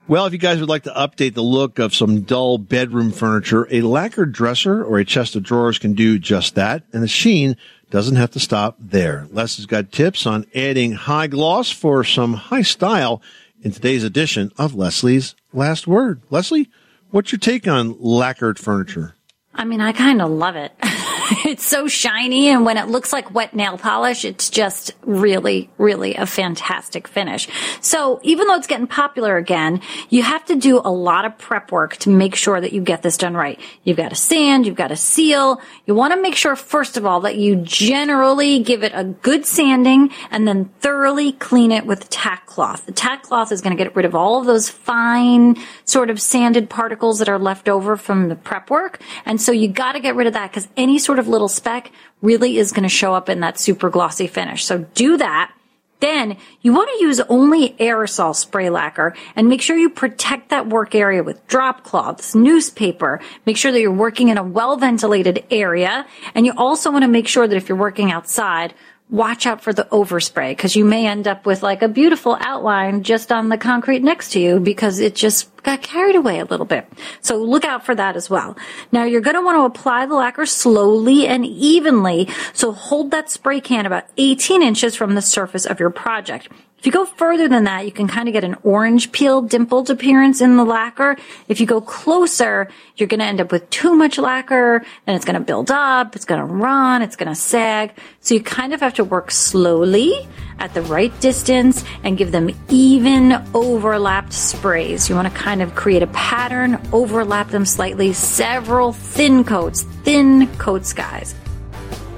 Well, 0.09 0.27
if 0.27 0.33
you 0.33 0.39
guys 0.39 0.59
would 0.59 0.68
like 0.68 0.85
to 0.85 0.91
update 0.91 1.35
the 1.35 1.43
look 1.43 1.79
of 1.79 1.95
some 1.95 2.22
dull 2.22 2.59
bedroom 2.59 3.12
furniture, 3.12 3.68
a 3.70 3.83
lacquered 3.83 4.33
dresser 4.33 4.85
or 4.85 4.99
a 4.99 5.05
chest 5.05 5.37
of 5.37 5.45
drawers 5.45 5.79
can 5.79 5.95
do 5.95 6.18
just 6.18 6.57
that. 6.57 6.85
And 6.93 7.05
the 7.05 7.09
sheen 7.09 7.57
doesn't 7.91 8.16
have 8.16 8.33
to 8.33 8.41
stop 8.41 8.77
there. 8.81 9.29
Les 9.31 9.57
has 9.57 9.66
got 9.66 9.93
tips 9.93 10.27
on 10.27 10.47
adding 10.55 10.93
high 10.93 11.29
gloss 11.29 11.70
for 11.70 12.03
some 12.03 12.35
high 12.35 12.62
style 12.62 13.22
in 13.67 13.73
today's 13.73 14.05
edition 14.05 14.53
of 14.59 14.77
Leslie's 14.77 15.35
Last 15.53 15.89
Word. 15.89 16.23
Leslie, 16.31 16.71
what's 17.11 17.33
your 17.33 17.41
take 17.41 17.67
on 17.67 17.97
lacquered 17.99 18.61
furniture? 18.61 19.17
I 19.53 19.64
mean, 19.64 19.81
I 19.81 19.91
kind 19.91 20.23
of 20.23 20.31
love 20.31 20.55
it. 20.55 20.71
it's 21.45 21.66
so 21.66 21.89
shiny, 21.89 22.49
and 22.49 22.64
when 22.64 22.77
it 22.77 22.89
looks 22.89 23.12
like 23.12 23.35
wet 23.35 23.55
nail 23.55 23.79
polish, 23.79 24.24
it's 24.24 24.51
just 24.51 24.93
really, 25.03 25.70
really 25.79 26.14
a 26.14 26.27
fantastic 26.27 27.09
finish. 27.09 27.49
So 27.81 28.20
even 28.22 28.47
though 28.47 28.55
it's 28.55 28.66
getting 28.66 28.87
popular 28.87 29.37
again, 29.37 29.81
you 30.09 30.22
have 30.22 30.45
to 30.47 30.57
do 30.57 30.79
a 30.79 30.91
lot 30.91 31.24
of 31.24 31.37
prep 31.39 31.72
work 31.72 31.97
to 31.99 32.11
make 32.11 32.35
sure 32.35 32.61
that 32.61 32.72
you 32.72 32.81
get 32.81 33.03
this 33.03 33.16
done 33.16 33.35
right. 33.35 33.59
You've 33.85 33.97
got 33.97 34.11
to 34.11 34.16
sand, 34.16 34.66
you've 34.66 34.77
got 34.77 34.89
to 34.89 34.97
seal. 34.97 35.61
You 35.87 35.95
want 35.95 36.14
to 36.14 36.20
make 36.20 36.35
sure, 36.35 36.55
first 36.55 36.97
of 36.97 37.07
all, 37.07 37.20
that 37.20 37.37
you 37.37 37.57
generally 37.57 38.61
give 38.61 38.83
it 38.83 38.93
a 38.95 39.05
good 39.05 39.47
sanding 39.47 40.11
and 40.31 40.47
then 40.47 40.66
thoroughly 40.81 41.33
clean 41.33 41.72
it 41.72 41.87
with 41.87 42.09
tack 42.11 42.47
cloth. 42.47 42.87
The 42.87 42.93
tack 42.93 43.22
cloth 43.22 43.53
is 43.53 43.61
going 43.61 43.77
to 43.77 43.83
get 43.83 43.95
rid 43.97 44.05
of 44.05 44.14
all 44.14 44.41
of 44.41 44.47
those 44.47 44.68
fine 44.68 45.57
sort 45.85 46.11
of 46.11 46.20
sanded 46.20 46.70
particles 46.70 47.18
that 47.18 47.29
are 47.29 47.39
left 47.39 47.68
over 47.68 47.97
from 47.97 48.29
the 48.29 48.37
prep 48.37 48.70
work. 48.70 49.01
And 49.24 49.41
so 49.41 49.53
you 49.53 49.68
got 49.68 49.93
to 49.93 50.01
get 50.01 50.14
rid 50.14 50.27
of 50.27 50.33
that 50.35 50.51
because 50.51 50.68
any 50.77 50.99
sort 50.99 51.16
of 51.19 51.29
little 51.29 51.49
speck 51.49 51.91
really 52.23 52.59
is 52.59 52.73
going 52.73 52.83
to 52.83 52.89
show 52.89 53.14
up 53.14 53.29
in 53.29 53.41
that 53.41 53.59
super 53.59 53.91
glossy 53.91 54.27
finish. 54.27 54.64
So 54.64 54.79
do 54.95 55.17
that. 55.17 55.53
Then 56.01 56.37
you 56.61 56.75
want 56.75 56.91
to 56.91 57.05
use 57.05 57.21
only 57.21 57.71
aerosol 57.81 58.35
spray 58.37 58.69
lacquer 58.69 59.14
and 59.35 59.49
make 59.49 59.62
sure 59.62 59.77
you 59.77 59.89
protect 59.89 60.51
that 60.51 60.69
work 60.69 60.95
area 60.95 61.23
with 61.23 61.47
drop 61.47 61.85
cloths, 61.85 62.35
newspaper. 62.35 63.21
Make 63.47 63.57
sure 63.57 63.73
that 63.73 63.81
you're 63.81 63.93
working 63.93 64.29
in 64.29 64.37
a 64.37 64.43
well 64.43 64.77
ventilated 64.77 65.45
area. 65.51 66.07
And 66.35 66.45
you 66.45 66.53
also 66.57 66.91
want 66.91 67.03
to 67.03 67.09
make 67.09 67.29
sure 67.29 67.49
that 67.49 67.57
if 67.57 67.69
you're 67.69 67.79
working 67.79 68.12
outside, 68.12 68.75
watch 69.09 69.47
out 69.47 69.62
for 69.62 69.73
the 69.73 69.85
overspray 69.85 70.51
because 70.51 70.77
you 70.77 70.85
may 70.85 71.07
end 71.07 71.29
up 71.29 71.47
with 71.47 71.62
like 71.62 71.81
a 71.81 71.89
beautiful 71.89 72.37
outline 72.41 73.03
just 73.03 73.31
on 73.31 73.49
the 73.49 73.57
concrete 73.57 74.03
next 74.03 74.33
to 74.33 74.41
you 74.41 74.59
because 74.59 74.99
it 74.99 75.14
just 75.14 75.49
got 75.67 75.83
carried 75.83 76.17
away 76.17 76.39
a 76.39 76.45
little 76.45 76.64
bit. 76.64 76.89
So 77.21 77.37
look 77.37 77.64
out 77.64 77.85
for 77.85 77.95
that 77.95 78.17
as 78.17 78.31
well. 78.31 78.57
Now 78.93 79.05
you're 79.05 79.21
going 79.21 79.35
to 79.35 79.43
want 79.43 79.57
to 79.57 79.64
apply 79.64 80.07
the 80.07 80.14
lacquer 80.14 80.47
slowly 80.47 81.27
and 81.27 81.45
evenly. 81.45 82.29
So 82.55 82.73
hold 82.73 83.11
that 83.11 83.31
spray 83.31 83.61
can 83.61 83.85
about 83.85 84.05
18 84.17 84.62
inches 84.62 84.95
from 84.95 85.14
the 85.14 85.23
surface 85.23 85.67
of 85.67 85.81
your 85.81 85.91
project. 85.91 86.49
If 86.79 86.87
you 86.87 86.93
go 86.93 87.05
further 87.05 87.49
than 87.49 87.64
that, 87.64 87.85
you 87.85 87.91
can 87.91 88.07
kind 88.07 88.29
of 88.29 88.33
get 88.33 88.45
an 88.45 88.55
orange 88.62 89.11
peel 89.11 89.43
dimpled 89.43 89.91
appearance 89.91 90.41
in 90.41 90.57
the 90.57 90.64
lacquer. 90.64 91.17
If 91.49 91.59
you 91.59 91.67
go 91.67 91.81
closer, 91.81 92.69
you're 92.97 93.09
going 93.09 93.21
to 93.21 93.27
end 93.27 93.41
up 93.41 93.51
with 93.51 93.69
too 93.71 93.97
much 93.97 94.19
lacquer 94.19 94.85
and 95.07 95.17
it's 95.17 95.25
going 95.25 95.35
to 95.35 95.45
build 95.45 95.71
up, 95.71 96.14
it's 96.14 96.27
going 96.27 96.39
to 96.39 96.47
run, 96.47 97.03
it's 97.03 97.17
going 97.17 97.29
to 97.29 97.35
sag. 97.35 97.93
So 98.21 98.35
you 98.35 98.43
kind 98.43 98.73
of 98.73 98.81
have 98.81 98.95
to 98.95 99.05
work 99.05 99.33
slowly 99.33 100.29
at 100.59 100.75
the 100.75 100.83
right 100.83 101.19
distance 101.21 101.85
and 102.03 102.17
give 102.17 102.33
them 102.33 102.51
even 102.69 103.43
overlapped 103.55 104.33
sprays. 104.33 105.09
You 105.09 105.15
want 105.15 105.29
to 105.29 105.35
kind 105.35 105.63
of 105.63 105.75
create 105.75 106.03
a 106.03 106.07
pattern, 106.09 106.81
overlap 106.93 107.51
them 107.51 107.65
slightly, 107.65 108.13
several 108.13 108.93
thin 108.93 109.45
coats, 109.45 109.83
thin 110.05 110.47
coats, 110.59 110.93
guys. 110.93 111.35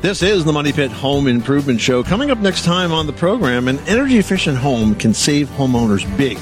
This 0.00 0.22
is 0.22 0.44
the 0.44 0.52
Money 0.52 0.72
Pit 0.72 0.92
Home 0.92 1.26
Improvement 1.26 1.80
Show. 1.80 2.04
Coming 2.04 2.30
up 2.30 2.38
next 2.38 2.64
time 2.64 2.92
on 2.92 3.06
the 3.08 3.12
program, 3.12 3.66
an 3.66 3.78
energy 3.80 4.18
efficient 4.18 4.56
home 4.56 4.94
can 4.94 5.12
save 5.12 5.48
homeowners 5.48 6.04
big. 6.16 6.38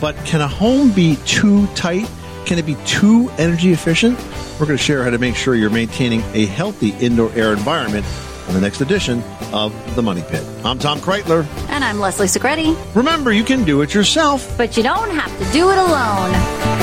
But 0.00 0.16
can 0.24 0.40
a 0.40 0.48
home 0.48 0.90
be 0.90 1.16
too 1.26 1.66
tight? 1.74 2.10
Can 2.46 2.58
it 2.58 2.64
be 2.64 2.76
too 2.86 3.30
energy 3.36 3.72
efficient? 3.72 4.18
We're 4.58 4.66
going 4.66 4.78
to 4.78 4.82
share 4.82 5.04
how 5.04 5.10
to 5.10 5.18
make 5.18 5.36
sure 5.36 5.54
you're 5.54 5.68
maintaining 5.68 6.22
a 6.32 6.46
healthy 6.46 6.90
indoor 7.00 7.30
air 7.32 7.52
environment 7.52 8.06
on 8.48 8.54
the 8.54 8.60
next 8.60 8.80
edition 8.80 9.22
of 9.52 9.72
The 9.94 10.02
Money 10.02 10.22
Pit. 10.28 10.44
I'm 10.64 10.78
Tom 10.78 10.98
Kraeutler. 10.98 11.46
And 11.68 11.84
I'm 11.84 11.98
Leslie 11.98 12.26
Segrete. 12.26 12.76
Remember, 12.94 13.32
you 13.32 13.44
can 13.44 13.64
do 13.64 13.82
it 13.82 13.94
yourself. 13.94 14.56
But 14.58 14.76
you 14.76 14.82
don't 14.82 15.10
have 15.10 15.36
to 15.38 15.52
do 15.52 15.70
it 15.70 15.78
alone. 15.78 16.74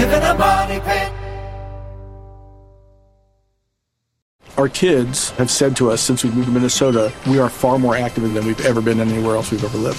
live 0.00 0.12
in 0.12 0.22
a 0.22 0.34
money 0.34 0.80
pit. 0.80 1.12
Our 4.56 4.68
kids 4.68 5.30
have 5.32 5.50
said 5.50 5.76
to 5.76 5.90
us 5.90 6.02
since 6.02 6.22
we 6.22 6.30
moved 6.30 6.46
to 6.46 6.52
Minnesota, 6.52 7.12
we 7.26 7.38
are 7.38 7.48
far 7.48 7.78
more 7.78 7.96
active 7.96 8.32
than 8.34 8.46
we've 8.46 8.64
ever 8.66 8.82
been 8.82 9.00
anywhere 9.00 9.36
else 9.36 9.50
we've 9.50 9.64
ever 9.64 9.78
lived. 9.78 9.98